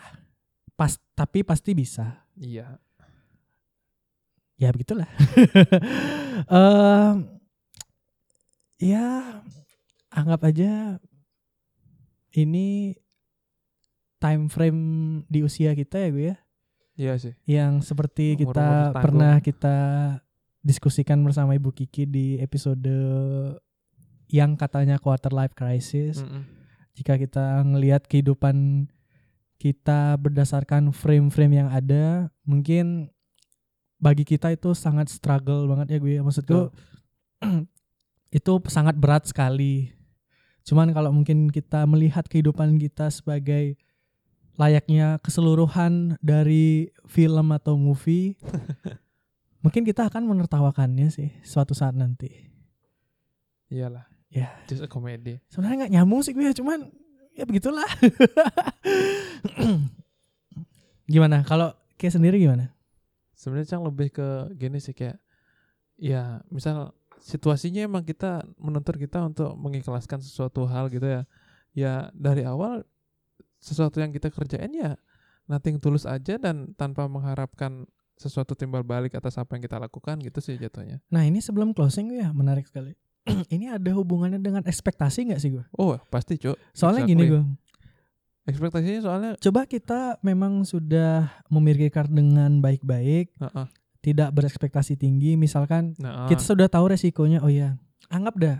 pas 0.77 0.93
tapi 1.11 1.41
pasti 1.41 1.73
bisa. 1.73 2.21
Iya. 2.37 2.77
Ya 4.55 4.69
begitulah. 4.69 5.09
Em, 6.47 7.15
ya 8.77 9.05
anggap 10.07 10.45
aja 10.45 11.01
ini 12.31 12.93
time 14.17 14.49
frame 14.49 14.81
di 15.25 15.41
usia 15.41 15.73
kita 15.73 15.97
ya 15.97 16.09
gue 16.09 16.25
ya, 16.25 16.37
Iya 16.95 17.13
sih. 17.17 17.33
yang 17.45 17.81
seperti 17.81 18.33
Umur-umur 18.33 18.53
kita 18.53 18.65
tanggung. 18.65 19.01
pernah 19.01 19.35
kita 19.41 19.77
diskusikan 20.61 21.21
bersama 21.21 21.53
Ibu 21.53 21.69
Kiki 21.71 22.05
di 22.05 22.27
episode 22.37 22.89
yang 24.27 24.53
katanya 24.53 24.97
quarter 24.97 25.31
life 25.31 25.53
crisis. 25.53 26.19
Mm-mm. 26.19 26.43
Jika 26.93 27.15
kita 27.15 27.61
ngelihat 27.63 28.05
kehidupan 28.05 28.89
kita 29.57 30.15
berdasarkan 30.21 30.93
frame-frame 30.93 31.65
yang 31.65 31.69
ada, 31.69 32.29
mungkin 32.45 33.09
bagi 33.97 34.21
kita 34.21 34.53
itu 34.53 34.77
sangat 34.77 35.09
struggle 35.09 35.65
banget 35.65 35.97
ya 35.97 35.99
gue. 36.01 36.15
Maksudku 36.21 36.69
itu 38.37 38.53
sangat 38.69 38.95
berat 38.97 39.25
sekali. 39.25 39.89
Cuman 40.61 40.93
kalau 40.93 41.09
mungkin 41.09 41.49
kita 41.49 41.89
melihat 41.89 42.29
kehidupan 42.29 42.77
kita 42.77 43.09
sebagai 43.09 43.79
layaknya 44.57 45.21
keseluruhan 45.21 46.17
dari 46.21 46.93
film 47.09 47.53
atau 47.53 47.77
movie, 47.77 48.37
mungkin 49.63 49.85
kita 49.85 50.09
akan 50.09 50.25
menertawakannya 50.29 51.09
sih 51.09 51.33
suatu 51.41 51.73
saat 51.73 51.97
nanti. 51.97 52.29
Iyalah. 53.73 54.05
Ya. 54.27 54.51
Just 54.67 54.83
a 54.83 54.89
comedy. 54.91 55.39
sebenarnya 55.47 55.87
nggak 55.87 55.93
nyambung 55.97 56.21
sih 56.21 56.35
gue 56.35 56.51
cuman 56.51 56.91
ya 57.37 57.45
begitulah 57.45 57.87
gimana 61.13 61.45
kalau 61.45 61.71
kayak 61.95 62.17
sendiri 62.17 62.41
gimana 62.41 62.73
Sebenarnya 63.37 63.77
Cang 63.77 63.85
lebih 63.85 64.09
ke 64.09 64.49
gini 64.57 64.81
sih 64.81 64.97
kayak 64.97 65.21
ya 66.01 66.41
misal 66.49 66.97
situasinya 67.21 67.85
emang 67.85 68.01
kita 68.01 68.41
menuntut 68.57 68.97
kita 68.97 69.29
untuk 69.29 69.53
mengikhlaskan 69.53 70.25
sesuatu 70.25 70.65
hal 70.65 70.89
gitu 70.89 71.05
ya. 71.05 71.21
Ya 71.77 72.09
dari 72.17 72.41
awal 72.41 72.81
sesuatu 73.61 74.01
yang 74.01 74.09
kita 74.09 74.33
kerjain 74.33 74.73
ya 74.73 74.97
nothing 75.45 75.77
tulus 75.77 76.09
aja 76.09 76.41
dan 76.41 76.73
tanpa 76.73 77.05
mengharapkan 77.05 77.85
sesuatu 78.17 78.57
timbal 78.57 78.81
balik 78.81 79.13
atas 79.13 79.37
apa 79.37 79.53
yang 79.53 79.69
kita 79.69 79.77
lakukan 79.77 80.17
gitu 80.25 80.41
sih 80.41 80.57
jatuhnya. 80.57 80.97
nah 81.13 81.21
ini 81.21 81.37
sebelum 81.37 81.77
closing 81.77 82.09
ya 82.17 82.33
menarik 82.33 82.65
sekali 82.65 82.97
ini 83.53 83.67
ada 83.67 83.91
hubungannya 83.91 84.37
dengan 84.37 84.63
ekspektasi 84.63 85.27
nggak 85.27 85.39
sih 85.39 85.51
gue 85.51 85.65
Oh 85.75 85.99
pasti 86.07 86.35
cuk. 86.35 86.55
soalnya 86.71 87.03
gini 87.03 87.21
Exactly. 87.21 87.33
gue 87.33 87.43
Ekspektasinya 88.47 89.01
soalnya 89.03 89.31
coba 89.35 89.67
kita 89.67 89.99
memang 90.21 90.63
sudah 90.63 91.27
memikirkan 91.47 92.07
dengan 92.07 92.57
baik-baik 92.57 93.35
Heeh. 93.35 93.67
tidak 93.99 94.31
berekspektasi 94.31 94.95
tinggi 94.95 95.35
misalkan 95.35 95.99
Nah, 95.99 96.25
kita 96.25 96.39
sudah 96.39 96.65
tahu 96.65 96.89
resikonya 96.89 97.43
oh 97.43 97.51
ya 97.51 97.75
anggap 98.07 98.35
dah 98.39 98.57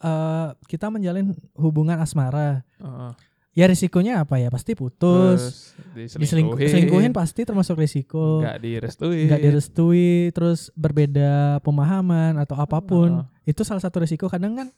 eh, 0.00 0.48
kita 0.66 0.90
menjalin 0.90 1.30
hubungan 1.54 1.94
asmara 1.96 2.66
heeh. 2.76 3.12
Ya 3.50 3.66
risikonya 3.66 4.22
apa 4.22 4.38
ya 4.38 4.46
pasti 4.46 4.72
putus 4.72 5.74
Terus 5.74 6.14
diselingkuhin 6.16 6.62
diselingkuhin 6.62 7.10
pasti 7.10 7.42
termasuk 7.42 7.76
risiko 7.76 8.38
nggak 8.38 8.58
direstui. 8.58 9.26
nggak 9.26 9.40
direstui 9.40 10.10
terus 10.30 10.70
berbeda 10.72 11.58
pemahaman 11.60 12.38
atau 12.38 12.54
apa 12.54 12.78
pun 12.78 13.26
Heeh. 13.26 13.50
itu 13.50 13.62
salah 13.62 13.82
satu 13.82 13.98
risiko 13.98 14.30
kadang 14.30 14.54
kan 14.54 14.68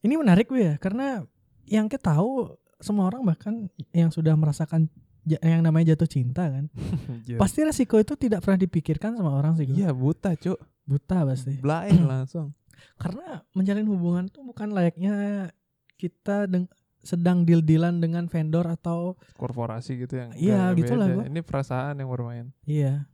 ini 0.00 0.14
menarik 0.14 0.48
gue 0.48 0.62
ya 0.64 0.74
karena 0.76 1.22
yang 1.64 1.86
kita 1.86 2.10
tahu 2.10 2.58
semua 2.80 3.06
orang 3.06 3.22
bahkan 3.22 3.70
yang 3.92 4.10
sudah 4.10 4.34
merasakan 4.34 4.90
yang 5.22 5.60
namanya 5.60 5.94
jatuh 5.94 6.08
cinta 6.10 6.48
kan 6.48 6.66
Anjir. 7.06 7.38
pasti 7.42 7.62
resiko 7.62 7.96
itu 7.96 8.16
tidak 8.16 8.40
pernah 8.40 8.58
dipikirkan 8.58 9.14
sama 9.14 9.30
orang 9.30 9.54
sih 9.54 9.68
Iya 9.68 9.92
buta 9.92 10.34
cuk. 10.34 10.58
buta 10.82 11.22
pasti 11.22 11.54
Blind 11.56 12.02
langsung. 12.02 12.50
karena 12.96 13.44
menjalin 13.52 13.86
hubungan 13.86 14.26
tuh 14.26 14.42
bukan 14.42 14.72
layaknya 14.72 15.46
kita 15.94 16.48
deng- 16.48 16.72
sedang 17.00 17.48
deal-dealan 17.48 17.96
dengan 17.98 18.28
vendor 18.28 18.68
atau 18.68 19.16
korporasi 19.40 19.96
gitu 20.04 20.20
yang 20.20 20.30
Iya, 20.36 20.76
gitu 20.76 20.92
lah 20.96 21.08
gua. 21.08 21.24
Ini 21.24 21.40
perasaan 21.40 21.96
yang 22.00 22.12
bermain. 22.12 22.52
iya 22.64 23.08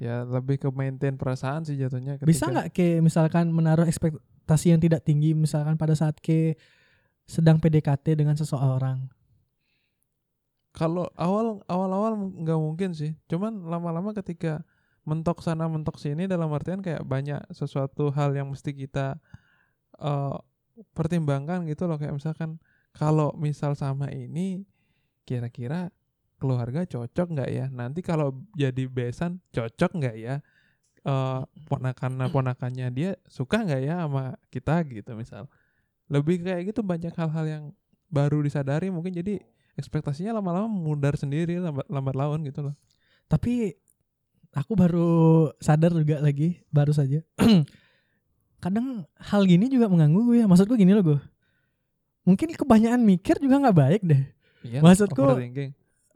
Ya 0.00 0.24
lebih 0.24 0.56
ke 0.56 0.68
maintain 0.72 1.18
perasaan 1.20 1.66
sih 1.68 1.76
jatuhnya. 1.76 2.16
bisa 2.22 2.48
nggak 2.48 2.72
ke 2.72 3.04
misalkan 3.04 3.52
menaruh 3.52 3.84
ekspektasi 3.84 4.72
yang 4.72 4.80
tidak 4.80 5.04
tinggi 5.04 5.36
misalkan 5.36 5.76
pada 5.76 5.92
saat 5.92 6.16
ke 6.22 6.56
sedang 7.28 7.60
PDKT 7.60 8.16
dengan 8.16 8.32
seseorang 8.34 9.12
Kalau 10.70 11.10
awal 11.18 11.60
awal 11.66 11.90
awal 11.90 12.12
nggak 12.16 12.60
mungkin 12.62 12.90
sih. 12.94 13.18
Cuman 13.26 13.66
lama-lama 13.66 14.14
ketika 14.14 14.62
mentok 15.02 15.42
sana 15.42 15.66
mentok 15.66 15.98
sini 15.98 16.30
dalam 16.30 16.46
artian 16.54 16.78
kayak 16.78 17.02
banyak 17.02 17.42
sesuatu 17.50 18.14
hal 18.14 18.30
yang 18.38 18.46
mesti 18.54 18.70
kita 18.70 19.18
eh 19.98 20.36
pertimbangkan 20.96 21.66
gitu 21.68 21.84
loh 21.84 21.98
kayak 22.00 22.14
misalkan 22.16 22.56
kalau 22.90 23.34
misal 23.38 23.78
sama 23.78 24.10
ini 24.10 24.66
kira-kira 25.24 25.94
keluarga 26.40 26.82
cocok 26.88 27.26
nggak 27.36 27.50
ya? 27.52 27.66
Nanti 27.70 28.00
kalau 28.02 28.42
jadi 28.56 28.88
besan 28.90 29.38
cocok 29.54 29.90
nggak 30.00 30.16
ya? 30.18 30.42
Eh 31.00 31.40
ponakan 31.68 32.28
ponakannya 32.28 32.88
dia 32.92 33.10
suka 33.28 33.62
nggak 33.62 33.80
ya 33.84 33.94
sama 34.04 34.34
kita 34.50 34.82
gitu 34.88 35.14
misal? 35.14 35.46
Lebih 36.10 36.42
kayak 36.42 36.74
gitu 36.74 36.80
banyak 36.82 37.14
hal-hal 37.14 37.44
yang 37.46 37.64
baru 38.10 38.42
disadari 38.42 38.90
mungkin 38.90 39.14
jadi 39.14 39.38
ekspektasinya 39.78 40.42
lama-lama 40.42 40.66
mudar 40.66 41.14
sendiri 41.14 41.62
lambat 41.62 41.86
lambat 41.86 42.14
laun 42.18 42.40
gitu 42.42 42.66
loh. 42.66 42.74
Tapi 43.30 43.70
aku 44.50 44.72
baru 44.74 45.10
sadar 45.62 45.94
juga 45.94 46.18
lagi 46.18 46.58
baru 46.74 46.90
saja. 46.90 47.22
Kadang 48.64 49.08
hal 49.16 49.46
gini 49.46 49.70
juga 49.70 49.86
mengganggu 49.88 50.20
gue 50.26 50.36
ya. 50.42 50.46
Maksudku 50.50 50.74
gini 50.74 50.92
loh 50.92 51.04
gue 51.06 51.20
mungkin 52.30 52.54
kebanyakan 52.54 53.02
mikir 53.02 53.36
juga 53.36 53.58
nggak 53.58 53.76
baik 53.76 54.02
deh 54.06 54.22
iya 54.62 54.78
Maksudku- 54.78 55.34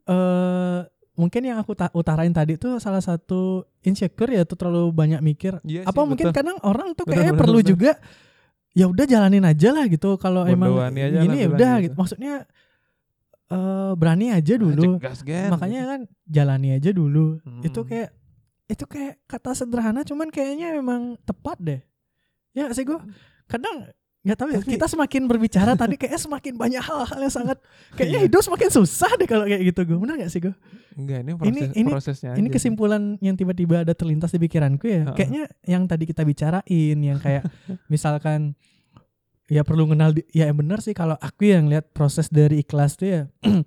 eh 0.04 0.80
mungkin 1.14 1.42
yang 1.42 1.58
aku 1.58 1.72
ta- 1.72 1.92
utarain 1.92 2.30
tadi 2.30 2.54
tuh 2.54 2.76
salah 2.76 2.98
satu 2.98 3.62
insecure 3.80 4.30
ya 4.30 4.42
tuh 4.42 4.58
terlalu 4.58 4.90
banyak 4.90 5.22
mikir. 5.22 5.62
Iya 5.62 5.86
Apa 5.86 6.02
sih, 6.02 6.08
mungkin 6.10 6.26
betul. 6.28 6.36
kadang 6.36 6.58
orang 6.60 6.90
tuh 6.92 7.06
kayaknya 7.06 7.32
betul, 7.32 7.42
perlu 7.46 7.58
betul. 7.58 7.70
juga 7.70 7.90
ya 8.74 8.84
udah 8.84 9.04
jalanin 9.06 9.46
aja 9.46 9.68
lah 9.70 9.86
gitu 9.86 10.18
kalau 10.18 10.42
emang 10.44 10.74
gini 10.90 11.38
ya 11.38 11.48
udah 11.48 11.72
gitu. 11.78 11.84
gitu. 11.86 11.94
Maksudnya 11.94 12.34
eh 13.46 13.92
berani 13.94 14.26
aja 14.32 14.54
dulu. 14.56 14.98
Gas. 14.98 15.22
Makanya 15.24 15.80
kan 15.86 16.00
jalani 16.26 16.68
aja 16.74 16.90
dulu. 16.90 17.38
Itu 17.62 17.80
Hmm. 17.80 17.88
kayak 17.88 18.10
itu 18.66 18.84
kayak 18.84 19.14
kata 19.24 19.50
sederhana 19.54 20.02
cuman 20.02 20.28
kayaknya 20.28 20.74
memang 20.74 21.14
tepat 21.22 21.56
deh. 21.60 21.80
Ya 22.50 22.66
sih 22.70 22.82
gue 22.82 22.98
kadang 23.46 23.86
nggak 24.24 24.36
tahu 24.36 24.48
ya 24.50 24.58
Tapi- 24.58 24.72
kita 24.72 24.86
semakin 24.88 25.22
berbicara 25.28 25.72
tadi 25.84 25.94
kayak 25.94 26.16
semakin 26.16 26.56
banyak 26.56 26.80
hal-hal 26.80 27.18
yang 27.20 27.28
sangat 27.30 27.60
kayaknya 27.92 28.24
hidup 28.24 28.40
semakin 28.40 28.68
susah 28.72 29.10
deh 29.14 29.28
kalau 29.28 29.44
kayak 29.44 29.60
gitu 29.62 29.84
gue 29.84 29.98
benar 30.00 30.16
gak 30.16 30.32
sih 30.32 30.40
gue 30.40 30.54
enggak 30.96 31.20
ini 31.20 31.32
proses 31.36 31.68
ini- 31.74 31.92
prosesnya 31.92 32.30
ini 32.32 32.48
aja. 32.48 32.54
kesimpulan 32.56 33.20
yang 33.20 33.36
tiba-tiba 33.36 33.84
ada 33.84 33.92
terlintas 33.92 34.32
di 34.32 34.40
pikiranku 34.40 34.86
ya 34.86 35.04
Heeh. 35.04 35.12
kayaknya 35.12 35.42
yang 35.62 35.84
tadi 35.84 36.04
kita 36.04 36.24
bicarain 36.24 36.64
yang 36.96 37.20
kayak 37.20 37.44
misalkan 37.92 38.56
ya 39.44 39.60
perlu 39.60 39.84
kenal 39.86 40.16
di- 40.16 40.24
ya 40.30 40.48
yang 40.48 40.56
benar 40.56 40.80
sih 40.80 40.96
kalau 40.96 41.20
aku 41.20 41.44
yang 41.44 41.68
lihat 41.68 41.92
proses 41.92 42.32
dari 42.32 42.64
ikhlas 42.64 42.96
tuh 42.96 43.06
ya 43.06 43.22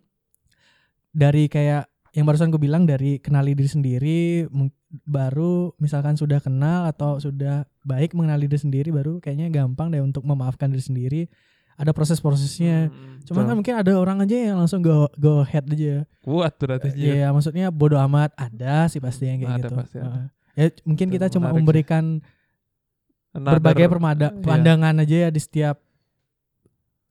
dari 1.13 1.45
kayak 1.47 1.85
yang 2.13 2.25
barusan 2.25 2.49
gue 2.49 2.57
bilang 2.57 2.83
dari 2.83 3.21
kenali 3.21 3.53
diri 3.53 3.69
sendiri 3.69 4.19
baru 5.03 5.75
misalkan 5.77 6.15
sudah 6.15 6.39
kenal 6.39 6.85
atau 6.85 7.17
sudah 7.17 7.67
baik 7.81 8.11
mengenali 8.11 8.45
diri 8.45 8.55
sendiri 8.57 8.89
baru 8.89 9.19
kayaknya 9.19 9.47
gampang 9.49 9.89
deh 9.89 9.99
untuk 9.99 10.23
memaafkan 10.23 10.67
diri 10.67 10.79
sendiri 10.79 11.21
ada 11.75 11.91
proses-prosesnya 11.91 12.87
Hmm, 12.87 13.19
cuman 13.21 13.43
kan 13.43 13.55
mungkin 13.55 13.75
ada 13.75 13.91
orang 13.93 14.17
aja 14.19 14.33
yang 14.33 14.57
langsung 14.57 14.79
go 14.79 15.05
go 15.13 15.41
ahead 15.41 15.67
aja 15.67 16.07
kuat 16.21 16.55
berarti 16.55 16.89
Iya, 16.91 17.27
Jir. 17.27 17.29
maksudnya 17.29 17.67
bodoh 17.67 17.99
amat 18.01 18.31
ada 18.33 18.87
sih 18.87 18.97
pasti 18.97 19.27
yang 19.27 19.37
kayak 19.39 19.51
Ada 19.51 19.59
gitu. 19.61 19.75
pasti 19.75 19.97
ada. 19.97 20.07
Heeh. 20.09 20.25
Ya 20.55 20.65
mungkin 20.83 21.07
Itu 21.07 21.13
kita 21.13 21.27
cuma 21.29 21.47
sih. 21.47 21.53
memberikan 21.53 22.03
Another- 23.29 23.59
berbagai 23.59 23.85
permada 23.87 24.27
iya. 24.29 24.41
pandangan 24.41 24.95
aja 24.97 25.15
ya 25.19 25.29
di 25.29 25.37
setiap 25.37 25.77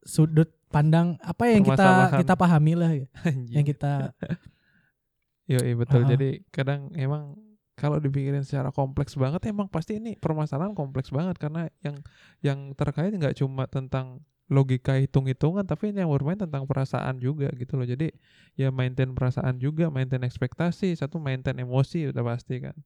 sudut 0.02 0.48
pandang 0.66 1.14
apa 1.20 1.44
yang 1.46 1.62
kita 1.62 1.88
kita 2.16 2.34
pahami 2.34 2.72
lah 2.74 2.90
ya, 2.90 3.06
yang 3.54 3.62
kita 3.62 4.10
Yo, 5.46 5.62
iya 5.62 5.78
betul. 5.78 6.02
Ah. 6.02 6.10
Jadi 6.10 6.42
kadang 6.50 6.90
emang 6.92 7.38
kalau 7.76 8.00
dipikirin 8.00 8.40
secara 8.40 8.72
kompleks 8.72 9.14
banget 9.14 9.44
emang 9.46 9.68
pasti 9.68 10.00
ini 10.00 10.16
permasalahan 10.16 10.72
kompleks 10.72 11.12
banget 11.12 11.36
karena 11.36 11.68
yang 11.80 11.96
yang 12.40 12.58
terkait 12.72 13.12
nggak 13.12 13.36
cuma 13.36 13.68
tentang 13.68 14.18
logika 14.46 14.94
hitung-hitungan 14.94 15.66
tapi 15.66 15.90
yang 15.90 16.06
bermain 16.06 16.38
tentang 16.38 16.64
perasaan 16.64 17.18
juga 17.18 17.50
gitu 17.52 17.74
loh. 17.74 17.82
Jadi 17.82 18.14
ya 18.54 18.70
maintain 18.70 19.10
perasaan 19.10 19.58
juga, 19.58 19.90
maintain 19.90 20.22
ekspektasi, 20.22 20.94
satu 20.94 21.18
maintain 21.18 21.58
emosi 21.58 22.14
udah 22.14 22.22
pasti 22.22 22.62
kan. 22.62 22.78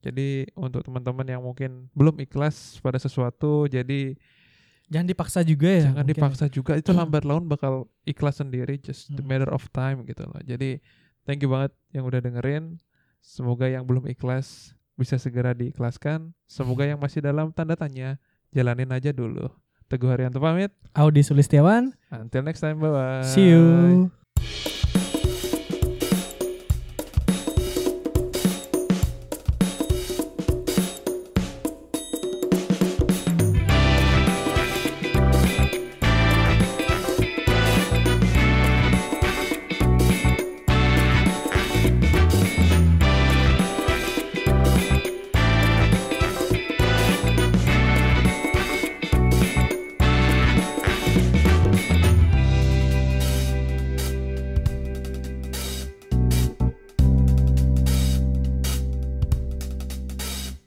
Jadi 0.00 0.48
untuk 0.56 0.80
teman-teman 0.80 1.28
yang 1.28 1.44
mungkin 1.44 1.92
belum 1.92 2.16
ikhlas 2.24 2.80
pada 2.80 2.96
sesuatu 2.96 3.68
jadi 3.68 4.16
jangan 4.88 5.08
dipaksa 5.08 5.40
juga 5.44 5.68
ya. 5.68 5.92
jangan 5.92 6.04
mungkin. 6.04 6.12
dipaksa 6.16 6.44
juga 6.48 6.72
itu 6.76 6.90
lambat 6.96 7.24
laun 7.24 7.48
bakal 7.48 7.88
ikhlas 8.04 8.40
sendiri 8.40 8.76
just 8.76 9.12
the 9.12 9.20
Mm. 9.20 9.28
matter 9.28 9.50
of 9.52 9.64
time 9.72 10.04
gitu 10.04 10.24
loh 10.24 10.40
jadi 10.40 10.76
thank 11.24 11.40
you 11.40 11.48
banget 11.48 11.72
yang 11.92 12.04
udah 12.04 12.20
dengerin 12.20 12.76
semoga 13.24 13.64
yang 13.64 13.88
belum 13.88 14.04
ikhlas 14.12 14.76
bisa 14.94 15.16
segera 15.16 15.56
diikhlaskan 15.56 16.36
semoga 16.44 16.84
yang 16.84 17.00
masih 17.00 17.24
dalam 17.24 17.48
tanda 17.50 17.72
tanya 17.74 18.20
jalanin 18.52 18.92
aja 18.92 19.10
dulu 19.10 19.48
Teguh 19.88 20.08
Haryanto 20.12 20.40
pamit 20.40 20.72
Audi 20.92 21.24
Sulistiawan. 21.24 21.96
until 22.12 22.44
next 22.44 22.60
time 22.60 22.76
bye 22.76 22.92
bye 22.92 23.24
See 23.24 23.48
you. 23.48 24.12